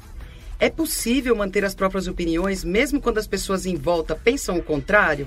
É 0.58 0.68
possível 0.68 1.34
manter 1.34 1.64
as 1.64 1.74
próprias 1.74 2.06
opiniões 2.06 2.62
mesmo 2.62 3.00
quando 3.00 3.16
as 3.16 3.26
pessoas 3.26 3.64
em 3.64 3.76
volta 3.76 4.14
pensam 4.14 4.58
o 4.58 4.62
contrário? 4.62 5.26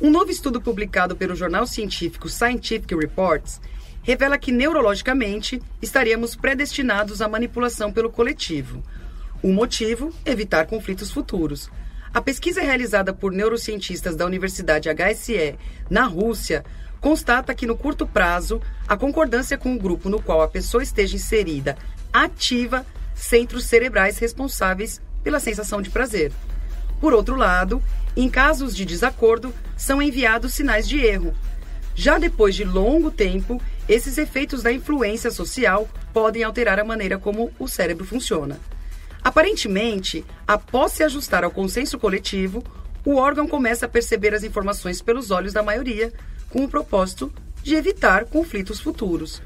Um 0.00 0.10
novo 0.10 0.30
estudo 0.30 0.60
publicado 0.60 1.16
pelo 1.16 1.34
jornal 1.34 1.66
científico 1.66 2.28
Scientific 2.28 2.94
Reports 2.94 3.60
revela 4.00 4.38
que 4.38 4.52
neurologicamente 4.52 5.60
estaríamos 5.82 6.36
predestinados 6.36 7.20
à 7.20 7.26
manipulação 7.26 7.92
pelo 7.92 8.08
coletivo. 8.08 8.80
O 9.42 9.52
motivo? 9.52 10.14
Evitar 10.24 10.66
conflitos 10.66 11.10
futuros. 11.10 11.68
A 12.14 12.22
pesquisa 12.22 12.60
realizada 12.60 13.12
por 13.12 13.32
neurocientistas 13.32 14.14
da 14.14 14.24
Universidade 14.24 14.88
HSE, 14.88 15.58
na 15.90 16.04
Rússia, 16.04 16.64
constata 17.00 17.52
que 17.52 17.66
no 17.66 17.76
curto 17.76 18.06
prazo, 18.06 18.62
a 18.86 18.96
concordância 18.96 19.58
com 19.58 19.74
o 19.74 19.78
grupo 19.80 20.08
no 20.08 20.22
qual 20.22 20.42
a 20.42 20.48
pessoa 20.48 20.82
esteja 20.82 21.16
inserida 21.16 21.76
ativa 22.12 22.86
centros 23.16 23.64
cerebrais 23.64 24.16
responsáveis 24.18 25.02
pela 25.24 25.40
sensação 25.40 25.82
de 25.82 25.90
prazer. 25.90 26.30
Por 27.00 27.12
outro 27.12 27.34
lado, 27.34 27.82
em 28.22 28.28
casos 28.28 28.74
de 28.74 28.84
desacordo, 28.84 29.54
são 29.76 30.02
enviados 30.02 30.54
sinais 30.54 30.88
de 30.88 30.98
erro. 30.98 31.34
Já 31.94 32.18
depois 32.18 32.54
de 32.54 32.64
longo 32.64 33.10
tempo, 33.10 33.60
esses 33.88 34.18
efeitos 34.18 34.62
da 34.62 34.72
influência 34.72 35.30
social 35.30 35.88
podem 36.12 36.44
alterar 36.44 36.78
a 36.78 36.84
maneira 36.84 37.18
como 37.18 37.52
o 37.58 37.66
cérebro 37.66 38.04
funciona. 38.04 38.58
Aparentemente, 39.22 40.24
após 40.46 40.92
se 40.92 41.02
ajustar 41.02 41.44
ao 41.44 41.50
consenso 41.50 41.98
coletivo, 41.98 42.62
o 43.04 43.16
órgão 43.16 43.46
começa 43.46 43.86
a 43.86 43.88
perceber 43.88 44.34
as 44.34 44.44
informações 44.44 45.00
pelos 45.00 45.30
olhos 45.30 45.52
da 45.52 45.62
maioria, 45.62 46.12
com 46.50 46.64
o 46.64 46.68
propósito 46.68 47.32
de 47.62 47.74
evitar 47.74 48.24
conflitos 48.26 48.80
futuros 48.80 49.42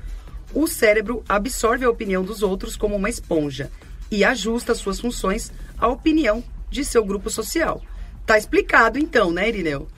o 0.54 0.66
cérebro 0.66 1.24
absorve 1.28 1.84
a 1.84 1.90
opinião 1.90 2.22
dos 2.22 2.42
outros 2.42 2.76
como 2.76 2.96
uma 2.96 3.08
esponja 3.08 3.70
e 4.10 4.24
ajusta 4.24 4.74
suas 4.74 5.00
funções 5.00 5.50
à 5.78 5.88
opinião 5.88 6.44
de 6.70 6.84
seu 6.84 7.04
grupo 7.04 7.30
social. 7.30 7.82
Tá 8.26 8.38
explicado 8.38 8.98
então, 8.98 9.30
né, 9.30 9.48
Irineu? 9.48 9.88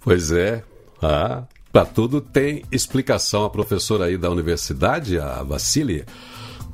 Pois 0.00 0.32
é. 0.32 0.62
Ah, 1.02 1.44
para 1.72 1.84
tudo 1.84 2.20
tem 2.20 2.64
explicação. 2.72 3.44
A 3.44 3.50
professora 3.50 4.06
aí 4.06 4.16
da 4.16 4.30
universidade, 4.30 5.18
a 5.18 5.42
Vassili, 5.42 6.04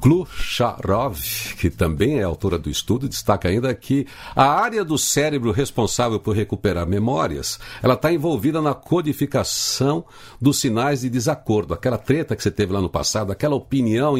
Klucharov, 0.00 1.18
que 1.58 1.70
também 1.70 2.18
é 2.18 2.22
autora 2.22 2.58
do 2.58 2.68
estudo, 2.68 3.08
destaca 3.08 3.48
ainda 3.48 3.74
que 3.74 4.06
a 4.34 4.44
área 4.44 4.84
do 4.84 4.98
cérebro 4.98 5.50
responsável 5.50 6.20
por 6.20 6.36
recuperar 6.36 6.86
memórias, 6.86 7.58
ela 7.82 7.94
está 7.94 8.12
envolvida 8.12 8.60
na 8.60 8.74
codificação 8.74 10.04
dos 10.40 10.58
sinais 10.58 11.00
de 11.00 11.10
desacordo, 11.10 11.74
aquela 11.74 11.98
treta 11.98 12.36
que 12.36 12.42
você 12.42 12.50
teve 12.50 12.72
lá 12.72 12.80
no 12.80 12.88
passado, 12.90 13.32
aquela 13.32 13.54
opinião 13.54 14.14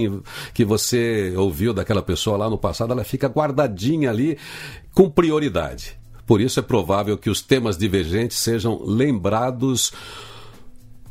que 0.52 0.64
você 0.64 1.34
ouviu 1.36 1.72
daquela 1.72 2.02
pessoa 2.02 2.36
lá 2.36 2.48
no 2.48 2.58
passado, 2.58 2.92
ela 2.92 3.04
fica 3.04 3.28
guardadinha 3.28 4.10
ali 4.10 4.38
com 4.92 5.10
prioridade 5.10 5.98
Por 6.26 6.40
isso 6.40 6.60
é 6.60 6.62
provável 6.62 7.18
que 7.18 7.28
os 7.28 7.42
temas 7.42 7.76
divergentes 7.76 8.38
sejam 8.38 8.82
lembrados 8.84 9.92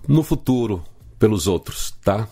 no 0.08 0.24
futuro 0.24 0.84
pelos 1.20 1.48
outros, 1.48 1.96
tá? 2.04 2.28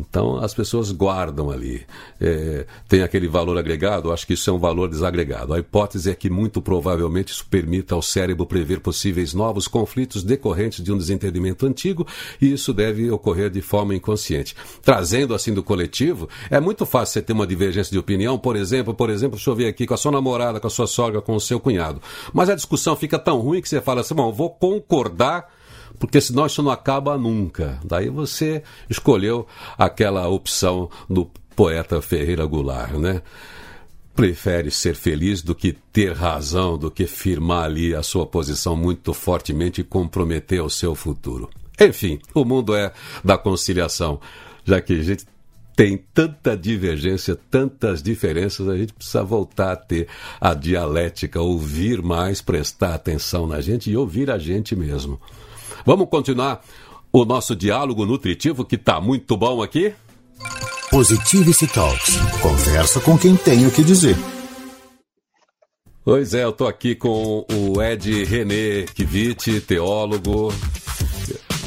Então 0.00 0.38
as 0.38 0.54
pessoas 0.54 0.90
guardam 0.90 1.50
ali. 1.50 1.82
É, 2.20 2.66
tem 2.88 3.02
aquele 3.02 3.28
valor 3.28 3.58
agregado, 3.58 4.12
acho 4.12 4.26
que 4.26 4.32
isso 4.32 4.48
é 4.48 4.52
um 4.52 4.58
valor 4.58 4.88
desagregado. 4.88 5.52
A 5.52 5.58
hipótese 5.58 6.10
é 6.10 6.14
que 6.14 6.30
muito 6.30 6.62
provavelmente 6.62 7.32
isso 7.32 7.46
permita 7.48 7.94
ao 7.94 8.02
cérebro 8.02 8.46
prever 8.46 8.80
possíveis 8.80 9.34
novos 9.34 9.68
conflitos 9.68 10.22
decorrentes 10.22 10.82
de 10.82 10.92
um 10.92 10.96
desentendimento 10.98 11.66
antigo, 11.66 12.06
e 12.40 12.52
isso 12.52 12.72
deve 12.72 13.10
ocorrer 13.10 13.50
de 13.50 13.60
forma 13.60 13.94
inconsciente. 13.94 14.56
Trazendo 14.82 15.34
assim 15.34 15.52
do 15.52 15.62
coletivo, 15.62 16.28
é 16.50 16.58
muito 16.58 16.86
fácil 16.86 17.14
você 17.14 17.22
ter 17.22 17.32
uma 17.32 17.46
divergência 17.46 17.92
de 17.92 17.98
opinião, 17.98 18.38
por 18.38 18.56
exemplo, 18.56 18.94
por 18.94 19.10
exemplo, 19.10 19.36
deixa 19.36 19.50
eu 19.50 19.54
ver 19.54 19.66
aqui 19.66 19.86
com 19.86 19.94
a 19.94 19.96
sua 19.96 20.12
namorada, 20.12 20.60
com 20.60 20.66
a 20.66 20.70
sua 20.70 20.86
sogra, 20.86 21.20
com 21.20 21.34
o 21.34 21.40
seu 21.40 21.60
cunhado. 21.60 22.00
Mas 22.32 22.48
a 22.48 22.54
discussão 22.54 22.96
fica 22.96 23.18
tão 23.18 23.40
ruim 23.40 23.60
que 23.60 23.68
você 23.68 23.80
fala 23.80 24.00
assim, 24.00 24.14
bom, 24.14 24.32
vou 24.32 24.50
concordar 24.50 25.59
porque 26.00 26.18
senão 26.18 26.46
isso 26.46 26.62
não 26.62 26.70
acaba 26.70 27.16
nunca. 27.18 27.78
Daí 27.84 28.08
você 28.08 28.62
escolheu 28.88 29.46
aquela 29.76 30.26
opção 30.28 30.88
do 31.08 31.30
poeta 31.54 32.00
Ferreira 32.00 32.46
Goulart, 32.46 32.94
né? 32.94 33.20
Prefere 34.16 34.70
ser 34.70 34.94
feliz 34.96 35.42
do 35.42 35.54
que 35.54 35.72
ter 35.92 36.14
razão, 36.14 36.78
do 36.78 36.90
que 36.90 37.06
firmar 37.06 37.64
ali 37.64 37.94
a 37.94 38.02
sua 38.02 38.26
posição 38.26 38.74
muito 38.74 39.12
fortemente 39.12 39.82
e 39.82 39.84
comprometer 39.84 40.62
o 40.62 40.70
seu 40.70 40.94
futuro. 40.94 41.50
Enfim, 41.78 42.18
o 42.34 42.46
mundo 42.46 42.74
é 42.74 42.92
da 43.22 43.36
conciliação, 43.36 44.20
já 44.64 44.80
que 44.80 44.94
a 44.94 45.02
gente 45.02 45.26
tem 45.76 45.98
tanta 46.14 46.56
divergência, 46.56 47.38
tantas 47.50 48.02
diferenças, 48.02 48.68
a 48.68 48.76
gente 48.76 48.94
precisa 48.94 49.22
voltar 49.22 49.72
a 49.72 49.76
ter 49.76 50.08
a 50.40 50.54
dialética, 50.54 51.40
ouvir 51.40 52.02
mais, 52.02 52.40
prestar 52.40 52.94
atenção 52.94 53.46
na 53.46 53.60
gente 53.60 53.90
e 53.90 53.96
ouvir 53.96 54.30
a 54.30 54.38
gente 54.38 54.74
mesmo. 54.74 55.20
Vamos 55.84 56.08
continuar 56.08 56.60
o 57.12 57.24
nosso 57.24 57.56
diálogo 57.56 58.06
nutritivo 58.06 58.64
que 58.64 58.76
está 58.76 59.00
muito 59.00 59.36
bom 59.36 59.62
aqui? 59.62 59.92
Positivity 60.90 61.66
Talks. 61.68 62.16
Conversa 62.42 63.00
com 63.00 63.16
quem 63.16 63.36
tem 63.36 63.66
o 63.66 63.70
que 63.70 63.82
dizer. 63.82 64.16
Pois 66.04 66.34
é, 66.34 66.44
eu 66.44 66.50
estou 66.50 66.66
aqui 66.66 66.94
com 66.94 67.46
o 67.48 67.82
Ed 67.82 68.24
René 68.24 68.84
Kivit, 68.94 69.60
teólogo, 69.60 70.52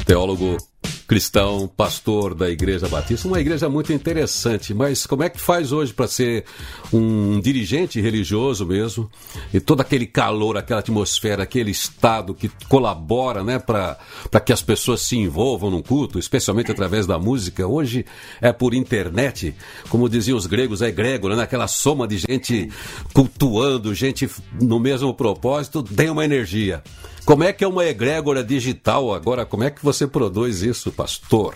teólogo 0.04 0.58
cristão, 1.06 1.70
pastor 1.76 2.34
da 2.34 2.48
Igreja 2.50 2.88
Batista, 2.88 3.28
uma 3.28 3.40
igreja 3.40 3.68
muito 3.68 3.92
interessante. 3.92 4.72
Mas 4.72 5.06
como 5.06 5.22
é 5.22 5.28
que 5.28 5.40
faz 5.40 5.72
hoje 5.72 5.92
para 5.92 6.08
ser 6.08 6.44
um 6.92 7.40
dirigente 7.40 8.00
religioso 8.00 8.66
mesmo? 8.66 9.10
E 9.52 9.60
todo 9.60 9.80
aquele 9.80 10.06
calor, 10.06 10.56
aquela 10.56 10.80
atmosfera, 10.80 11.42
aquele 11.42 11.70
estado 11.70 12.34
que 12.34 12.50
colabora 12.68 13.44
né, 13.44 13.58
para 13.58 13.98
que 14.44 14.52
as 14.52 14.62
pessoas 14.62 15.02
se 15.02 15.16
envolvam 15.16 15.70
no 15.70 15.82
culto, 15.82 16.18
especialmente 16.18 16.70
através 16.70 17.06
da 17.06 17.18
música. 17.18 17.66
Hoje 17.66 18.04
é 18.40 18.52
por 18.52 18.74
internet, 18.74 19.54
como 19.88 20.08
diziam 20.08 20.38
os 20.38 20.46
gregos, 20.46 20.82
é 20.82 20.90
grego, 20.90 21.28
né? 21.28 21.42
aquela 21.42 21.68
soma 21.68 22.06
de 22.08 22.18
gente 22.18 22.70
cultuando, 23.12 23.94
gente 23.94 24.28
no 24.60 24.80
mesmo 24.80 25.12
propósito, 25.12 25.82
tem 25.82 26.10
uma 26.10 26.24
energia. 26.24 26.82
Como 27.24 27.42
é 27.42 27.52
que 27.52 27.64
é 27.64 27.66
uma 27.66 27.86
egrégora 27.86 28.44
digital 28.44 29.14
agora? 29.14 29.46
Como 29.46 29.64
é 29.64 29.70
que 29.70 29.82
você 29.82 30.06
produz 30.06 30.60
isso, 30.60 30.92
pastor? 30.92 31.54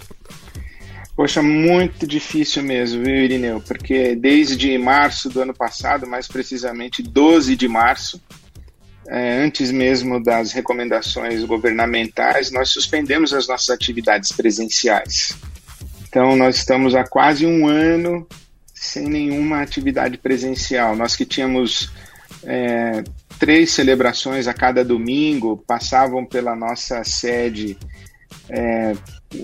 Poxa, 1.15 1.43
muito 1.43 2.07
difícil 2.07 2.63
mesmo, 2.63 3.05
viu, 3.05 3.15
Irineu? 3.15 3.61
Porque 3.61 4.15
desde 4.15 4.79
março 4.79 5.29
do 5.29 5.43
ano 5.43 5.53
passado, 5.53 6.07
mais 6.07 6.27
precisamente 6.27 7.03
12 7.03 7.55
de 7.57 7.69
março, 7.69 8.23
é, 9.09 9.43
antes 9.43 9.71
mesmo 9.71 10.23
das 10.23 10.53
recomendações 10.53 11.45
governamentais, 11.45 12.51
nós 12.51 12.71
suspendemos 12.71 13.35
as 13.35 13.49
nossas 13.49 13.71
atividades 13.71 14.33
presenciais. 14.33 15.37
Então, 16.09 16.37
nós 16.37 16.57
estamos 16.57 16.95
há 16.95 17.05
quase 17.05 17.45
um 17.45 17.67
ano 17.67 18.27
sem 18.73 19.07
nenhuma 19.07 19.61
atividade 19.61 20.17
presencial. 20.17 20.97
Nós 20.97 21.17
que 21.17 21.27
tínhamos 21.27 21.91
é, 22.45 23.03
três 23.39 23.71
celebrações 23.71 24.47
a 24.49 24.55
cada 24.55 24.85
domingo, 24.85 25.63
passavam 25.67 26.25
pela 26.25 26.55
nossa 26.57 27.03
sede 27.05 27.79
é, 28.49 28.95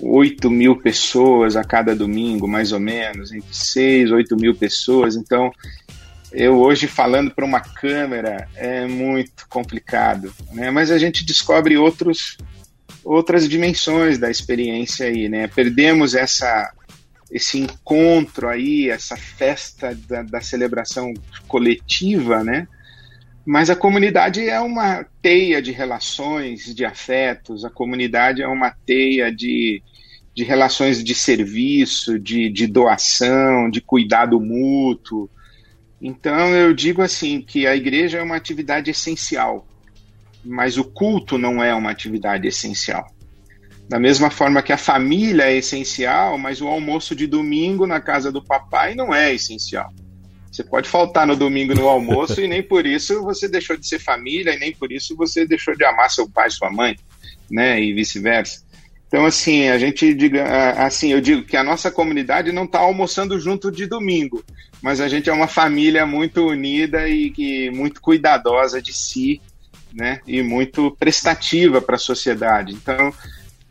8 0.01 0.49
mil 0.49 0.77
pessoas 0.77 1.55
a 1.55 1.63
cada 1.63 1.95
domingo, 1.95 2.47
mais 2.47 2.71
ou 2.71 2.79
menos, 2.79 3.31
entre 3.31 3.53
6 3.53 4.09
e 4.09 4.13
8 4.13 4.35
mil 4.35 4.55
pessoas. 4.55 5.15
Então, 5.15 5.51
eu 6.31 6.59
hoje 6.59 6.87
falando 6.87 7.31
para 7.31 7.45
uma 7.45 7.61
câmera 7.61 8.47
é 8.55 8.85
muito 8.85 9.47
complicado, 9.47 10.33
né? 10.51 10.69
mas 10.69 10.91
a 10.91 10.97
gente 10.97 11.25
descobre 11.25 11.77
outros, 11.77 12.37
outras 13.03 13.47
dimensões 13.47 14.17
da 14.17 14.29
experiência 14.29 15.07
aí, 15.07 15.29
né? 15.29 15.47
Perdemos 15.47 16.13
essa 16.13 16.71
esse 17.31 17.57
encontro 17.57 18.47
aí, 18.47 18.89
essa 18.89 19.17
festa 19.17 19.97
da, 20.07 20.21
da 20.21 20.41
celebração 20.41 21.13
coletiva, 21.47 22.43
né? 22.43 22.67
Mas 23.45 23.69
a 23.69 23.75
comunidade 23.75 24.41
é 24.49 24.59
uma 24.59 25.05
teia 25.21 25.61
de 25.61 25.71
relações, 25.71 26.73
de 26.73 26.83
afetos, 26.83 27.63
a 27.63 27.69
comunidade 27.69 28.41
é 28.41 28.47
uma 28.47 28.71
teia 28.71 29.31
de, 29.31 29.83
de 30.33 30.43
relações 30.43 31.03
de 31.03 31.13
serviço, 31.13 32.17
de, 32.17 32.49
de 32.49 32.65
doação, 32.65 33.69
de 33.69 33.81
cuidado 33.81 34.41
mútuo. 34.41 35.29
Então 36.01 36.55
eu 36.55 36.73
digo 36.73 37.03
assim 37.03 37.39
que 37.39 37.67
a 37.67 37.75
igreja 37.75 38.17
é 38.17 38.23
uma 38.23 38.35
atividade 38.35 38.89
essencial, 38.89 39.67
mas 40.43 40.77
o 40.77 40.83
culto 40.83 41.37
não 41.37 41.63
é 41.63 41.73
uma 41.73 41.91
atividade 41.91 42.47
essencial. 42.47 43.05
Da 43.87 43.99
mesma 43.99 44.31
forma 44.31 44.63
que 44.63 44.73
a 44.73 44.77
família 44.77 45.43
é 45.43 45.57
essencial, 45.57 46.39
mas 46.39 46.59
o 46.59 46.67
almoço 46.67 47.15
de 47.15 47.27
domingo 47.27 47.85
na 47.85 48.01
casa 48.01 48.31
do 48.31 48.43
papai 48.43 48.95
não 48.95 49.13
é 49.13 49.31
essencial. 49.35 49.93
Você 50.55 50.63
pode 50.63 50.87
faltar 50.87 51.27
no 51.27 51.35
domingo 51.35 51.75
no 51.75 51.85
almoço 51.85 52.39
e 52.39 52.47
nem 52.47 52.63
por 52.63 52.85
isso 52.85 53.21
você 53.21 53.45
deixou 53.45 53.75
de 53.75 53.85
ser 53.85 53.99
família 53.99 54.53
e 54.53 54.57
nem 54.57 54.73
por 54.73 54.89
isso 54.89 55.13
você 55.13 55.45
deixou 55.45 55.75
de 55.75 55.83
amar 55.83 56.09
seu 56.09 56.29
pai, 56.29 56.49
sua 56.49 56.71
mãe, 56.71 56.95
né? 57.51 57.81
E 57.81 57.93
vice-versa. 57.93 58.63
Então, 59.05 59.25
assim, 59.25 59.67
a 59.67 59.77
gente 59.77 60.13
diga, 60.13 60.45
assim, 60.81 61.11
eu 61.11 61.19
digo 61.19 61.43
que 61.43 61.57
a 61.57 61.63
nossa 61.63 61.91
comunidade 61.91 62.53
não 62.53 62.63
está 62.63 62.79
almoçando 62.79 63.37
junto 63.37 63.69
de 63.69 63.85
domingo, 63.85 64.45
mas 64.81 65.01
a 65.01 65.09
gente 65.09 65.29
é 65.29 65.33
uma 65.33 65.47
família 65.47 66.05
muito 66.05 66.47
unida 66.47 67.05
e 67.05 67.31
que 67.31 67.69
muito 67.71 67.99
cuidadosa 67.99 68.81
de 68.81 68.93
si, 68.93 69.41
né? 69.93 70.21
E 70.25 70.41
muito 70.41 70.89
prestativa 70.97 71.81
para 71.81 71.95
a 71.95 71.99
sociedade. 71.99 72.73
Então, 72.73 73.13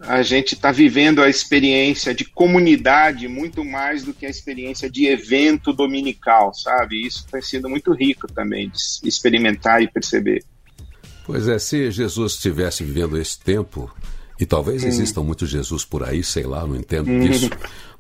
a 0.07 0.23
gente 0.23 0.55
está 0.55 0.71
vivendo 0.71 1.23
a 1.23 1.29
experiência 1.29 2.15
de 2.15 2.25
comunidade 2.25 3.27
muito 3.29 3.65
mais 3.65 4.03
do 4.03 4.13
que 4.13 4.27
a 4.27 4.31
experiência 4.31 4.91
de 4.91 5.07
evento 5.07 5.73
dominical, 5.73 6.53
sabe? 6.55 7.07
Isso 7.07 7.27
tem 7.31 7.41
sido 7.41 7.69
muito 7.69 7.93
rico 7.93 8.27
também 8.27 8.69
de 8.69 9.09
experimentar 9.09 9.83
e 9.83 9.89
perceber. 9.89 10.45
Pois 11.27 11.49
é, 11.49 11.59
se 11.59 11.91
Jesus 11.91 12.35
estivesse 12.35 12.85
vivendo 12.85 13.19
esse 13.19 13.41
tempo, 13.41 13.91
e 14.39 14.45
talvez 14.45 14.85
hum. 14.85 14.89
existam 14.89 15.23
muitos 15.23 15.49
Jesus 15.49 15.85
por 15.85 16.03
aí, 16.03 16.23
sei 16.23 16.45
lá, 16.45 16.67
não 16.67 16.77
entendo 16.77 17.11
hum. 17.11 17.21
disso, 17.21 17.51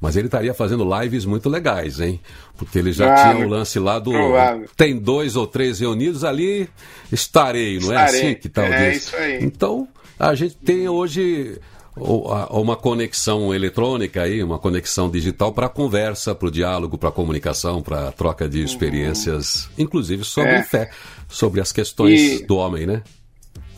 mas 0.01 0.17
ele 0.17 0.27
estaria 0.27 0.53
fazendo 0.53 0.87
lives 1.01 1.25
muito 1.25 1.49
legais, 1.49 2.01
hein? 2.01 2.21
Porque 2.57 2.79
ele 2.79 2.93
já 2.93 3.15
tinha 3.33 3.47
o 3.47 3.49
lance 3.49 3.79
lá 3.79 3.99
do. 3.99 4.11
Provável. 4.11 4.69
Tem 4.77 4.99
dois 4.99 5.37
ou 5.37 5.47
três 5.47 5.81
reunidos 5.81 6.25
ali, 6.25 6.69
estarei, 7.11 7.79
não 7.79 7.93
é 7.93 8.05
estarei. 8.05 8.21
é 8.21 8.25
assim 8.25 8.35
que 8.35 8.49
tal 8.49 8.65
É 8.65 8.95
isso 8.95 9.17
aí. 9.17 9.45
Então, 9.45 9.89
a 10.19 10.35
gente 10.35 10.57
tem 10.57 10.89
hoje 10.89 11.59
ou, 11.97 12.29
uma 12.61 12.77
conexão 12.77 13.55
eletrônica 13.55 14.23
aí, 14.23 14.43
uma 14.43 14.59
conexão 14.59 15.11
digital 15.11 15.53
para 15.53 15.69
conversa, 15.69 16.35
para 16.35 16.49
o 16.49 16.51
diálogo, 16.51 16.99
para 16.99 17.09
a 17.09 17.13
comunicação, 17.13 17.83
para 17.83 18.09
a 18.09 18.13
troca 18.13 18.49
de 18.49 18.63
experiências, 18.63 19.67
uhum. 19.67 19.73
inclusive 19.79 20.25
sobre 20.25 20.53
é. 20.53 20.63
fé, 20.63 20.91
sobre 21.29 21.61
as 21.61 21.73
questões 21.73 22.41
e, 22.41 22.47
do 22.47 22.57
homem, 22.57 22.87
né? 22.87 23.03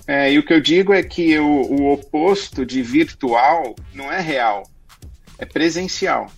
É, 0.07 0.33
e 0.33 0.39
o 0.39 0.45
que 0.45 0.53
eu 0.53 0.61
digo 0.61 0.95
é 0.95 1.03
que 1.03 1.39
o, 1.39 1.45
o 1.45 1.93
oposto 1.93 2.65
de 2.65 2.83
virtual 2.83 3.75
não 3.93 4.11
é 4.11 4.21
real, 4.21 4.63
é 5.39 5.45
presencial. 5.45 6.31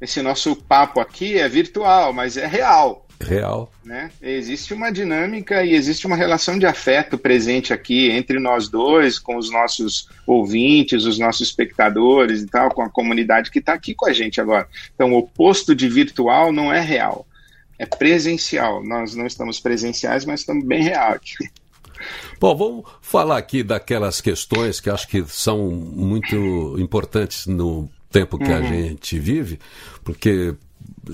Esse 0.00 0.22
nosso 0.22 0.54
papo 0.54 1.00
aqui 1.00 1.38
é 1.38 1.48
virtual, 1.48 2.12
mas 2.12 2.36
é 2.36 2.46
real. 2.46 3.07
Real. 3.20 3.72
Né? 3.84 4.10
Existe 4.22 4.72
uma 4.72 4.90
dinâmica 4.90 5.64
e 5.64 5.74
existe 5.74 6.06
uma 6.06 6.16
relação 6.16 6.58
de 6.58 6.66
afeto 6.66 7.18
presente 7.18 7.72
aqui 7.72 8.10
entre 8.10 8.38
nós 8.38 8.68
dois, 8.68 9.18
com 9.18 9.36
os 9.36 9.50
nossos 9.50 10.08
ouvintes, 10.26 11.04
os 11.04 11.18
nossos 11.18 11.48
espectadores 11.48 12.42
e 12.42 12.46
tal, 12.46 12.70
com 12.70 12.82
a 12.82 12.88
comunidade 12.88 13.50
que 13.50 13.58
está 13.58 13.72
aqui 13.72 13.94
com 13.94 14.06
a 14.06 14.12
gente 14.12 14.40
agora. 14.40 14.68
Então, 14.94 15.12
o 15.12 15.18
oposto 15.18 15.74
de 15.74 15.88
virtual 15.88 16.52
não 16.52 16.72
é 16.72 16.80
real, 16.80 17.26
é 17.78 17.86
presencial. 17.86 18.84
Nós 18.84 19.14
não 19.14 19.26
estamos 19.26 19.58
presenciais, 19.58 20.24
mas 20.24 20.40
estamos 20.40 20.64
bem 20.64 20.82
real 20.82 21.12
aqui. 21.12 21.34
Bom, 22.38 22.56
vamos 22.56 22.84
falar 23.02 23.36
aqui 23.36 23.64
daquelas 23.64 24.20
questões 24.20 24.78
que 24.80 24.88
acho 24.88 25.08
que 25.08 25.24
são 25.26 25.70
muito 25.70 26.76
importantes 26.78 27.46
no 27.46 27.90
tempo 28.10 28.38
que 28.38 28.44
uhum. 28.44 28.56
a 28.56 28.62
gente 28.62 29.18
vive, 29.18 29.58
porque 30.04 30.54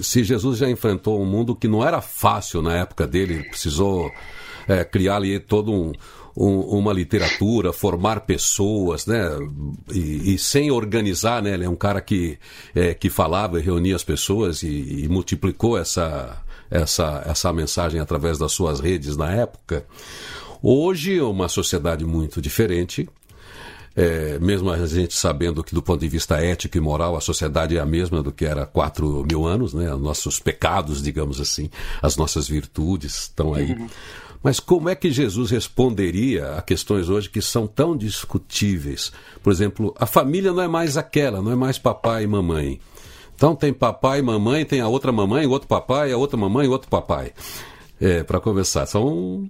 se 0.01 0.25
Jesus 0.25 0.59
já 0.59 0.69
enfrentou 0.69 1.21
um 1.21 1.27
mundo 1.27 1.55
que 1.55 1.69
não 1.69 1.87
era 1.87 2.01
fácil 2.01 2.63
na 2.63 2.77
época 2.77 3.07
dele, 3.07 3.45
precisou 3.45 4.11
é, 4.69 4.85
criar 4.85 5.17
ali 5.17 5.39
todo 5.39 5.73
um, 5.73 5.93
um, 6.37 6.61
uma 6.79 6.93
literatura, 6.93 7.73
formar 7.73 8.21
pessoas, 8.21 9.07
né? 9.07 9.23
E, 9.93 10.35
e, 10.35 10.39
sem 10.39 10.71
organizar, 10.71 11.43
né? 11.43 11.55
Ele 11.55 11.65
é 11.65 11.69
um 11.69 11.77
cara 11.77 12.01
que, 12.01 12.39
é, 12.75 12.95
que 12.95 13.09
falava 13.09 13.59
e 13.59 13.63
reunia 13.63 13.95
as 13.95 14.05
pessoas 14.05 14.63
e, 14.63 15.05
e 15.05 15.09
multiplicou 15.09 15.79
essa, 15.79 16.43
essa, 16.71 17.23
essa 17.27 17.53
mensagem 17.53 18.01
através 18.01 18.39
das 18.39 18.53
suas 18.53 18.81
redes 18.81 19.17
na 19.17 19.31
época. 19.33 19.87
Hoje, 20.63 21.21
uma 21.21 21.49
sociedade 21.49 22.05
muito 22.05 22.41
diferente, 22.41 23.09
é, 23.97 24.39
mesmo 24.41 24.71
a 24.71 24.87
gente 24.87 25.15
sabendo 25.15 25.63
que 25.63 25.75
do 25.75 25.83
ponto 25.83 26.01
de 26.01 26.09
vista 26.09 26.37
ético 26.37 26.77
e 26.77 26.81
moral 26.81 27.17
a 27.17 27.21
sociedade 27.21 27.77
é 27.77 27.81
a 27.81 27.87
mesma 27.87 28.23
do 28.23 28.33
que 28.33 28.45
era 28.45 28.67
quatro 28.67 29.25
mil 29.25 29.47
anos, 29.47 29.73
né? 29.73 29.95
Nossos 29.95 30.41
pecados, 30.41 31.03
digamos 31.03 31.41
assim, 31.41 31.71
as 32.03 32.17
nossas 32.17 32.49
virtudes 32.49 33.15
estão 33.15 33.55
aí. 33.55 33.73
Uhum. 33.73 33.89
Mas 34.43 34.61
como 34.61 34.91
é 34.91 34.95
que 34.95 35.11
Jesus 35.11 35.51
responderia 35.51 36.57
a 36.57 36.63
questões 36.63 37.09
hoje 37.09 37.31
que 37.31 37.41
são 37.41 37.67
tão 37.67 37.97
discutíveis? 37.97 39.11
Por 39.43 39.51
exemplo, 39.51 39.95
a 39.99 40.05
família 40.05 40.53
não 40.53 40.63
é 40.63 40.69
mais 40.69 40.99
aquela, 40.99 41.41
não 41.41 41.51
é 41.51 41.57
mais 41.57 41.79
papai 41.79 42.25
e 42.25 42.27
mamãe. 42.27 42.79
Então 43.35 43.57
tem 43.57 43.73
papai 43.73 44.19
e 44.19 44.23
mamãe, 44.23 44.65
tem 44.65 44.81
a 44.81 44.89
outra 44.89 45.11
mamãe, 45.11 45.47
outro 45.47 45.67
papai, 45.67 46.13
a 46.13 46.17
outra 46.17 46.37
mamãe, 46.37 46.69
outro 46.69 46.91
papai. 46.91 47.33
É, 48.01 48.23
para 48.23 48.39
começar, 48.39 48.85
são 48.87 49.49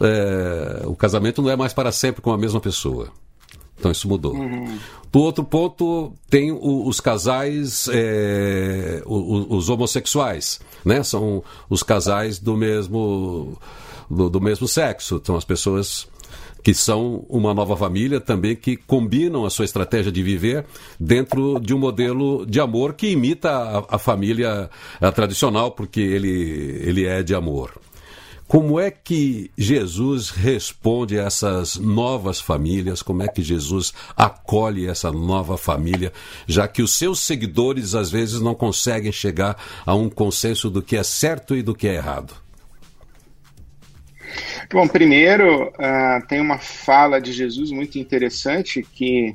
é, 0.00 0.82
o 0.86 0.96
casamento 0.96 1.42
não 1.42 1.50
é 1.50 1.56
mais 1.56 1.72
para 1.72 1.92
sempre 1.92 2.22
com 2.22 2.32
a 2.32 2.38
mesma 2.38 2.60
pessoa. 2.60 3.10
Então 3.78 3.90
isso 3.90 4.08
mudou. 4.08 4.34
Uhum. 4.34 4.78
Do 5.10 5.20
outro 5.20 5.44
ponto, 5.44 6.12
tem 6.30 6.50
o, 6.50 6.86
os 6.86 7.00
casais, 7.00 7.88
é, 7.92 9.02
os, 9.04 9.46
os, 9.50 9.68
homossexuais, 9.68 10.60
né? 10.84 11.02
São 11.02 11.44
os 11.68 11.82
casais 11.82 12.38
do 12.38 12.56
mesmo, 12.56 13.58
do, 14.08 14.30
do 14.30 14.40
mesmo 14.40 14.66
sexo. 14.66 15.20
São 15.22 15.36
as 15.36 15.44
pessoas 15.44 16.08
que 16.62 16.72
são 16.72 17.26
uma 17.28 17.52
nova 17.52 17.76
família 17.76 18.20
também 18.20 18.54
que 18.54 18.76
combinam 18.76 19.44
a 19.44 19.50
sua 19.50 19.64
estratégia 19.64 20.12
de 20.12 20.22
viver 20.22 20.64
dentro 20.98 21.58
de 21.60 21.74
um 21.74 21.78
modelo 21.78 22.46
de 22.46 22.60
amor 22.60 22.94
que 22.94 23.08
imita 23.08 23.50
a, 23.50 23.96
a 23.96 23.98
família 23.98 24.70
a 25.00 25.12
tradicional, 25.12 25.72
porque 25.72 26.00
ele, 26.00 26.80
ele 26.84 27.04
é 27.04 27.22
de 27.22 27.34
amor. 27.34 27.72
Como 28.52 28.78
é 28.78 28.90
que 28.90 29.50
Jesus 29.56 30.28
responde 30.28 31.18
a 31.18 31.22
essas 31.22 31.78
novas 31.78 32.38
famílias? 32.38 33.00
Como 33.00 33.22
é 33.22 33.26
que 33.26 33.40
Jesus 33.40 33.94
acolhe 34.14 34.86
essa 34.86 35.10
nova 35.10 35.56
família, 35.56 36.12
já 36.46 36.68
que 36.68 36.82
os 36.82 36.92
seus 36.92 37.20
seguidores 37.20 37.94
às 37.94 38.10
vezes 38.10 38.42
não 38.42 38.54
conseguem 38.54 39.10
chegar 39.10 39.56
a 39.86 39.94
um 39.94 40.10
consenso 40.10 40.68
do 40.68 40.82
que 40.82 40.98
é 40.98 41.02
certo 41.02 41.56
e 41.56 41.62
do 41.62 41.74
que 41.74 41.88
é 41.88 41.94
errado? 41.94 42.34
Bom, 44.70 44.86
primeiro, 44.86 45.68
uh, 45.68 46.26
tem 46.28 46.38
uma 46.38 46.58
fala 46.58 47.22
de 47.22 47.32
Jesus 47.32 47.70
muito 47.70 47.98
interessante 47.98 48.82
que 48.82 49.34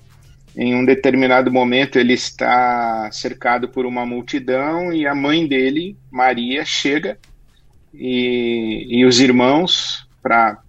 em 0.55 0.75
um 0.75 0.85
determinado 0.85 1.51
momento 1.51 1.97
ele 1.97 2.13
está 2.13 3.09
cercado 3.11 3.67
por 3.67 3.83
uma 3.83 4.05
multidão 4.05 4.93
e 4.93 5.07
a 5.07 5.15
mãe 5.15 5.47
dele, 5.47 5.97
Maria, 6.11 6.63
chega 6.63 7.17
e, 7.93 8.85
e 8.89 9.05
os 9.05 9.19
irmãos 9.19 10.07
para 10.21 10.61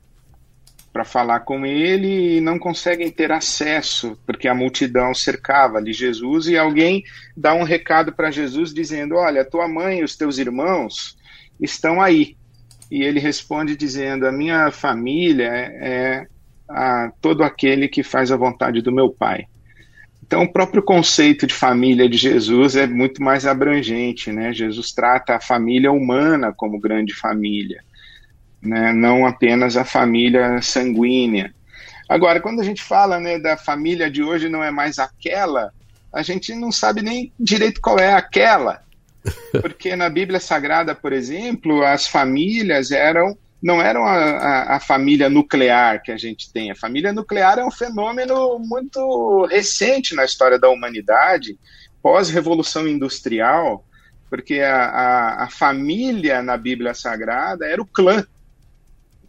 para 0.98 1.04
falar 1.04 1.40
com 1.40 1.64
ele 1.64 2.38
e 2.38 2.40
não 2.40 2.58
conseguem 2.58 3.08
ter 3.08 3.30
acesso, 3.30 4.18
porque 4.26 4.48
a 4.48 4.54
multidão 4.54 5.14
cercava 5.14 5.78
ali 5.78 5.92
Jesus, 5.92 6.48
e 6.48 6.58
alguém 6.58 7.04
dá 7.36 7.54
um 7.54 7.62
recado 7.62 8.12
para 8.12 8.32
Jesus 8.32 8.74
dizendo: 8.74 9.14
Olha, 9.14 9.44
tua 9.44 9.68
mãe 9.68 10.00
e 10.00 10.02
os 10.02 10.16
teus 10.16 10.38
irmãos 10.38 11.16
estão 11.60 12.00
aí. 12.00 12.36
E 12.90 13.04
ele 13.04 13.20
responde 13.20 13.76
dizendo: 13.76 14.26
A 14.26 14.32
minha 14.32 14.72
família 14.72 15.44
é 15.46 16.26
a, 16.68 17.12
todo 17.20 17.44
aquele 17.44 17.86
que 17.86 18.02
faz 18.02 18.32
a 18.32 18.36
vontade 18.36 18.82
do 18.82 18.90
meu 18.90 19.08
Pai. 19.08 19.46
Então, 20.28 20.42
o 20.42 20.52
próprio 20.52 20.82
conceito 20.82 21.46
de 21.46 21.54
família 21.54 22.06
de 22.06 22.18
Jesus 22.18 22.76
é 22.76 22.86
muito 22.86 23.22
mais 23.22 23.46
abrangente, 23.46 24.30
né? 24.30 24.52
Jesus 24.52 24.92
trata 24.92 25.34
a 25.34 25.40
família 25.40 25.90
humana 25.90 26.52
como 26.54 26.78
grande 26.78 27.14
família, 27.14 27.82
né? 28.60 28.92
não 28.92 29.26
apenas 29.26 29.74
a 29.74 29.86
família 29.86 30.60
sanguínea. 30.60 31.54
Agora, 32.06 32.42
quando 32.42 32.60
a 32.60 32.62
gente 32.62 32.82
fala 32.82 33.18
né, 33.18 33.38
da 33.38 33.56
família 33.56 34.10
de 34.10 34.22
hoje 34.22 34.50
não 34.50 34.62
é 34.62 34.70
mais 34.70 34.98
aquela, 34.98 35.72
a 36.12 36.20
gente 36.20 36.54
não 36.54 36.70
sabe 36.70 37.00
nem 37.00 37.32
direito 37.40 37.80
qual 37.80 37.98
é 37.98 38.12
aquela. 38.12 38.82
Porque 39.62 39.96
na 39.96 40.10
Bíblia 40.10 40.40
Sagrada, 40.40 40.94
por 40.94 41.14
exemplo, 41.14 41.82
as 41.82 42.06
famílias 42.06 42.90
eram 42.90 43.34
não 43.62 43.82
eram 43.82 44.04
a, 44.04 44.14
a, 44.14 44.76
a, 44.76 44.80
família 44.80 45.28
nuclear 45.28 46.00
que 46.02 46.12
a 46.12 46.16
gente 46.16 46.52
tem. 46.52 46.70
A 46.70 46.76
família 46.76 47.12
nuclear 47.12 47.58
é 47.58 47.64
um 47.64 47.70
fenômeno 47.70 48.58
muito 48.58 49.46
recente 49.46 50.14
na 50.14 50.24
história 50.24 50.58
da 50.58 50.68
humanidade, 50.70 51.58
pós-revolução 52.00 52.86
industrial, 52.86 53.84
porque 54.30 54.60
a, 54.60 54.84
a, 54.84 55.44
a, 55.44 55.50
família 55.50 56.40
na 56.40 56.56
Bíblia 56.56 56.94
Sagrada 56.94 57.66
era 57.66 57.82
o 57.82 57.86
clã. 57.86 58.24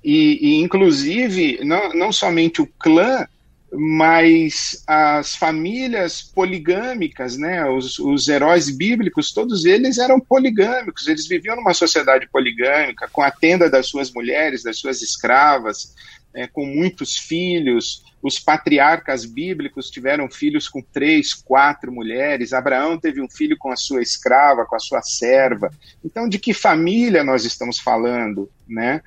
E, 0.03 0.39
e 0.41 0.55
inclusive, 0.61 1.59
não, 1.63 1.89
não 1.93 2.11
somente 2.11 2.61
o 2.61 2.67
clã, 2.67 3.27
mas 3.71 4.83
as 4.87 5.35
famílias 5.35 6.21
poligâmicas, 6.21 7.37
né, 7.37 7.67
os, 7.69 7.99
os, 7.99 8.27
heróis 8.27 8.69
bíblicos, 8.69 9.31
todos 9.31 9.65
eles 9.65 9.97
eram 9.97 10.19
poligâmicos, 10.19 11.07
eles 11.07 11.27
viviam 11.27 11.55
numa 11.55 11.73
sociedade 11.73 12.27
poligâmica, 12.29 13.07
com 13.11 13.21
a 13.21 13.29
tenda 13.29 13.69
das 13.69 13.87
suas 13.87 14.11
mulheres, 14.11 14.63
das 14.63 14.79
suas 14.79 15.01
escravas, 15.01 15.93
é, 16.33 16.47
com 16.47 16.65
muitos 16.65 17.17
filhos. 17.17 18.03
Os 18.21 18.39
patriarcas 18.39 19.23
bíblicos 19.25 19.89
tiveram 19.89 20.29
filhos 20.29 20.67
com 20.67 20.81
três, 20.81 21.33
quatro 21.33 21.91
mulheres. 21.91 22.53
Abraão 22.53 22.99
teve 22.99 23.21
um 23.21 23.29
filho 23.29 23.57
com 23.57 23.71
a 23.71 23.77
sua 23.77 24.01
escrava, 24.01 24.65
com 24.65 24.75
a 24.75 24.79
sua 24.79 25.01
serva. 25.01 25.71
Então, 26.03 26.27
de 26.27 26.37
que 26.37 26.53
família 26.53 27.23
nós 27.23 27.45
estamos 27.45 27.79
falando, 27.79 28.49
né? 28.67 29.01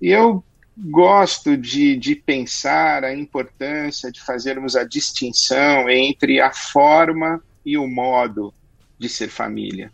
E 0.00 0.10
eu 0.10 0.42
gosto 0.76 1.56
de, 1.56 1.96
de 1.96 2.16
pensar 2.16 3.04
a 3.04 3.14
importância 3.14 4.10
de 4.10 4.20
fazermos 4.20 4.74
a 4.76 4.84
distinção 4.84 5.88
entre 5.88 6.40
a 6.40 6.52
forma 6.52 7.42
e 7.64 7.78
o 7.78 7.86
modo 7.86 8.52
de 8.98 9.08
ser 9.08 9.28
família. 9.28 9.92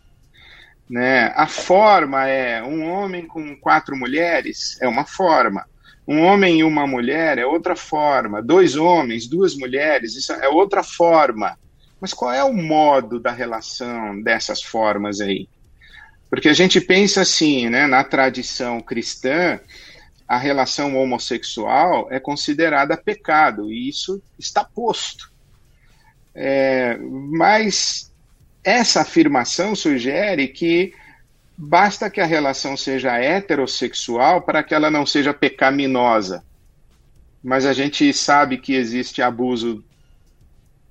Né? 0.89 1.31
A 1.35 1.47
forma 1.47 2.27
é 2.27 2.61
um 2.61 2.89
homem 2.91 3.25
com 3.25 3.55
quatro 3.55 3.95
mulheres, 3.95 4.77
é 4.81 4.87
uma 4.87 5.05
forma. 5.05 5.65
Um 6.07 6.21
homem 6.21 6.59
e 6.59 6.63
uma 6.63 6.85
mulher 6.87 7.37
é 7.37 7.45
outra 7.45 7.75
forma. 7.75 8.41
Dois 8.41 8.75
homens, 8.75 9.27
duas 9.27 9.55
mulheres, 9.55 10.15
isso 10.15 10.33
é 10.33 10.49
outra 10.49 10.83
forma. 10.83 11.57
Mas 11.99 12.13
qual 12.13 12.33
é 12.33 12.43
o 12.43 12.53
modo 12.53 13.19
da 13.19 13.31
relação 13.31 14.21
dessas 14.21 14.61
formas 14.61 15.21
aí? 15.21 15.47
Porque 16.29 16.49
a 16.49 16.53
gente 16.53 16.81
pensa 16.81 17.21
assim, 17.21 17.69
né, 17.69 17.85
na 17.85 18.03
tradição 18.03 18.81
cristã, 18.81 19.59
a 20.31 20.37
relação 20.37 20.95
homossexual 20.95 22.07
é 22.09 22.17
considerada 22.17 22.95
pecado, 22.95 23.69
e 23.69 23.89
isso 23.89 24.23
está 24.39 24.63
posto. 24.63 25.29
É, 26.33 26.97
mas 26.97 28.13
essa 28.63 29.01
afirmação 29.01 29.75
sugere 29.75 30.47
que 30.47 30.93
basta 31.57 32.09
que 32.09 32.21
a 32.21 32.25
relação 32.25 32.77
seja 32.77 33.17
heterossexual 33.17 34.41
para 34.41 34.63
que 34.63 34.73
ela 34.73 34.89
não 34.89 35.05
seja 35.05 35.33
pecaminosa. 35.33 36.45
Mas 37.43 37.65
a 37.65 37.73
gente 37.73 38.13
sabe 38.13 38.57
que 38.57 38.73
existe 38.73 39.21
abuso 39.21 39.83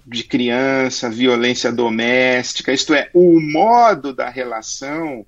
de 0.07 0.22
criança, 0.22 1.09
violência 1.09 1.72
doméstica, 1.72 2.74
isto 2.74 2.93
é, 2.93 3.09
o 3.14 3.41
modo 3.41 4.12
da 4.12 4.28
relação 4.28 5.24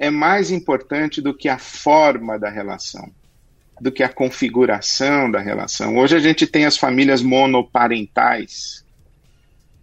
é 0.00 0.10
mais 0.10 0.50
importante 0.50 1.22
do 1.22 1.32
que 1.32 1.48
a 1.48 1.58
forma 1.58 2.36
da 2.36 2.50
relação 2.50 3.08
do 3.82 3.90
que 3.90 4.04
a 4.04 4.08
configuração 4.08 5.28
da 5.28 5.40
relação. 5.40 5.96
Hoje 5.96 6.14
a 6.14 6.20
gente 6.20 6.46
tem 6.46 6.66
as 6.66 6.76
famílias 6.76 7.20
monoparentais 7.20 8.84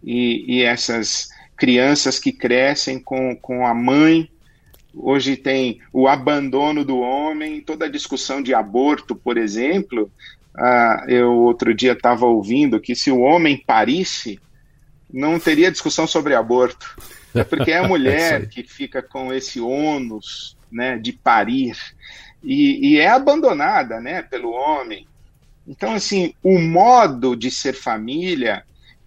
e, 0.01 0.45
e 0.47 0.63
essas 0.63 1.27
crianças 1.57 2.17
que 2.17 2.31
crescem 2.31 2.97
com, 2.97 3.35
com 3.35 3.67
a 3.67 3.73
mãe. 3.73 4.31
Hoje 4.95 5.35
tem 5.35 5.81
o 5.91 6.07
abandono 6.07 6.85
do 6.85 6.97
homem, 6.97 7.59
toda 7.59 7.87
a 7.87 7.91
discussão 7.91 8.41
de 8.41 8.53
aborto, 8.53 9.13
por 9.17 9.37
exemplo. 9.37 10.09
Ah, 10.55 11.03
eu 11.09 11.33
outro 11.33 11.73
dia 11.73 11.91
estava 11.91 12.25
ouvindo 12.25 12.79
que 12.79 12.95
se 12.95 13.11
o 13.11 13.19
homem 13.19 13.61
parisse, 13.67 14.39
não 15.11 15.37
teria 15.37 15.69
discussão 15.69 16.07
sobre 16.07 16.35
aborto. 16.35 16.95
É 17.35 17.43
porque 17.43 17.71
é 17.71 17.79
a 17.79 17.87
mulher 17.89 18.47
que 18.47 18.63
fica 18.63 19.01
com 19.01 19.33
esse 19.33 19.59
ônus 19.59 20.57
né, 20.71 20.97
de 20.97 21.11
parir 21.11 21.75
e, 22.43 22.93
e 22.93 22.97
é 22.97 23.07
abandonada 23.07 23.99
né, 23.99 24.21
pelo 24.21 24.51
homem. 24.51 25.07
Então, 25.67 25.93
assim, 25.93 26.33
o 26.43 26.59
modo 26.59 27.35
de 27.35 27.51
ser 27.51 27.73
família, 27.73 28.63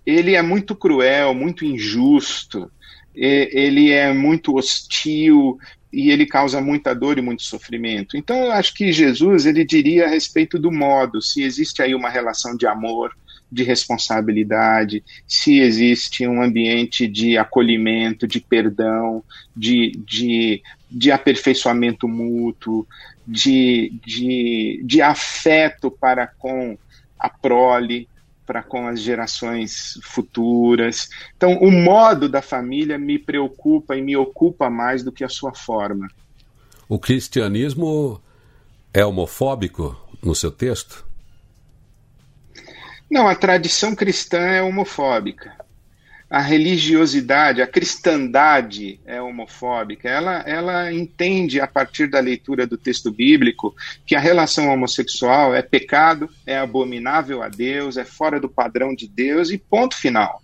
ele 0.07 0.35
é 0.35 0.43
muito 0.43 0.75
cruel, 0.77 1.35
muito 1.35 1.65
injusto, 1.65 2.71
ele 3.15 3.91
é 3.91 4.13
muito 4.13 4.57
hostil, 4.57 5.59
e 5.93 6.11
ele 6.11 6.25
causa 6.25 6.61
muita 6.61 6.95
dor 6.95 7.19
e 7.19 7.23
muito 7.23 7.43
sofrimento. 7.43 8.17
Então 8.17 8.37
eu 8.47 8.53
acho 8.53 8.73
que 8.73 8.91
Jesus 8.91 9.45
ele 9.45 9.65
diria 9.65 10.07
a 10.07 10.09
respeito 10.09 10.59
do 10.59 10.73
modo, 10.73 11.21
se 11.21 11.43
existe 11.43 11.83
aí 11.83 11.95
uma 11.95 12.09
relação 12.09 12.57
de 12.57 12.67
amor, 12.67 13.15
de 13.51 13.63
responsabilidade, 13.63 15.05
se 15.29 15.59
existe 15.59 16.27
um 16.27 16.43
ambiente 16.43 17.07
de 17.07 17.37
acolhimento, 17.37 18.27
de 18.27 18.41
perdão, 18.41 19.23
de, 19.55 19.93
de, 20.07 20.63
de 20.91 21.13
aperfeiçoamento 21.13 22.09
mútuo, 22.09 22.87
de, 23.27 23.93
de, 24.05 24.83
de 24.85 25.01
afeto 25.01 25.91
para 25.91 26.27
com 26.27 26.77
a 27.19 27.29
prole, 27.29 28.09
para 28.47 28.63
com 28.63 28.87
as 28.87 29.01
gerações 29.01 29.99
futuras. 30.03 31.09
Então, 31.37 31.59
o 31.59 31.71
modo 31.71 32.29
da 32.29 32.43
família 32.43 32.99
me 32.99 33.19
preocupa 33.19 33.97
e 33.97 34.03
me 34.03 34.17
ocupa 34.17 34.69
mais 34.69 35.03
do 35.03 35.13
que 35.13 35.25
a 35.25 35.29
sua 35.29 35.55
forma. 35.55 36.09
O 36.89 36.99
cristianismo 36.99 38.21
é 38.93 39.05
homofóbico 39.05 39.97
no 40.23 40.35
seu 40.35 40.51
texto? 40.51 41.07
Não, 43.11 43.29
a 43.29 43.35
tradição 43.35 43.95
cristã 43.95 44.39
é 44.39 44.63
homofóbica 44.63 45.62
a 46.33 46.41
religiosidade, 46.41 47.61
a 47.61 47.67
cristandade 47.67 48.99
é 49.05 49.21
homofóbica. 49.21 50.09
Ela, 50.09 50.39
ela 50.47 50.91
entende, 50.91 51.61
a 51.61 51.67
partir 51.67 52.07
da 52.07 52.21
leitura 52.21 52.67
do 52.67 52.79
texto 52.79 53.13
bíblico, 53.13 53.77
que 54.07 54.17
a 54.17 54.19
relação 54.19 54.71
homossexual 54.73 55.55
é 55.55 55.61
pecado, 55.61 56.31
é 56.47 56.57
abominável 56.57 57.43
a 57.43 57.51
Deus, 57.51 57.99
é 57.99 58.05
fora 58.07 58.41
do 58.41 58.49
padrão 58.49 58.95
de 58.95 59.07
Deus 59.07 59.51
e 59.51 59.59
ponto 59.59 59.95
final. 59.95 60.43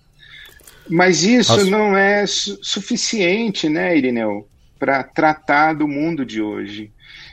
Mas 0.87 1.23
isso 1.23 1.55
As... 1.55 1.67
não 1.67 1.97
é 1.97 2.27
su 2.27 2.59
suficiente, 2.63 3.67
né, 3.71 3.97
Irineu, 3.97 4.47
para 4.79 5.03
tratar 5.03 5.73
do 5.73 5.89
mundo 5.89 6.23
de 6.23 6.43
hoje. 6.43 6.93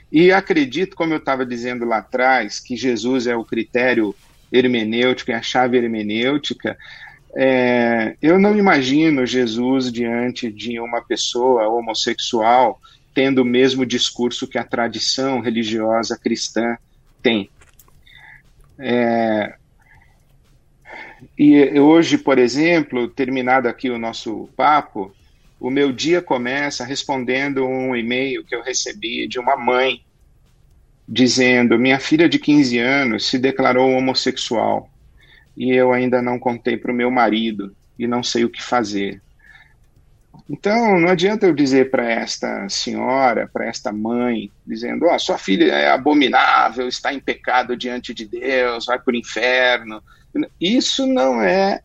E 0.10 0.32
acredito, 0.32 0.96
como 0.96 1.14
eu 1.14 1.18
estava 1.18 1.46
dizendo 1.46 1.84
lá 1.84 1.98
atrás, 1.98 2.62
que 2.62 2.78
Jesus 2.78 3.28
é 3.28 3.36
o 3.36 3.44
critério 3.44 4.16
hermenêutico, 4.50 5.32
é 5.32 5.36
a 5.36 5.42
chave 5.42 5.76
hermenêutica, 5.76 6.78
é, 7.38 8.16
eu 8.22 8.40
não 8.40 8.58
imagino 8.58 9.26
Jesus 9.26 9.92
diante 9.92 10.50
de 10.50 10.80
uma 10.80 11.02
pessoa 11.02 11.68
homossexual 11.68 12.80
tendo 13.14 13.42
o 13.42 13.46
mesmo 13.46 13.86
discurso 13.86 14.48
que 14.48 14.58
a 14.58 14.64
tradição 14.64 15.42
religiosa 15.42 16.18
cristã 16.18 16.78
tem. 17.22 17.50
É, 18.80 19.56
e 21.38 21.80
hoje, 21.80 22.18
por 22.18 22.38
exemplo, 22.38 23.08
terminado 23.08 23.68
aqui 23.68 23.90
o 23.90 23.98
nosso 23.98 24.50
papo, 24.56 25.14
o 25.60 25.70
meu 25.70 25.92
dia 25.92 26.22
começa 26.22 26.86
respondendo 26.86 27.66
um 27.66 27.96
e-mail 27.96 28.46
que 28.46 28.56
eu 28.56 28.62
recebi 28.62 29.28
de 29.28 29.40
uma 29.40 29.58
mãe 29.58 30.02
dizendo: 31.08 31.80
Minha 31.80 32.00
filha 32.00 32.30
de 32.30 32.40
15 32.40 32.78
anos 32.80 33.26
se 33.28 33.38
declarou 33.38 33.92
homossexual 33.92 34.90
e 35.56 35.72
eu 35.72 35.94
ainda 35.94 36.22
não 36.22 36.38
contei 36.38 36.78
para 36.78 36.92
o 36.92 36.96
meu 36.96 37.10
marido 37.10 37.76
e 37.98 38.08
não 38.08 38.22
sei 38.22 38.44
o 38.44 38.50
que 38.50 38.62
fazer. 38.62 39.22
Então, 40.50 41.00
não 41.00 41.10
adianta 41.10 41.46
eu 41.46 41.56
dizer 41.56 41.90
para 41.90 42.12
esta 42.12 42.68
senhora, 42.70 43.50
para 43.52 43.66
esta 43.66 43.92
mãe, 43.92 44.52
dizendo: 44.66 45.06
oh, 45.06 45.18
sua 45.18 45.38
filha 45.38 45.72
é 45.72 45.90
abominável, 45.90 46.88
está 46.88 47.14
em 47.14 47.20
pecado 47.20 47.76
diante 47.76 48.14
de 48.14 48.26
Deus, 48.26 48.86
vai 48.86 49.00
para 49.00 49.14
o 49.14 49.18
inferno. 49.18 50.04
Isso 50.60 51.08
não 51.08 51.42
é, 51.42 51.82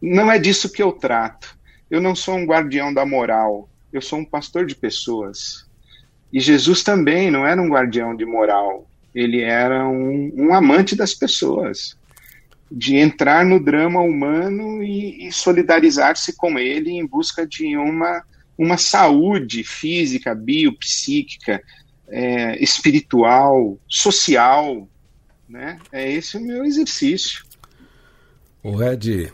não 0.00 0.30
é 0.30 0.38
disso 0.38 0.72
que 0.72 0.82
eu 0.82 0.92
trato. 0.92 1.58
Eu 1.90 2.00
não 2.00 2.14
sou 2.14 2.36
um 2.36 2.46
guardião 2.46 2.94
da 2.94 3.04
moral, 3.04 3.68
eu 3.92 4.00
sou 4.00 4.20
um 4.20 4.24
pastor 4.24 4.64
de 4.64 4.76
pessoas. 4.76 5.68
E 6.32 6.38
Jesus 6.38 6.84
também 6.84 7.30
não 7.30 7.44
era 7.44 7.60
um 7.60 7.68
guardião 7.68 8.14
de 8.16 8.24
moral, 8.24 8.88
ele 9.12 9.42
era 9.42 9.86
um, 9.88 10.32
um 10.36 10.54
amante 10.54 10.94
das 10.94 11.12
pessoas 11.12 11.98
de 12.70 12.96
entrar 12.96 13.44
no 13.44 13.62
drama 13.62 14.00
humano 14.00 14.82
e, 14.82 15.26
e 15.26 15.32
solidarizar-se 15.32 16.36
com 16.36 16.58
ele 16.58 16.90
em 16.90 17.04
busca 17.04 17.46
de 17.46 17.76
uma, 17.76 18.22
uma 18.56 18.76
saúde 18.76 19.64
física, 19.64 20.34
biopsíquica, 20.34 21.60
é, 22.08 22.62
espiritual, 22.62 23.78
social. 23.88 24.88
Né? 25.48 25.78
É 25.90 26.10
esse 26.10 26.36
o 26.36 26.40
meu 26.40 26.64
exercício. 26.64 27.44
O 28.62 28.82
Ed, 28.82 29.32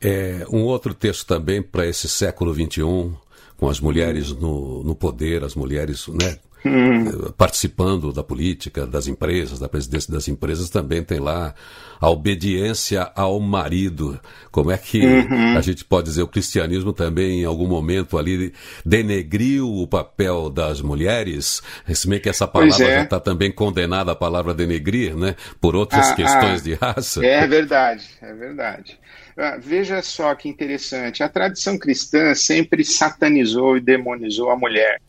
é, 0.00 0.46
um 0.50 0.62
outro 0.62 0.94
texto 0.94 1.26
também 1.26 1.62
para 1.62 1.86
esse 1.86 2.08
século 2.08 2.54
XXI, 2.54 3.16
com 3.56 3.68
as 3.68 3.80
mulheres 3.80 4.30
no, 4.30 4.84
no 4.84 4.94
poder, 4.94 5.42
as 5.42 5.54
mulheres 5.54 6.06
né, 6.08 6.38
hum. 6.64 7.32
participando 7.36 8.12
da 8.12 8.22
política, 8.22 8.86
das 8.86 9.06
empresas, 9.06 9.58
da 9.58 9.68
presidência 9.68 10.12
das 10.12 10.28
empresas, 10.28 10.70
também 10.70 11.02
tem 11.02 11.18
lá 11.18 11.54
a 12.00 12.10
obediência 12.10 13.10
ao 13.14 13.40
marido. 13.40 14.18
Como 14.50 14.70
é 14.70 14.78
que 14.78 15.04
uhum. 15.04 15.56
a 15.56 15.60
gente 15.60 15.84
pode 15.84 16.08
dizer 16.08 16.22
o 16.22 16.28
cristianismo 16.28 16.92
também 16.92 17.42
em 17.42 17.44
algum 17.44 17.66
momento 17.66 18.18
ali 18.18 18.52
denegriu 18.84 19.72
o 19.72 19.86
papel 19.86 20.50
das 20.50 20.80
mulheres? 20.80 21.62
Se 21.92 22.08
bem 22.08 22.20
que 22.20 22.28
essa 22.28 22.46
palavra 22.46 22.84
é. 22.84 22.96
já 22.96 23.02
está 23.02 23.20
também 23.20 23.50
condenada 23.50 24.12
a 24.12 24.16
palavra 24.16 24.54
denegrir, 24.54 25.16
né? 25.16 25.34
Por 25.60 25.74
outras 25.74 26.10
ah, 26.10 26.14
questões 26.14 26.60
ah, 26.60 26.64
de 26.64 26.74
raça. 26.74 27.24
É 27.24 27.46
verdade, 27.46 28.04
é 28.20 28.32
verdade. 28.32 28.98
Ah, 29.38 29.58
veja 29.60 30.00
só 30.02 30.34
que 30.34 30.48
interessante. 30.48 31.22
A 31.22 31.28
tradição 31.28 31.78
cristã 31.78 32.34
sempre 32.34 32.84
satanizou 32.84 33.76
e 33.76 33.80
demonizou 33.80 34.50
a 34.50 34.56
mulher. 34.56 35.00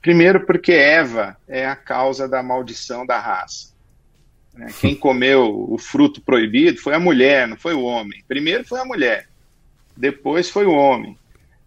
Primeiro, 0.00 0.46
porque 0.46 0.72
Eva 0.72 1.36
é 1.46 1.66
a 1.66 1.76
causa 1.76 2.28
da 2.28 2.42
maldição 2.42 3.04
da 3.04 3.18
raça. 3.18 3.72
Né? 4.54 4.68
Quem 4.80 4.94
comeu 4.96 5.66
o 5.68 5.78
fruto 5.78 6.20
proibido 6.20 6.80
foi 6.80 6.94
a 6.94 7.00
mulher, 7.00 7.46
não 7.48 7.56
foi 7.56 7.74
o 7.74 7.82
homem. 7.82 8.24
Primeiro 8.26 8.64
foi 8.64 8.80
a 8.80 8.84
mulher, 8.84 9.28
depois 9.96 10.50
foi 10.50 10.66
o 10.66 10.72
homem. 10.72 11.16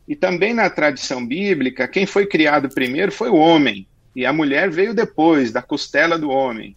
E 0.08 0.16
também 0.16 0.54
na 0.54 0.70
tradição 0.70 1.26
bíblica, 1.26 1.88
quem 1.88 2.06
foi 2.06 2.26
criado 2.26 2.70
primeiro 2.70 3.12
foi 3.12 3.30
o 3.30 3.36
homem, 3.36 3.88
e 4.16 4.26
a 4.26 4.34
mulher 4.34 4.70
veio 4.70 4.94
depois, 4.94 5.52
da 5.52 5.62
costela 5.62 6.18
do 6.18 6.30
homem. 6.30 6.76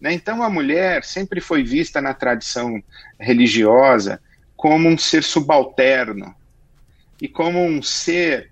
Né? 0.00 0.12
Então 0.12 0.42
a 0.42 0.50
mulher 0.50 1.04
sempre 1.04 1.40
foi 1.40 1.62
vista 1.62 2.00
na 2.00 2.12
tradição 2.12 2.82
religiosa 3.18 4.20
como 4.56 4.88
um 4.88 4.98
ser 4.98 5.22
subalterno 5.22 6.34
e 7.20 7.28
como 7.28 7.64
um 7.64 7.82
ser 7.82 8.50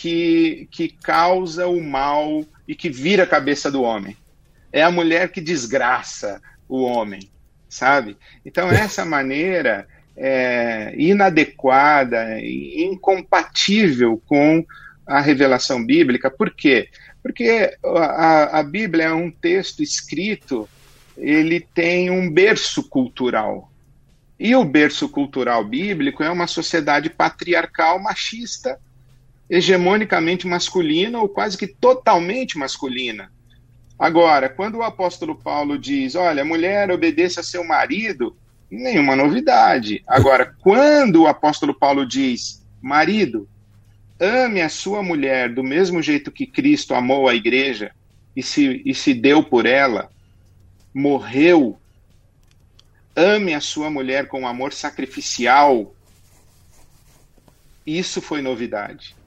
que, 0.00 0.68
que 0.70 0.88
causa 0.88 1.66
o 1.66 1.82
mal 1.82 2.44
e 2.68 2.74
que 2.74 2.88
vira 2.88 3.24
a 3.24 3.26
cabeça 3.26 3.68
do 3.68 3.82
homem. 3.82 4.16
É 4.72 4.80
a 4.80 4.92
mulher 4.92 5.32
que 5.32 5.40
desgraça 5.40 6.40
o 6.68 6.82
homem, 6.82 7.28
sabe? 7.68 8.16
Então, 8.46 8.70
essa 8.70 9.02
maneira 9.04 9.88
é, 10.16 10.94
inadequada 10.96 12.38
e 12.38 12.84
incompatível 12.84 14.22
com 14.24 14.64
a 15.04 15.20
revelação 15.20 15.84
bíblica. 15.84 16.30
Por 16.30 16.54
quê? 16.54 16.88
Porque 17.20 17.76
a, 17.84 18.60
a 18.60 18.62
Bíblia 18.62 19.06
é 19.06 19.12
um 19.12 19.32
texto 19.32 19.82
escrito, 19.82 20.68
ele 21.16 21.58
tem 21.58 22.08
um 22.08 22.30
berço 22.30 22.88
cultural. 22.88 23.72
E 24.38 24.54
o 24.54 24.64
berço 24.64 25.08
cultural 25.08 25.64
bíblico 25.64 26.22
é 26.22 26.30
uma 26.30 26.46
sociedade 26.46 27.10
patriarcal 27.10 28.00
machista 28.00 28.78
hegemonicamente 29.50 30.46
masculina 30.46 31.18
ou 31.18 31.28
quase 31.28 31.56
que 31.56 31.66
totalmente 31.66 32.58
masculina. 32.58 33.30
Agora, 33.98 34.48
quando 34.48 34.76
o 34.76 34.82
apóstolo 34.82 35.34
Paulo 35.34 35.78
diz, 35.78 36.14
olha, 36.14 36.44
mulher 36.44 36.90
obedeça 36.90 37.40
a 37.40 37.44
seu 37.44 37.64
marido, 37.64 38.36
nenhuma 38.70 39.16
novidade. 39.16 40.02
Agora, 40.06 40.54
quando 40.60 41.22
o 41.22 41.26
apóstolo 41.26 41.74
Paulo 41.74 42.06
diz, 42.06 42.64
marido, 42.80 43.48
ame 44.20 44.60
a 44.60 44.68
sua 44.68 45.02
mulher 45.02 45.52
do 45.52 45.64
mesmo 45.64 46.02
jeito 46.02 46.30
que 46.30 46.46
Cristo 46.46 46.94
amou 46.94 47.28
a 47.28 47.34
igreja 47.34 47.92
e 48.36 48.42
se, 48.42 48.82
e 48.84 48.94
se 48.94 49.14
deu 49.14 49.42
por 49.42 49.66
ela, 49.66 50.10
morreu, 50.94 51.78
ame 53.16 53.52
a 53.52 53.60
sua 53.60 53.90
mulher 53.90 54.28
com 54.28 54.46
amor 54.46 54.72
sacrificial, 54.72 55.92
isso 57.84 58.20
foi 58.20 58.42
novidade. 58.42 59.17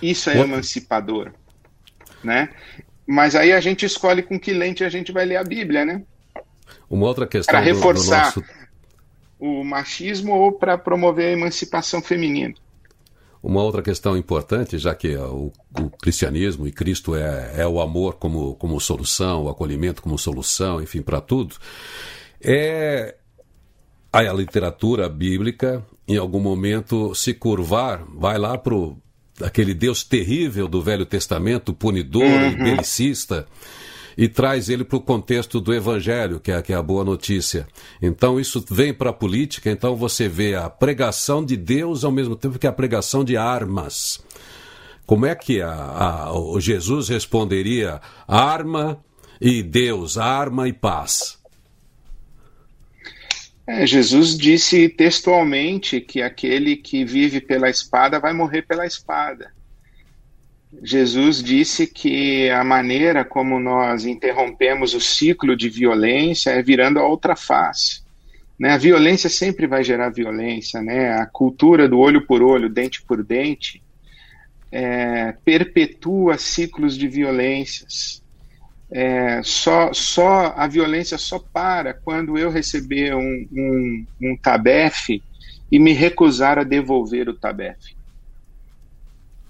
Isso 0.00 0.30
é 0.30 0.38
emancipador, 0.38 1.32
né? 2.22 2.50
Mas 3.06 3.34
aí 3.34 3.52
a 3.52 3.60
gente 3.60 3.86
escolhe 3.86 4.22
com 4.22 4.38
que 4.38 4.52
lente 4.52 4.84
a 4.84 4.88
gente 4.88 5.12
vai 5.12 5.24
ler 5.24 5.36
a 5.36 5.44
Bíblia, 5.44 5.84
né? 5.84 6.02
Uma 6.90 7.06
outra 7.06 7.26
questão 7.26 7.52
para 7.52 7.64
reforçar 7.64 8.32
do, 8.32 8.40
do 8.40 8.46
nosso... 8.46 8.54
o 9.38 9.64
machismo 9.64 10.34
ou 10.34 10.52
para 10.52 10.76
promover 10.76 11.28
a 11.28 11.32
emancipação 11.32 12.02
feminina. 12.02 12.54
Uma 13.42 13.62
outra 13.62 13.82
questão 13.82 14.16
importante, 14.16 14.78
já 14.78 14.94
que 14.94 15.16
o, 15.16 15.52
o, 15.78 15.90
cristianismo 15.90 16.66
e 16.66 16.72
Cristo 16.72 17.14
é, 17.14 17.60
é 17.60 17.66
o 17.66 17.80
amor 17.80 18.14
como, 18.16 18.54
como 18.56 18.80
solução, 18.80 19.44
o 19.44 19.48
acolhimento 19.48 20.02
como 20.02 20.18
solução, 20.18 20.82
enfim, 20.82 21.02
para 21.02 21.20
tudo, 21.20 21.54
é 22.42 23.14
a 24.12 24.22
literatura 24.32 25.08
bíblica, 25.08 25.84
em 26.06 26.16
algum 26.16 26.40
momento, 26.40 27.14
se 27.14 27.32
curvar, 27.32 28.04
vai 28.08 28.38
lá 28.38 28.58
para 28.58 28.74
o 28.74 28.98
aquele 29.42 29.74
Deus 29.74 30.02
terrível 30.02 30.68
do 30.68 30.82
Velho 30.82 31.06
Testamento, 31.06 31.72
punidor 31.72 32.22
uhum. 32.22 32.50
e 32.50 32.56
belicista, 32.56 33.46
e 34.16 34.28
traz 34.28 34.68
ele 34.68 34.82
para 34.82 34.96
o 34.96 35.00
contexto 35.00 35.60
do 35.60 35.72
Evangelho, 35.72 36.40
que 36.40 36.50
é, 36.50 36.60
que 36.60 36.72
é 36.72 36.76
a 36.76 36.82
boa 36.82 37.04
notícia. 37.04 37.68
Então 38.02 38.40
isso 38.40 38.64
vem 38.68 38.92
para 38.92 39.10
a 39.10 39.12
política, 39.12 39.70
então 39.70 39.94
você 39.94 40.28
vê 40.28 40.56
a 40.56 40.68
pregação 40.68 41.44
de 41.44 41.56
Deus 41.56 42.04
ao 42.04 42.10
mesmo 42.10 42.34
tempo 42.34 42.58
que 42.58 42.66
a 42.66 42.72
pregação 42.72 43.22
de 43.22 43.36
armas. 43.36 44.20
Como 45.06 45.24
é 45.24 45.34
que 45.34 45.62
a, 45.62 45.72
a, 45.72 46.32
o 46.32 46.60
Jesus 46.60 47.08
responderia 47.08 48.00
arma 48.26 48.98
e 49.40 49.62
Deus, 49.62 50.18
arma 50.18 50.68
e 50.68 50.72
paz? 50.72 51.37
É, 53.68 53.86
Jesus 53.86 54.34
disse 54.34 54.88
textualmente 54.88 56.00
que 56.00 56.22
aquele 56.22 56.74
que 56.74 57.04
vive 57.04 57.38
pela 57.38 57.68
espada 57.68 58.18
vai 58.18 58.32
morrer 58.32 58.62
pela 58.62 58.86
espada. 58.86 59.52
Jesus 60.82 61.42
disse 61.42 61.86
que 61.86 62.48
a 62.48 62.64
maneira 62.64 63.26
como 63.26 63.60
nós 63.60 64.06
interrompemos 64.06 64.94
o 64.94 65.00
ciclo 65.00 65.54
de 65.54 65.68
violência 65.68 66.48
é 66.50 66.62
virando 66.62 66.98
a 66.98 67.06
outra 67.06 67.36
face. 67.36 68.00
Né? 68.58 68.70
A 68.70 68.78
violência 68.78 69.28
sempre 69.28 69.66
vai 69.66 69.84
gerar 69.84 70.08
violência, 70.08 70.80
né? 70.80 71.12
A 71.12 71.26
cultura 71.26 71.86
do 71.86 71.98
olho 71.98 72.26
por 72.26 72.42
olho, 72.42 72.70
dente 72.70 73.02
por 73.02 73.22
dente, 73.22 73.82
é, 74.72 75.32
perpetua 75.44 76.38
ciclos 76.38 76.96
de 76.96 77.06
violências. 77.06 78.22
É, 78.90 79.42
só, 79.42 79.92
só 79.92 80.54
a 80.56 80.66
violência 80.66 81.18
só 81.18 81.38
para 81.38 81.92
quando 81.92 82.38
eu 82.38 82.50
receber 82.50 83.14
um, 83.14 83.46
um, 83.52 84.06
um 84.20 84.36
tabefe 84.36 85.22
e 85.70 85.78
me 85.78 85.92
recusar 85.92 86.58
a 86.58 86.64
devolver 86.64 87.28
o 87.28 87.34
tabefe. 87.34 87.94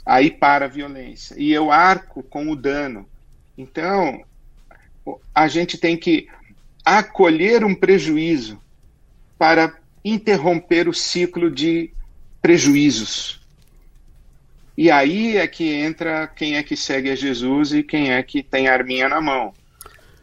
Aí 0.05 0.31
para 0.31 0.65
a 0.65 0.69
violência. 0.69 1.37
E 1.39 1.53
eu 1.53 1.71
arco 1.71 2.23
com 2.23 2.51
o 2.51 2.57
dano. 2.57 3.07
Então, 3.57 4.25
a 5.35 5.47
gente 5.47 5.79
tem 5.79 5.97
que 5.97 6.29
acolher 6.85 7.65
um 7.65 7.75
prejuízo 7.75 8.61
para 9.39 9.79
interromper 10.05 10.89
o 10.89 10.95
ciclo 10.95 11.51
de 11.51 11.91
prejuízos. 12.41 13.38
E 14.79 14.93
aí 14.93 15.37
é 15.37 15.49
que 15.49 15.69
entra 15.75 16.29
quem 16.29 16.57
é 16.57 16.63
que 16.63 16.77
segue 16.77 17.11
a 17.11 17.17
Jesus 17.17 17.73
e 17.73 17.83
quem 17.83 18.13
é 18.13 18.23
que 18.23 18.45
tem 18.45 18.69
a 18.69 18.73
arminha 18.73 19.09
na 19.09 19.21
mão. 19.21 19.53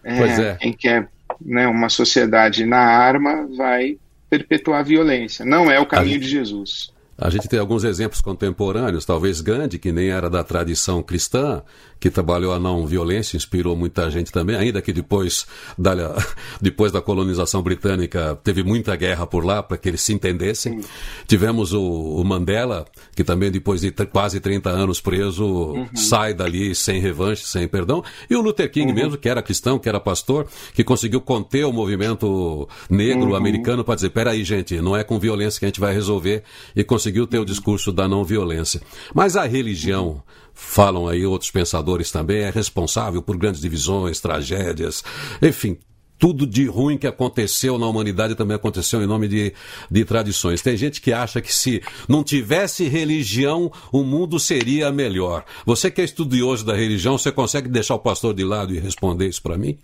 É, 0.01 0.17
pois 0.17 0.39
é. 0.39 0.55
Quem 0.55 0.71
quer 0.71 1.09
né, 1.45 1.67
uma 1.67 1.89
sociedade 1.89 2.65
na 2.65 2.79
arma 2.79 3.49
vai 3.57 3.97
perpetuar 4.29 4.79
a 4.79 4.83
violência. 4.83 5.43
Não 5.43 5.69
é 5.69 5.77
o 5.77 5.85
caminho 5.85 6.21
de 6.21 6.29
Jesus. 6.29 6.89
A 7.17 7.29
gente 7.29 7.49
tem 7.49 7.59
alguns 7.59 7.83
exemplos 7.83 8.21
contemporâneos, 8.21 9.03
talvez 9.03 9.41
Gandhi, 9.41 9.77
que 9.77 9.91
nem 9.91 10.07
era 10.07 10.29
da 10.29 10.41
tradição 10.41 11.03
cristã, 11.03 11.61
que 12.05 12.11
trabalhou 12.11 12.53
a 12.53 12.59
não 12.59 12.85
violência, 12.85 13.35
inspirou 13.35 13.75
muita 13.75 14.11
gente 14.11 14.31
também, 14.31 14.55
ainda 14.55 14.79
que 14.79 14.93
depois 14.93 15.47
da, 15.75 15.95
depois 16.61 16.91
da 16.91 17.01
colonização 17.01 17.63
britânica 17.63 18.37
teve 18.43 18.63
muita 18.63 18.95
guerra 18.95 19.25
por 19.25 19.43
lá 19.43 19.63
para 19.63 19.75
que 19.75 19.89
eles 19.89 20.01
se 20.01 20.13
entendessem. 20.13 20.83
Sim. 20.83 20.87
Tivemos 21.25 21.73
o, 21.73 21.81
o, 21.81 22.23
Mandela, 22.23 22.85
que 23.15 23.23
também 23.23 23.49
depois 23.49 23.81
de 23.81 23.91
quase 23.91 24.39
30 24.39 24.69
anos 24.69 25.01
preso, 25.01 25.45
uhum. 25.45 25.87
sai 25.95 26.35
dali 26.35 26.75
sem 26.75 26.99
revanche, 27.01 27.43
sem 27.47 27.67
perdão. 27.67 28.03
E 28.29 28.35
o 28.35 28.41
Luther 28.41 28.69
King 28.69 28.91
uhum. 28.91 28.95
mesmo, 28.95 29.17
que 29.17 29.27
era 29.27 29.41
cristão, 29.41 29.79
que 29.79 29.89
era 29.89 29.99
pastor, 29.99 30.45
que 30.75 30.83
conseguiu 30.83 31.21
conter 31.21 31.65
o 31.65 31.73
movimento 31.73 32.69
negro 32.87 33.29
uhum. 33.29 33.35
americano 33.35 33.83
para 33.83 33.95
dizer, 33.95 34.11
peraí 34.11 34.43
gente, 34.43 34.79
não 34.79 34.95
é 34.95 35.03
com 35.03 35.17
violência 35.17 35.59
que 35.59 35.65
a 35.65 35.69
gente 35.69 35.79
vai 35.79 35.91
resolver 35.91 36.43
e 36.75 36.83
conseguiu 36.83 37.15
conseguiu 37.15 37.27
ter 37.27 37.39
o 37.39 37.45
discurso 37.45 37.91
da 37.91 38.07
não 38.07 38.23
violência. 38.23 38.81
Mas 39.13 39.35
a 39.35 39.45
religião, 39.45 40.21
falam 40.55 41.07
aí 41.07 41.25
outros 41.25 41.51
pensadores 41.51 42.09
também, 42.09 42.43
é 42.43 42.49
responsável 42.49 43.21
por 43.21 43.37
grandes 43.37 43.61
divisões, 43.61 44.19
tragédias, 44.19 45.03
enfim, 45.41 45.77
tudo 46.17 46.47
de 46.47 46.65
ruim 46.65 46.97
que 46.97 47.07
aconteceu 47.07 47.77
na 47.77 47.87
humanidade 47.87 48.35
também 48.35 48.55
aconteceu 48.55 49.03
em 49.03 49.05
nome 49.05 49.27
de, 49.27 49.53
de 49.91 50.05
tradições. 50.05 50.61
Tem 50.61 50.77
gente 50.77 51.01
que 51.01 51.11
acha 51.11 51.41
que 51.41 51.53
se 51.53 51.83
não 52.07 52.23
tivesse 52.23 52.87
religião, 52.87 53.71
o 53.91 54.01
mundo 54.01 54.39
seria 54.39 54.91
melhor. 54.91 55.43
Você 55.65 55.91
que 55.91 56.01
é 56.01 56.05
estudioso 56.05 56.65
da 56.65 56.73
religião, 56.73 57.17
você 57.17 57.31
consegue 57.31 57.67
deixar 57.67 57.95
o 57.95 57.99
pastor 57.99 58.33
de 58.33 58.43
lado 58.43 58.73
e 58.73 58.79
responder 58.79 59.27
isso 59.27 59.41
para 59.41 59.57
mim? 59.57 59.77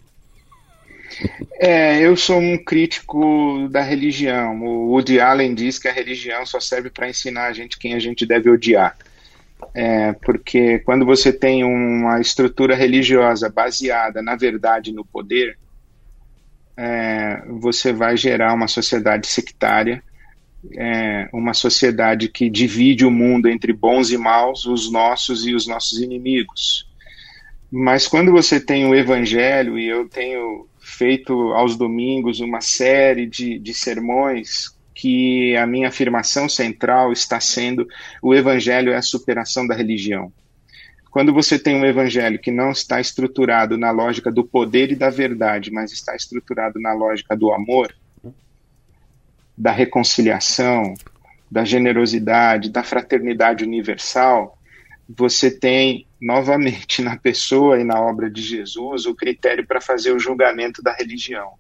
É, 1.59 1.99
eu 1.99 2.15
sou 2.15 2.39
um 2.39 2.57
crítico 2.63 3.67
da 3.69 3.81
religião. 3.81 4.63
O 4.63 4.91
Woody 4.91 5.19
Allen 5.19 5.53
diz 5.53 5.77
que 5.77 5.87
a 5.87 5.93
religião 5.93 6.45
só 6.45 6.59
serve 6.59 6.89
para 6.89 7.09
ensinar 7.09 7.47
a 7.47 7.53
gente 7.53 7.77
quem 7.77 7.93
a 7.93 7.99
gente 7.99 8.25
deve 8.25 8.49
odiar. 8.49 8.97
É, 9.73 10.13
porque 10.13 10.79
quando 10.79 11.05
você 11.05 11.31
tem 11.31 11.63
uma 11.63 12.19
estrutura 12.19 12.75
religiosa 12.75 13.49
baseada 13.49 14.21
na 14.21 14.35
verdade 14.35 14.91
no 14.91 15.05
poder, 15.05 15.57
é, 16.75 17.43
você 17.47 17.93
vai 17.93 18.17
gerar 18.17 18.53
uma 18.53 18.67
sociedade 18.67 19.27
sectária, 19.27 20.03
é, 20.75 21.29
uma 21.33 21.53
sociedade 21.53 22.27
que 22.27 22.49
divide 22.49 23.05
o 23.05 23.11
mundo 23.11 23.47
entre 23.47 23.73
bons 23.73 24.11
e 24.11 24.17
maus, 24.17 24.65
os 24.65 24.91
nossos 24.91 25.45
e 25.45 25.53
os 25.53 25.67
nossos 25.67 25.99
inimigos. 25.99 26.89
Mas 27.71 28.07
quando 28.07 28.31
você 28.31 28.59
tem 28.59 28.85
o 28.85 28.93
evangelho, 28.93 29.79
e 29.79 29.87
eu 29.87 30.07
tenho 30.09 30.67
feito 30.79 31.33
aos 31.53 31.77
domingos 31.77 32.39
uma 32.39 32.59
série 32.59 33.25
de, 33.25 33.57
de 33.57 33.73
sermões 33.73 34.75
que 35.01 35.57
a 35.57 35.65
minha 35.65 35.87
afirmação 35.87 36.47
central 36.47 37.11
está 37.11 37.39
sendo 37.39 37.87
o 38.21 38.35
evangelho 38.35 38.91
é 38.91 38.97
a 38.97 39.01
superação 39.01 39.65
da 39.65 39.73
religião. 39.73 40.31
Quando 41.09 41.33
você 41.33 41.57
tem 41.57 41.75
um 41.75 41.83
evangelho 41.83 42.37
que 42.37 42.51
não 42.51 42.69
está 42.69 43.01
estruturado 43.01 43.79
na 43.79 43.89
lógica 43.89 44.31
do 44.31 44.43
poder 44.43 44.91
e 44.91 44.95
da 44.95 45.09
verdade, 45.09 45.71
mas 45.71 45.91
está 45.91 46.15
estruturado 46.15 46.79
na 46.79 46.93
lógica 46.93 47.35
do 47.35 47.51
amor, 47.51 47.91
da 49.57 49.71
reconciliação, 49.71 50.93
da 51.49 51.65
generosidade, 51.65 52.69
da 52.69 52.83
fraternidade 52.83 53.63
universal, 53.63 54.55
você 55.09 55.49
tem 55.49 56.05
novamente 56.21 57.01
na 57.01 57.17
pessoa 57.17 57.81
e 57.81 57.83
na 57.83 57.99
obra 57.99 58.29
de 58.29 58.43
Jesus 58.43 59.07
o 59.07 59.15
critério 59.15 59.65
para 59.65 59.81
fazer 59.81 60.11
o 60.11 60.19
julgamento 60.19 60.79
da 60.83 60.93
religião. 60.93 61.53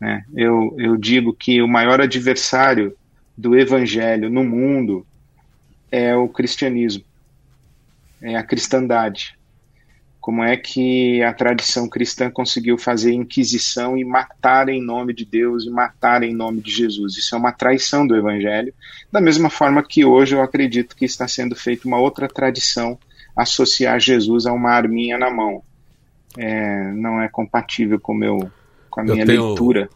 Né? 0.00 0.24
Eu, 0.34 0.74
eu 0.78 0.96
digo 0.96 1.32
que 1.32 1.60
o 1.60 1.68
maior 1.68 2.00
adversário 2.00 2.96
do 3.36 3.56
evangelho 3.56 4.30
no 4.30 4.42
mundo 4.42 5.06
é 5.90 6.16
o 6.16 6.28
cristianismo, 6.28 7.04
é 8.22 8.36
a 8.36 8.42
cristandade. 8.42 9.38
Como 10.20 10.44
é 10.44 10.54
que 10.54 11.22
a 11.22 11.32
tradição 11.32 11.88
cristã 11.88 12.30
conseguiu 12.30 12.76
fazer 12.76 13.12
inquisição 13.12 13.96
e 13.96 14.04
matar 14.04 14.68
em 14.68 14.80
nome 14.80 15.14
de 15.14 15.24
Deus 15.24 15.64
e 15.64 15.70
matar 15.70 16.22
em 16.22 16.34
nome 16.34 16.60
de 16.60 16.70
Jesus? 16.70 17.16
Isso 17.16 17.34
é 17.34 17.38
uma 17.38 17.52
traição 17.52 18.06
do 18.06 18.14
evangelho, 18.14 18.72
da 19.10 19.20
mesma 19.20 19.48
forma 19.48 19.82
que 19.82 20.04
hoje 20.04 20.34
eu 20.34 20.42
acredito 20.42 20.94
que 20.94 21.06
está 21.06 21.26
sendo 21.26 21.56
feita 21.56 21.88
uma 21.88 21.98
outra 21.98 22.28
tradição 22.28 22.98
associar 23.34 23.98
Jesus 23.98 24.44
a 24.44 24.52
uma 24.52 24.70
arminha 24.70 25.16
na 25.16 25.30
mão. 25.30 25.62
É, 26.36 26.92
não 26.92 27.20
é 27.20 27.28
compatível 27.28 27.98
com, 27.98 28.12
meu, 28.14 28.50
com 28.90 29.00
a 29.00 29.04
minha 29.04 29.24
tenho... 29.24 29.48
leitura 29.48 29.88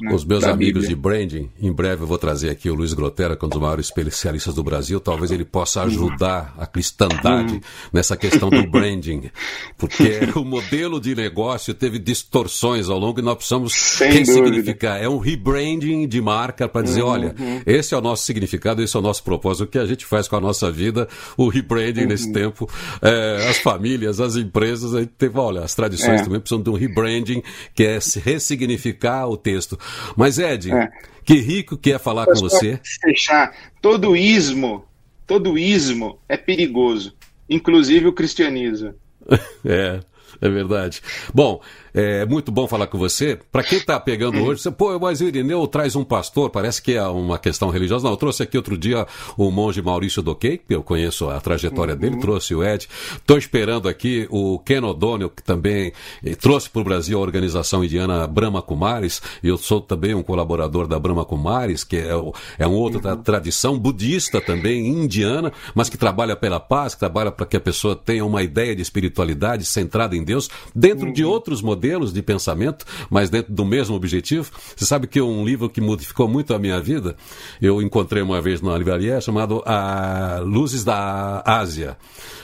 né, 0.00 0.14
os 0.14 0.24
meus 0.24 0.44
amigos 0.44 0.82
Bíblia. 0.82 0.88
de 0.88 0.94
branding. 0.94 1.50
Em 1.60 1.72
breve 1.72 2.02
eu 2.02 2.06
vou 2.06 2.18
trazer 2.18 2.50
aqui 2.50 2.70
o 2.70 2.74
Luiz 2.74 2.92
Grotera, 2.92 3.36
que 3.36 3.44
é 3.44 3.46
um 3.46 3.48
dos 3.48 3.60
maiores 3.60 3.86
especialistas 3.86 4.54
do 4.54 4.62
Brasil. 4.62 5.00
Talvez 5.00 5.30
ele 5.30 5.44
possa 5.44 5.82
ajudar 5.82 6.54
a 6.58 6.66
cristandade 6.66 7.60
nessa 7.92 8.16
questão 8.16 8.48
do 8.48 8.62
branding. 8.70 9.30
Porque 9.76 10.20
o 10.36 10.44
modelo 10.44 11.00
de 11.00 11.14
negócio 11.14 11.74
teve 11.74 11.98
distorções 11.98 12.88
ao 12.88 12.98
longo 12.98 13.20
e 13.20 13.22
nós 13.22 13.36
precisamos 13.36 13.72
Sem 13.72 14.12
ressignificar. 14.12 14.94
Dúvida. 14.94 15.04
É 15.04 15.08
um 15.08 15.18
rebranding 15.18 16.06
de 16.06 16.20
marca 16.20 16.68
para 16.68 16.82
dizer, 16.82 17.02
uhum. 17.02 17.08
olha, 17.08 17.34
esse 17.66 17.94
é 17.94 17.98
o 17.98 18.00
nosso 18.00 18.24
significado, 18.24 18.82
esse 18.82 18.96
é 18.96 18.98
o 18.98 19.02
nosso 19.02 19.22
propósito. 19.22 19.64
O 19.64 19.66
que 19.66 19.78
a 19.78 19.86
gente 19.86 20.06
faz 20.06 20.28
com 20.28 20.36
a 20.36 20.40
nossa 20.40 20.70
vida, 20.70 21.08
o 21.36 21.48
rebranding 21.48 22.02
uhum. 22.02 22.08
nesse 22.08 22.32
tempo. 22.32 22.68
É, 23.02 23.48
as 23.48 23.58
famílias, 23.58 24.20
as 24.20 24.36
empresas, 24.36 24.94
a 24.94 25.00
gente 25.00 25.12
teve, 25.18 25.38
olha, 25.38 25.62
as 25.62 25.74
tradições 25.74 26.20
é. 26.20 26.24
também 26.24 26.40
precisam 26.40 26.62
de 26.62 26.70
um 26.70 26.74
rebranding, 26.74 27.42
que 27.74 27.84
é 27.84 27.98
ressignificar 28.24 29.26
o 29.26 29.36
texto. 29.36 29.78
Mas, 30.16 30.38
Ed, 30.38 30.72
é. 30.72 30.90
que 31.24 31.34
rico 31.34 31.76
que 31.76 31.92
é 31.92 31.98
falar 31.98 32.26
com 32.26 32.34
você. 32.34 32.80
Fechar. 33.02 33.54
Todo 33.80 34.16
ismo, 34.16 34.84
todo 35.26 35.58
ismo 35.58 36.18
é 36.28 36.36
perigoso, 36.36 37.14
inclusive 37.48 38.06
o 38.06 38.12
cristianismo. 38.12 38.94
é. 39.64 40.00
É 40.40 40.48
verdade. 40.48 41.00
Bom, 41.34 41.60
é 41.94 42.26
muito 42.26 42.52
bom 42.52 42.66
falar 42.66 42.86
com 42.86 42.98
você. 42.98 43.38
Para 43.50 43.62
quem 43.62 43.78
está 43.78 43.98
pegando 43.98 44.42
hoje, 44.42 44.62
você, 44.62 44.70
pô, 44.70 44.98
mas 44.98 45.20
o 45.20 45.24
Irineu 45.24 45.66
traz 45.66 45.96
um 45.96 46.04
pastor, 46.04 46.50
parece 46.50 46.82
que 46.82 46.92
é 46.92 47.04
uma 47.04 47.38
questão 47.38 47.70
religiosa. 47.70 48.04
Não, 48.04 48.12
eu 48.12 48.16
trouxe 48.16 48.42
aqui 48.42 48.56
outro 48.56 48.76
dia 48.76 49.06
o 49.36 49.50
monge 49.50 49.80
Maurício 49.80 50.22
Doquei, 50.22 50.58
que 50.58 50.74
eu 50.74 50.82
conheço 50.82 51.28
a 51.28 51.40
trajetória 51.40 51.94
uhum. 51.94 52.00
dele, 52.00 52.16
trouxe 52.18 52.54
o 52.54 52.62
Ed. 52.62 52.88
Estou 53.16 53.38
esperando 53.38 53.88
aqui 53.88 54.26
o 54.30 54.58
Ken 54.58 54.82
O'Donnell, 54.82 55.30
que 55.30 55.42
também 55.42 55.92
eh, 56.24 56.34
trouxe 56.34 56.68
para 56.68 56.80
o 56.80 56.84
Brasil 56.84 57.18
a 57.18 57.20
organização 57.20 57.82
indiana 57.82 58.26
Brahma 58.26 58.62
Kumaris. 58.62 59.20
Eu 59.42 59.56
sou 59.56 59.80
também 59.80 60.14
um 60.14 60.22
colaborador 60.22 60.86
da 60.86 60.98
Brahma 60.98 61.24
Kumaris, 61.24 61.84
que 61.84 61.96
é, 61.96 62.10
é 62.58 62.66
uma 62.66 62.76
outra 62.76 63.14
uhum. 63.14 63.22
tradição 63.22 63.78
budista 63.78 64.40
também, 64.40 64.86
indiana, 64.86 65.52
mas 65.74 65.88
que 65.88 65.96
trabalha 65.96 66.36
pela 66.36 66.60
paz, 66.60 66.94
que 66.94 67.00
trabalha 67.00 67.30
para 67.30 67.46
que 67.46 67.56
a 67.56 67.60
pessoa 67.60 67.96
tenha 67.96 68.24
uma 68.24 68.42
ideia 68.42 68.74
de 68.76 68.82
espiritualidade 68.82 69.64
centrada 69.64 70.16
em 70.16 70.22
Deus, 70.22 70.50
dentro 70.74 71.06
uhum. 71.06 71.12
de 71.12 71.24
outros 71.24 71.62
modelos 71.62 71.77
de 72.12 72.22
pensamento, 72.22 72.84
mas 73.10 73.30
dentro 73.30 73.52
do 73.52 73.64
mesmo 73.64 73.94
objetivo. 73.94 74.50
Você 74.76 74.84
sabe 74.84 75.06
que 75.06 75.20
um 75.20 75.44
livro 75.44 75.68
que 75.70 75.80
modificou 75.80 76.28
muito 76.28 76.54
a 76.54 76.58
minha 76.58 76.80
vida, 76.80 77.16
eu 77.60 77.80
encontrei 77.80 78.22
uma 78.22 78.40
vez 78.40 78.60
numa 78.60 78.76
livraria 78.76 79.20
chamado 79.20 79.62
a 79.64 80.40
Luzes 80.44 80.84
da 80.84 81.42
Ásia. 81.44 81.96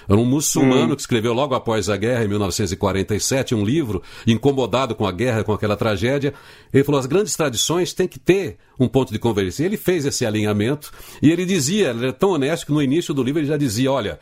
Era 0.08 0.18
um 0.18 0.24
muçulmano 0.24 0.90
uhum. 0.90 0.94
que 0.94 1.00
escreveu 1.00 1.32
logo 1.32 1.54
após 1.54 1.88
a 1.88 1.96
guerra, 1.96 2.24
em 2.24 2.28
1947, 2.28 3.54
um 3.54 3.64
livro 3.64 4.02
incomodado 4.26 4.94
com 4.94 5.06
a 5.06 5.12
guerra, 5.12 5.42
com 5.42 5.52
aquela 5.52 5.76
tragédia. 5.76 6.34
Ele 6.72 6.84
falou: 6.84 6.98
as 6.98 7.06
grandes 7.06 7.34
tradições 7.34 7.92
têm 7.92 8.06
que 8.06 8.18
ter 8.18 8.58
um 8.78 8.86
ponto 8.86 9.12
de 9.12 9.18
convergência. 9.18 9.64
Ele 9.64 9.76
fez 9.76 10.04
esse 10.04 10.26
alinhamento 10.26 10.90
e 11.22 11.30
ele 11.30 11.44
dizia, 11.44 11.90
ele 11.90 12.04
era 12.04 12.12
tão 12.12 12.30
honesto 12.30 12.66
que 12.66 12.72
no 12.72 12.82
início 12.82 13.14
do 13.14 13.22
livro 13.22 13.40
ele 13.40 13.48
já 13.48 13.56
dizia: 13.56 13.90
olha, 13.90 14.18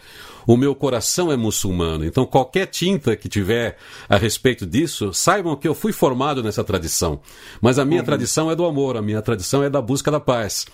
o 0.47 0.57
meu 0.57 0.75
coração 0.75 1.31
é 1.31 1.37
muçulmano. 1.37 2.05
Então, 2.05 2.27
qualquer 2.27 2.67
tinta 2.67 3.17
que 3.17 3.29
tiver 3.29 3.77
a 4.09 4.17
respeito 4.17 4.67
disso, 4.67 5.13
saibam 5.13 5.57
que 5.57 5.69
eu 5.69 5.75
fui 5.75 5.93
formado 5.93 6.43
nessa 6.43 6.65
tradição. 6.65 7.21
Mas 7.61 7.79
a 7.79 7.85
minha 7.85 8.01
uhum. 8.01 8.07
tradição 8.07 8.51
é 8.51 8.57
do 8.57 8.65
amor, 8.65 8.97
a 8.97 9.03
minha 9.03 9.23
tradição 9.23 9.63
é 9.63 9.71
da 9.71 9.81
busca 9.81 10.11
da 10.11 10.21
paz 10.21 10.67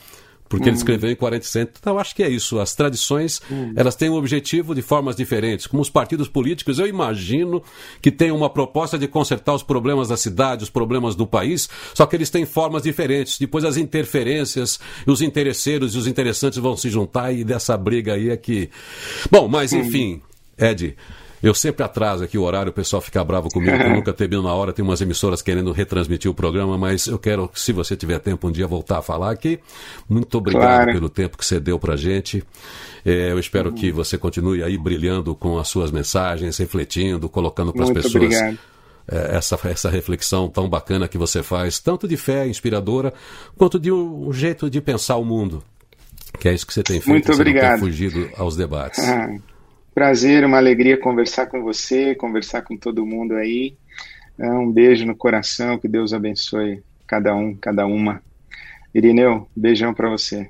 porque 0.48 0.64
uhum. 0.64 0.70
ele 0.70 0.76
escreveu 0.76 1.10
em 1.10 1.16
47. 1.16 1.72
Então, 1.78 1.94
eu 1.94 2.00
acho 2.00 2.14
que 2.14 2.22
é 2.22 2.28
isso. 2.28 2.58
As 2.58 2.74
tradições, 2.74 3.40
uhum. 3.50 3.72
elas 3.76 3.94
têm 3.94 4.08
um 4.08 4.14
objetivo 4.14 4.74
de 4.74 4.82
formas 4.82 5.14
diferentes. 5.14 5.66
Como 5.66 5.82
os 5.82 5.90
partidos 5.90 6.28
políticos, 6.28 6.78
eu 6.78 6.86
imagino 6.86 7.62
que 8.00 8.10
tem 8.10 8.30
uma 8.30 8.48
proposta 8.48 8.98
de 8.98 9.06
consertar 9.06 9.54
os 9.54 9.62
problemas 9.62 10.08
da 10.08 10.16
cidade, 10.16 10.64
os 10.64 10.70
problemas 10.70 11.14
do 11.14 11.26
país, 11.26 11.68
só 11.94 12.06
que 12.06 12.16
eles 12.16 12.30
têm 12.30 12.46
formas 12.46 12.82
diferentes. 12.82 13.38
Depois 13.38 13.64
as 13.64 13.76
interferências, 13.76 14.80
os 15.06 15.20
interesseiros 15.20 15.94
e 15.94 15.98
os 15.98 16.06
interessantes 16.06 16.58
vão 16.58 16.76
se 16.76 16.88
juntar 16.88 17.32
e 17.32 17.44
dessa 17.44 17.76
briga 17.76 18.14
aí 18.14 18.30
é 18.30 18.36
que... 18.36 18.70
Bom, 19.30 19.48
mas 19.48 19.72
enfim, 19.72 20.22
Ed... 20.58 20.96
Eu 21.42 21.54
sempre 21.54 21.84
atraso 21.84 22.24
aqui 22.24 22.36
o 22.36 22.42
horário, 22.42 22.70
o 22.70 22.72
pessoal 22.72 23.00
fica 23.00 23.22
bravo 23.22 23.48
comigo, 23.48 23.76
eu 23.76 23.90
nunca 23.94 24.12
termino 24.12 24.42
na 24.42 24.52
hora, 24.52 24.72
tem 24.72 24.84
umas 24.84 25.00
emissoras 25.00 25.40
querendo 25.40 25.70
retransmitir 25.72 26.30
o 26.30 26.34
programa, 26.34 26.76
mas 26.76 27.06
eu 27.06 27.18
quero, 27.18 27.50
se 27.54 27.72
você 27.72 27.96
tiver 27.96 28.18
tempo 28.18 28.48
um 28.48 28.50
dia, 28.50 28.66
voltar 28.66 28.98
a 28.98 29.02
falar 29.02 29.30
aqui. 29.30 29.60
Muito 30.08 30.36
obrigado 30.36 30.62
claro. 30.62 30.92
pelo 30.92 31.08
tempo 31.08 31.38
que 31.38 31.44
você 31.44 31.60
deu 31.60 31.78
pra 31.78 31.96
gente. 31.96 32.42
É, 33.04 33.30
eu 33.30 33.38
espero 33.38 33.70
uhum. 33.70 33.74
que 33.74 33.92
você 33.92 34.18
continue 34.18 34.62
aí 34.62 34.76
brilhando 34.76 35.34
com 35.34 35.58
as 35.58 35.68
suas 35.68 35.90
mensagens, 35.90 36.56
refletindo, 36.58 37.28
colocando 37.28 37.72
para 37.72 37.84
as 37.84 37.90
pessoas. 37.90 38.16
Obrigado. 38.16 38.58
É, 39.10 39.36
essa, 39.36 39.58
essa 39.64 39.88
reflexão 39.88 40.48
tão 40.48 40.68
bacana 40.68 41.08
que 41.08 41.16
você 41.16 41.42
faz, 41.42 41.78
tanto 41.78 42.06
de 42.06 42.16
fé 42.16 42.46
inspiradora, 42.46 43.14
quanto 43.56 43.78
de 43.78 43.90
um 43.90 44.30
jeito 44.32 44.68
de 44.68 44.80
pensar 44.80 45.16
o 45.16 45.24
mundo. 45.24 45.62
Que 46.38 46.48
é 46.48 46.54
isso 46.54 46.66
que 46.66 46.74
você 46.74 46.82
tem 46.82 47.00
feito, 47.00 47.08
Muito 47.08 47.26
você 47.26 47.32
obrigado. 47.32 47.62
não 47.62 47.78
tem 47.78 47.86
fugido 47.86 48.28
aos 48.36 48.54
debates. 48.54 49.02
Ah 49.02 49.28
prazer, 49.98 50.44
uma 50.44 50.58
alegria 50.58 50.96
conversar 50.96 51.46
com 51.46 51.60
você, 51.60 52.14
conversar 52.14 52.62
com 52.62 52.76
todo 52.76 53.04
mundo 53.04 53.34
aí. 53.34 53.74
É, 54.38 54.48
um 54.48 54.70
beijo 54.70 55.04
no 55.04 55.16
coração, 55.16 55.76
que 55.76 55.88
Deus 55.88 56.12
abençoe 56.12 56.84
cada 57.04 57.34
um, 57.34 57.52
cada 57.56 57.84
uma. 57.84 58.22
Irineu, 58.94 59.48
beijão 59.56 59.92
para 59.92 60.08
você. 60.08 60.48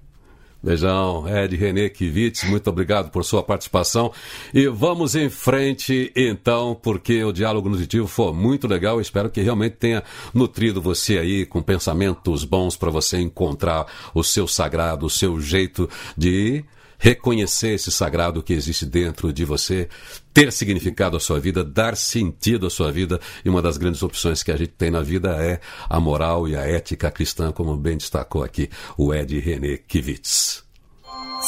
Beijão, 0.62 1.24
Ed 1.26 1.56
René 1.56 1.88
Kivitz, 1.88 2.44
muito 2.44 2.68
obrigado 2.68 3.10
por 3.10 3.24
sua 3.24 3.42
participação. 3.42 4.12
E 4.52 4.66
vamos 4.66 5.16
em 5.16 5.30
frente, 5.30 6.12
então, 6.14 6.78
porque 6.82 7.24
o 7.24 7.32
diálogo 7.32 7.70
nutritivo 7.70 8.06
foi 8.06 8.34
muito 8.34 8.68
legal. 8.68 9.00
Espero 9.00 9.30
que 9.30 9.40
realmente 9.40 9.76
tenha 9.76 10.02
nutrido 10.34 10.82
você 10.82 11.16
aí 11.16 11.46
com 11.46 11.62
pensamentos 11.62 12.44
bons 12.44 12.76
para 12.76 12.90
você 12.90 13.16
encontrar 13.18 13.86
o 14.14 14.22
seu 14.22 14.46
sagrado, 14.46 15.06
o 15.06 15.10
seu 15.10 15.40
jeito 15.40 15.88
de 16.18 16.66
reconhecer 16.98 17.74
esse 17.74 17.90
sagrado 17.92 18.42
que 18.42 18.52
existe 18.52 18.84
dentro 18.84 19.32
de 19.32 19.44
você, 19.44 19.88
ter 20.34 20.52
significado 20.52 21.16
à 21.16 21.20
sua 21.20 21.38
vida, 21.38 21.64
dar 21.64 21.96
sentido 21.96 22.66
à 22.66 22.70
sua 22.70 22.90
vida. 22.90 23.20
E 23.44 23.48
uma 23.48 23.62
das 23.62 23.76
grandes 23.76 24.02
opções 24.02 24.42
que 24.42 24.50
a 24.50 24.56
gente 24.56 24.72
tem 24.72 24.90
na 24.90 25.00
vida 25.00 25.30
é 25.42 25.60
a 25.88 26.00
moral 26.00 26.48
e 26.48 26.56
a 26.56 26.62
ética 26.62 27.10
cristã, 27.10 27.52
como 27.52 27.76
bem 27.76 27.96
destacou 27.96 28.42
aqui 28.42 28.68
o 28.96 29.14
Ed 29.14 29.38
René 29.38 29.76
Kivitz. 29.76 30.64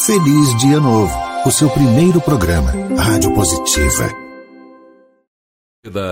Feliz 0.06 0.56
Dia 0.58 0.78
Novo, 0.78 1.12
o 1.44 1.50
seu 1.50 1.68
primeiro 1.68 2.20
programa, 2.20 2.72
Rádio 2.96 3.34
Positiva. 3.34 4.29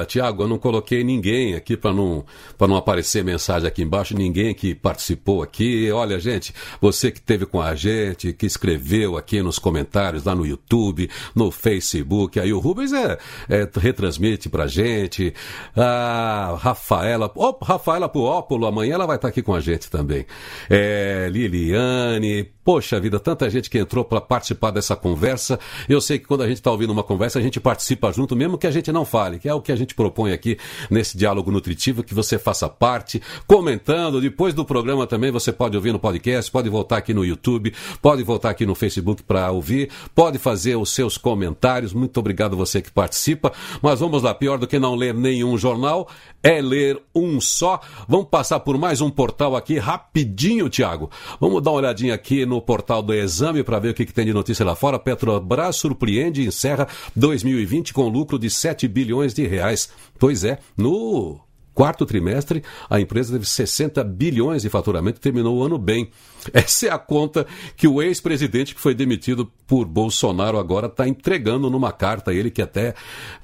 Tiago, 0.06 0.44
eu 0.44 0.48
não 0.48 0.58
coloquei 0.58 1.04
ninguém 1.04 1.54
aqui 1.54 1.76
para 1.76 1.92
não, 1.92 2.24
não 2.58 2.74
aparecer 2.74 3.22
mensagem 3.22 3.68
aqui 3.68 3.82
embaixo, 3.82 4.16
ninguém 4.16 4.54
que 4.54 4.74
participou 4.74 5.42
aqui. 5.42 5.92
Olha, 5.92 6.18
gente, 6.18 6.54
você 6.80 7.10
que 7.10 7.18
esteve 7.18 7.44
com 7.44 7.60
a 7.60 7.74
gente, 7.74 8.32
que 8.32 8.46
escreveu 8.46 9.18
aqui 9.18 9.42
nos 9.42 9.58
comentários, 9.58 10.24
lá 10.24 10.34
no 10.34 10.46
YouTube, 10.46 11.10
no 11.34 11.50
Facebook, 11.50 12.40
aí 12.40 12.50
o 12.50 12.58
Rubens 12.58 12.94
é, 12.94 13.18
é 13.46 13.68
retransmite 13.78 14.48
pra 14.48 14.66
gente. 14.66 15.34
A 15.76 16.56
Rafaela, 16.58 17.30
oh, 17.34 17.54
Rafaela 17.62 18.08
Puópolo, 18.08 18.66
amanhã 18.66 18.94
ela 18.94 19.06
vai 19.06 19.16
estar 19.16 19.28
aqui 19.28 19.42
com 19.42 19.52
a 19.52 19.60
gente 19.60 19.90
também. 19.90 20.24
É, 20.70 21.28
Liliane, 21.30 22.48
Poxa 22.68 23.00
vida, 23.00 23.18
tanta 23.18 23.48
gente 23.48 23.70
que 23.70 23.78
entrou 23.78 24.04
para 24.04 24.20
participar 24.20 24.70
dessa 24.70 24.94
conversa. 24.94 25.58
Eu 25.88 26.02
sei 26.02 26.18
que 26.18 26.26
quando 26.26 26.42
a 26.42 26.46
gente 26.46 26.58
está 26.58 26.70
ouvindo 26.70 26.92
uma 26.92 27.02
conversa, 27.02 27.38
a 27.38 27.42
gente 27.42 27.58
participa 27.58 28.12
junto, 28.12 28.36
mesmo 28.36 28.58
que 28.58 28.66
a 28.66 28.70
gente 28.70 28.92
não 28.92 29.06
fale, 29.06 29.38
que 29.38 29.48
é 29.48 29.54
o 29.58 29.62
que 29.62 29.72
a 29.72 29.76
gente 29.76 29.94
propõe 29.94 30.32
aqui 30.32 30.58
nesse 30.90 31.16
diálogo 31.16 31.50
nutritivo, 31.50 32.02
que 32.02 32.14
você 32.14 32.38
faça 32.38 32.68
parte, 32.68 33.20
comentando. 33.46 34.20
Depois 34.20 34.54
do 34.54 34.64
programa 34.64 35.06
também 35.06 35.30
você 35.30 35.52
pode 35.52 35.76
ouvir 35.76 35.92
no 35.92 35.98
podcast, 35.98 36.50
pode 36.50 36.68
voltar 36.68 36.98
aqui 36.98 37.12
no 37.12 37.24
YouTube, 37.24 37.72
pode 38.00 38.22
voltar 38.22 38.50
aqui 38.50 38.64
no 38.64 38.74
Facebook 38.74 39.22
para 39.22 39.50
ouvir, 39.50 39.90
pode 40.14 40.38
fazer 40.38 40.76
os 40.76 40.90
seus 40.90 41.18
comentários. 41.18 41.92
Muito 41.92 42.18
obrigado 42.18 42.56
você 42.56 42.80
que 42.80 42.90
participa. 42.90 43.52
Mas 43.82 44.00
vamos 44.00 44.22
lá, 44.22 44.34
pior 44.34 44.58
do 44.58 44.66
que 44.66 44.78
não 44.78 44.94
ler 44.94 45.14
nenhum 45.14 45.56
jornal 45.58 46.08
é 46.42 46.60
ler 46.60 47.00
um 47.14 47.40
só. 47.40 47.80
Vamos 48.06 48.28
passar 48.28 48.60
por 48.60 48.78
mais 48.78 49.00
um 49.00 49.10
portal 49.10 49.56
aqui 49.56 49.78
rapidinho, 49.78 50.68
Tiago. 50.68 51.10
Vamos 51.40 51.62
dar 51.62 51.72
uma 51.72 51.78
olhadinha 51.78 52.14
aqui 52.14 52.46
no 52.46 52.60
portal 52.60 53.02
do 53.02 53.12
Exame 53.12 53.62
para 53.62 53.78
ver 53.78 53.90
o 53.90 53.94
que, 53.94 54.06
que, 54.06 54.14
tem 54.14 54.26
de 54.26 54.32
notícia 54.32 54.64
lá 54.64 54.74
fora. 54.74 54.98
Petrobras 54.98 55.76
surpreende 55.76 56.42
e 56.42 56.46
encerra 56.46 56.86
2020 57.16 57.92
com 57.92 58.08
lucro 58.08 58.38
de 58.38 58.48
7 58.48 58.86
bilhões 58.86 59.34
de 59.34 59.46
reais. 59.48 59.88
Pois 60.18 60.44
é, 60.44 60.58
no 60.76 61.40
quarto 61.78 62.04
trimestre, 62.04 62.64
a 62.90 63.00
empresa 63.00 63.34
teve 63.34 63.46
60 63.46 64.02
bilhões 64.02 64.62
de 64.62 64.68
faturamento 64.68 65.18
e 65.18 65.20
terminou 65.20 65.56
o 65.56 65.62
ano 65.62 65.78
bem. 65.78 66.10
Essa 66.52 66.88
é 66.88 66.90
a 66.90 66.98
conta 66.98 67.46
que 67.76 67.86
o 67.86 68.02
ex-presidente 68.02 68.74
que 68.74 68.80
foi 68.80 68.96
demitido 68.96 69.48
por 69.64 69.86
Bolsonaro 69.86 70.58
agora 70.58 70.88
está 70.88 71.06
entregando 71.06 71.70
numa 71.70 71.92
carta. 71.92 72.34
Ele 72.34 72.50
que 72.50 72.60
até 72.60 72.96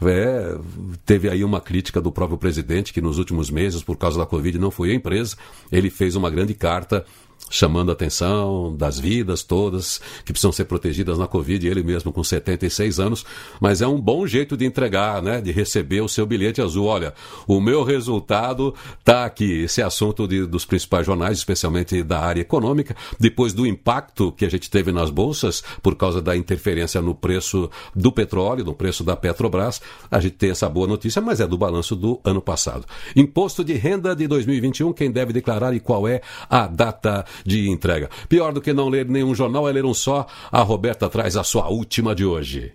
é, 0.03 0.59
teve 1.07 1.31
aí 1.31 1.45
uma 1.45 1.61
crítica 1.61 2.01
do 2.01 2.11
próprio 2.11 2.37
presidente, 2.37 2.93
que 2.93 3.01
nos 3.01 3.19
últimos 3.19 3.51
meses, 3.51 3.85
por 3.85 3.97
causa 3.97 4.19
da 4.19 4.27
Covid, 4.27 4.59
não 4.59 4.73
foi 4.73 4.91
a 4.91 4.95
empresa. 4.95 5.37
Ele 5.71 5.89
fez 5.89 6.17
uma 6.17 6.29
grande 6.29 6.55
carta 6.55 7.07
chamando 7.51 7.91
a 7.91 7.93
atenção 7.93 8.75
das 8.77 8.99
vidas 8.99 9.43
todas 9.43 10.01
que 10.25 10.33
precisam 10.33 10.53
ser 10.53 10.65
protegidas 10.65 11.19
na 11.19 11.27
Covid, 11.27 11.67
ele 11.67 11.83
mesmo 11.83 12.13
com 12.13 12.25
76 12.25 12.99
anos, 12.99 13.25
mas 13.61 13.81
é 13.81 13.87
um 13.87 14.01
bom 14.01 14.27
jeito 14.27 14.57
de 14.57 14.65
entregar, 14.65 15.23
né, 15.23 15.41
de 15.41 15.53
receber 15.53 16.01
o 16.01 16.09
seu 16.09 16.27
bilhete 16.27 16.61
azul. 16.61 16.87
Olha, 16.87 17.15
o 17.47 17.61
meu 17.61 17.85
resultado 17.85 18.75
está 18.99 19.25
aqui. 19.25 19.63
Esse 19.63 19.81
é 19.81 19.85
assunto 19.85 20.27
de, 20.27 20.47
dos 20.47 20.65
principais 20.65 21.07
jornais, 21.07 21.39
especialmente 21.39 22.03
da 22.03 22.21
área 22.21 22.41
econômica, 22.41 22.97
depois 23.19 23.53
do 23.53 23.67
impacto 23.67 24.33
que 24.33 24.45
a 24.45 24.51
gente 24.51 24.71
teve 24.71 24.91
nas 24.91 25.11
bolsas 25.11 25.63
por 25.83 25.95
causa 25.97 26.21
da 26.21 26.37
interferência 26.37 27.01
no 27.01 27.15
preço 27.15 27.71
do 27.95 28.11
petróleo, 28.11 28.65
no 28.65 28.75
preço 28.75 29.05
da 29.05 29.17
Petrobras, 29.17 29.81
a 30.11 30.21
gente 30.21 30.37
tem 30.37 30.51
essa 30.51 30.69
boa 30.69 30.87
notícia, 30.87 31.23
mas 31.23 31.41
é 31.41 31.47
do 31.47 31.57
balanço 31.57 31.95
do 31.95 32.21
ano 32.25 32.41
passado. 32.41 32.85
Imposto 33.15 33.65
de 33.65 33.75
renda 33.75 34.15
de 34.15 34.27
2021, 34.27 34.93
quem 34.93 35.11
deve 35.11 35.33
declarar 35.33 35.75
e 35.75 35.81
qual 35.81 36.09
é 36.09 36.21
a 36.49 36.67
data 36.67 37.25
de 37.45 37.69
entrega. 37.71 38.11
Pior 38.29 38.53
do 38.53 38.61
que 38.61 38.73
não 38.73 38.89
ler 38.89 39.07
nenhum 39.07 39.35
jornal 39.35 39.69
é 39.69 39.73
ler 39.73 39.85
um 39.85 39.95
só. 39.95 40.27
A 40.53 40.61
Roberta 40.63 41.09
traz 41.09 41.37
a 41.37 41.45
sua 41.45 41.69
última 41.69 42.15
de 42.15 42.25
hoje. 42.25 42.73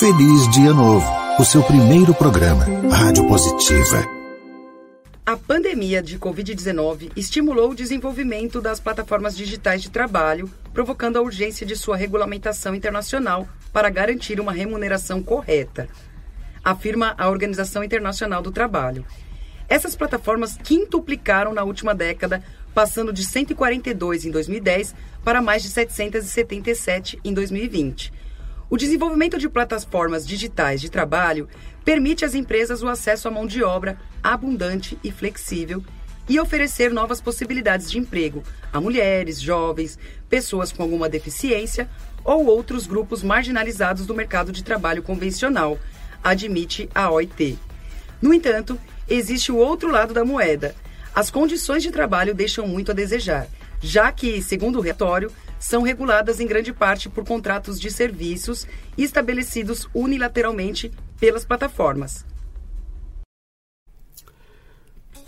Feliz 0.00 0.50
Dia 0.50 0.72
Novo, 0.72 1.06
o 1.38 1.44
seu 1.44 1.62
primeiro 1.62 2.12
programa, 2.12 2.64
Rádio 2.90 3.26
Positiva. 3.28 4.04
A 5.24 5.36
pandemia 5.36 6.02
de 6.02 6.18
Covid-19 6.18 7.10
estimulou 7.16 7.70
o 7.70 7.74
desenvolvimento 7.74 8.60
das 8.60 8.78
plataformas 8.78 9.36
digitais 9.36 9.82
de 9.82 9.90
trabalho, 9.90 10.48
provocando 10.72 11.16
a 11.16 11.20
urgência 11.20 11.66
de 11.66 11.74
sua 11.74 11.96
regulamentação 11.96 12.74
internacional 12.74 13.48
para 13.72 13.90
garantir 13.90 14.40
uma 14.40 14.52
remuneração 14.52 15.22
correta. 15.22 15.88
afirma 16.64 17.14
a 17.16 17.28
Organização 17.28 17.84
Internacional 17.84 18.42
do 18.42 18.50
Trabalho. 18.50 19.04
Essas 19.68 19.94
plataformas 19.94 20.56
quintuplicaram 20.56 21.54
na 21.54 21.62
última 21.62 21.94
década, 21.94 22.42
passando 22.76 23.10
de 23.10 23.24
142 23.24 24.26
em 24.26 24.30
2010 24.30 24.94
para 25.24 25.40
mais 25.40 25.62
de 25.62 25.70
777 25.70 27.18
em 27.24 27.32
2020. 27.32 28.12
O 28.68 28.76
desenvolvimento 28.76 29.38
de 29.38 29.48
plataformas 29.48 30.26
digitais 30.26 30.82
de 30.82 30.90
trabalho 30.90 31.48
permite 31.86 32.22
às 32.22 32.34
empresas 32.34 32.82
o 32.82 32.88
acesso 32.88 33.28
à 33.28 33.30
mão 33.30 33.46
de 33.46 33.64
obra 33.64 33.96
abundante 34.22 34.98
e 35.02 35.10
flexível 35.10 35.82
e 36.28 36.38
oferecer 36.38 36.92
novas 36.92 37.18
possibilidades 37.18 37.90
de 37.90 37.98
emprego 37.98 38.42
a 38.70 38.78
mulheres, 38.78 39.40
jovens, 39.40 39.98
pessoas 40.28 40.70
com 40.70 40.82
alguma 40.82 41.08
deficiência 41.08 41.88
ou 42.22 42.44
outros 42.44 42.86
grupos 42.86 43.22
marginalizados 43.22 44.04
do 44.04 44.14
mercado 44.14 44.52
de 44.52 44.62
trabalho 44.62 45.02
convencional, 45.02 45.78
admite 46.22 46.90
a 46.94 47.10
OIT. 47.10 47.58
No 48.20 48.34
entanto, 48.34 48.78
existe 49.08 49.50
o 49.50 49.56
outro 49.56 49.90
lado 49.90 50.12
da 50.12 50.26
moeda. 50.26 50.74
As 51.16 51.30
condições 51.30 51.82
de 51.82 51.90
trabalho 51.90 52.34
deixam 52.34 52.68
muito 52.68 52.90
a 52.90 52.94
desejar, 52.94 53.48
já 53.80 54.12
que, 54.12 54.42
segundo 54.42 54.76
o 54.78 54.82
relatório, 54.82 55.32
são 55.58 55.80
reguladas 55.80 56.40
em 56.40 56.46
grande 56.46 56.74
parte 56.74 57.08
por 57.08 57.24
contratos 57.24 57.80
de 57.80 57.90
serviços 57.90 58.66
estabelecidos 58.98 59.88
unilateralmente 59.94 60.92
pelas 61.18 61.42
plataformas. 61.42 62.22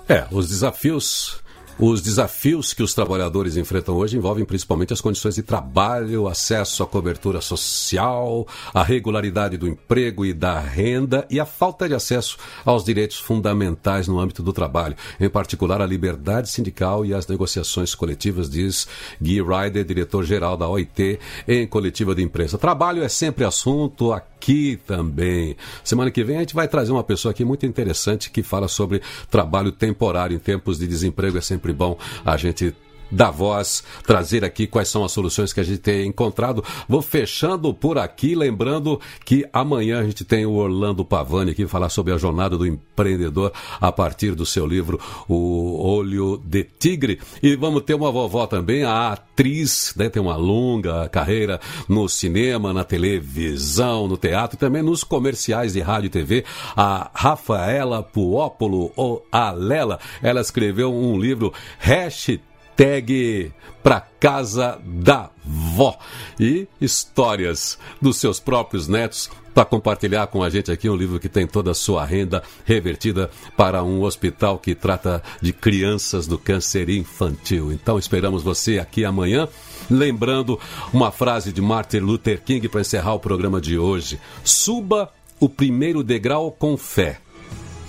É, 0.06 0.26
os 0.30 0.50
desafios 0.50 1.42
os 1.78 2.02
desafios 2.02 2.72
que 2.72 2.82
os 2.82 2.92
trabalhadores 2.92 3.56
enfrentam 3.56 3.96
hoje 3.96 4.16
envolvem 4.16 4.44
principalmente 4.44 4.92
as 4.92 5.00
condições 5.00 5.36
de 5.36 5.42
trabalho, 5.42 6.26
acesso 6.26 6.82
à 6.82 6.86
cobertura 6.86 7.40
social, 7.40 8.46
a 8.74 8.82
regularidade 8.82 9.56
do 9.56 9.68
emprego 9.68 10.26
e 10.26 10.32
da 10.32 10.58
renda 10.58 11.24
e 11.30 11.38
a 11.38 11.46
falta 11.46 11.88
de 11.88 11.94
acesso 11.94 12.36
aos 12.64 12.84
direitos 12.84 13.18
fundamentais 13.18 14.08
no 14.08 14.18
âmbito 14.18 14.42
do 14.42 14.52
trabalho, 14.52 14.96
em 15.20 15.28
particular 15.28 15.80
a 15.80 15.86
liberdade 15.86 16.50
sindical 16.50 17.06
e 17.06 17.14
as 17.14 17.28
negociações 17.28 17.94
coletivas, 17.94 18.50
diz 18.50 18.88
Guy 19.20 19.40
Ryder, 19.40 19.84
diretor-geral 19.84 20.56
da 20.56 20.68
OIT, 20.68 21.20
em 21.46 21.66
coletiva 21.66 22.14
de 22.14 22.22
imprensa. 22.22 22.58
Trabalho 22.58 23.04
é 23.04 23.08
sempre 23.08 23.44
assunto 23.44 24.12
aqui 24.12 24.78
também. 24.86 25.56
Semana 25.84 26.10
que 26.10 26.24
vem 26.24 26.36
a 26.36 26.40
gente 26.40 26.54
vai 26.54 26.66
trazer 26.66 26.90
uma 26.90 27.04
pessoa 27.04 27.30
aqui 27.30 27.44
muito 27.44 27.66
interessante 27.66 28.30
que 28.30 28.42
fala 28.42 28.66
sobre 28.66 29.00
trabalho 29.30 29.70
temporário 29.70 30.34
em 30.34 30.40
tempos 30.40 30.78
de 30.78 30.86
desemprego. 30.86 31.38
É 31.38 31.40
sempre 31.40 31.67
sempre 31.68 31.72
bom 31.72 31.96
a 32.24 32.36
gente 32.36 32.74
dar 33.10 33.30
voz, 33.30 33.82
trazer 34.06 34.44
aqui 34.44 34.66
quais 34.66 34.88
são 34.88 35.04
as 35.04 35.12
soluções 35.12 35.52
que 35.52 35.60
a 35.60 35.64
gente 35.64 35.78
tem 35.78 36.06
encontrado. 36.06 36.64
Vou 36.88 37.02
fechando 37.02 37.72
por 37.72 37.98
aqui, 37.98 38.34
lembrando 38.34 39.00
que 39.24 39.46
amanhã 39.52 40.00
a 40.00 40.04
gente 40.04 40.24
tem 40.24 40.46
o 40.46 40.52
Orlando 40.52 41.04
Pavani 41.04 41.52
aqui 41.52 41.66
falar 41.66 41.88
sobre 41.88 42.12
a 42.12 42.18
jornada 42.18 42.56
do 42.56 42.66
empreendedor 42.66 43.52
a 43.80 43.90
partir 43.90 44.34
do 44.34 44.44
seu 44.44 44.66
livro 44.66 45.00
O 45.28 45.82
Olho 45.82 46.40
de 46.44 46.64
Tigre. 46.64 47.20
E 47.42 47.56
vamos 47.56 47.82
ter 47.82 47.94
uma 47.94 48.10
vovó 48.10 48.46
também, 48.46 48.84
a 48.84 49.12
atriz, 49.12 49.94
né, 49.96 50.08
tem 50.08 50.20
uma 50.20 50.36
longa 50.36 51.08
carreira 51.08 51.60
no 51.88 52.08
cinema, 52.08 52.72
na 52.72 52.84
televisão, 52.84 54.08
no 54.08 54.16
teatro 54.16 54.56
e 54.56 54.58
também 54.58 54.82
nos 54.82 55.04
comerciais 55.04 55.72
de 55.72 55.80
rádio 55.80 56.06
e 56.06 56.10
TV, 56.10 56.44
a 56.76 57.10
Rafaela 57.14 58.02
Puópolo, 58.02 58.92
ou 58.96 59.24
a 59.30 59.50
Lela. 59.50 59.98
Ela 60.22 60.40
escreveu 60.40 60.92
um 60.92 61.18
livro, 61.18 61.52
Hashtag 61.78 62.48
Tag 62.78 63.52
para 63.82 64.00
casa 64.00 64.80
da 64.84 65.30
vó 65.44 65.98
e 66.38 66.68
histórias 66.80 67.76
dos 68.00 68.18
seus 68.18 68.38
próprios 68.38 68.86
netos 68.86 69.28
para 69.52 69.64
compartilhar 69.64 70.28
com 70.28 70.44
a 70.44 70.48
gente 70.48 70.70
aqui 70.70 70.88
um 70.88 70.94
livro 70.94 71.18
que 71.18 71.28
tem 71.28 71.44
toda 71.44 71.72
a 71.72 71.74
sua 71.74 72.04
renda 72.04 72.40
revertida 72.64 73.28
para 73.56 73.82
um 73.82 74.02
hospital 74.02 74.60
que 74.60 74.76
trata 74.76 75.20
de 75.42 75.52
crianças 75.52 76.28
do 76.28 76.38
câncer 76.38 76.88
infantil. 76.88 77.72
Então 77.72 77.98
esperamos 77.98 78.44
você 78.44 78.78
aqui 78.78 79.04
amanhã. 79.04 79.48
Lembrando 79.90 80.56
uma 80.92 81.10
frase 81.10 81.52
de 81.52 81.60
Martin 81.60 81.98
Luther 81.98 82.40
King 82.40 82.68
para 82.68 82.82
encerrar 82.82 83.14
o 83.14 83.18
programa 83.18 83.60
de 83.60 83.76
hoje: 83.76 84.20
suba 84.44 85.12
o 85.40 85.48
primeiro 85.48 86.04
degrau 86.04 86.52
com 86.52 86.76
fé. 86.76 87.18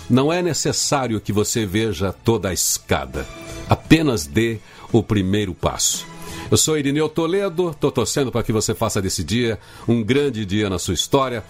Não 0.10 0.34
é 0.34 0.42
necessário 0.42 1.22
que 1.22 1.32
você 1.32 1.64
veja 1.64 2.12
toda 2.12 2.50
a 2.50 2.54
escada. 2.54 3.28
Apenas 3.70 4.26
dê 4.26 4.58
o 4.92 5.04
primeiro 5.04 5.54
passo. 5.54 6.06
Eu 6.50 6.58
sou 6.58 6.78
Irineu 6.78 7.08
Toledo, 7.08 7.70
estou 7.70 7.92
torcendo 7.92 8.32
para 8.32 8.44
que 8.44 8.52
você 8.52 8.74
faça 8.74 9.02
desse 9.02 9.24
dia 9.24 9.60
um 9.88 10.04
grande 10.04 10.46
dia 10.46 10.70
na 10.70 10.80
sua 10.80 10.94
história. 10.94 11.44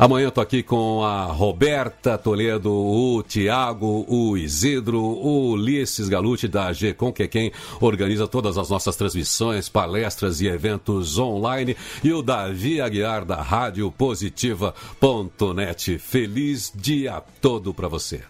Amanhã 0.00 0.28
estou 0.28 0.40
aqui 0.40 0.62
com 0.62 1.04
a 1.04 1.26
Roberta 1.26 2.16
Toledo, 2.16 2.72
o 2.72 3.22
Tiago, 3.22 4.06
o 4.08 4.34
Isidro, 4.34 4.98
o 4.98 5.50
Ulisses 5.50 6.08
Galuti 6.08 6.48
da 6.48 6.72
GCOM, 6.72 7.12
que 7.12 7.24
é 7.24 7.28
quem 7.28 7.52
organiza 7.82 8.26
todas 8.26 8.56
as 8.56 8.70
nossas 8.70 8.96
transmissões, 8.96 9.68
palestras 9.68 10.40
e 10.40 10.46
eventos 10.46 11.18
online, 11.18 11.76
e 12.02 12.14
o 12.14 12.22
Davi 12.22 12.80
Aguiar 12.80 13.26
da 13.26 13.42
Rádio 13.42 13.92
Positiva.net. 13.92 15.98
Feliz 15.98 16.72
dia 16.74 17.22
todo 17.42 17.74
para 17.74 17.86
você. 17.86 18.22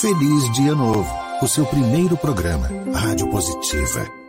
Feliz 0.00 0.50
Dia 0.52 0.74
Novo, 0.74 1.06
o 1.42 1.46
seu 1.46 1.66
primeiro 1.66 2.16
programa, 2.16 2.68
Rádio 2.94 3.28
Positiva. 3.28 4.21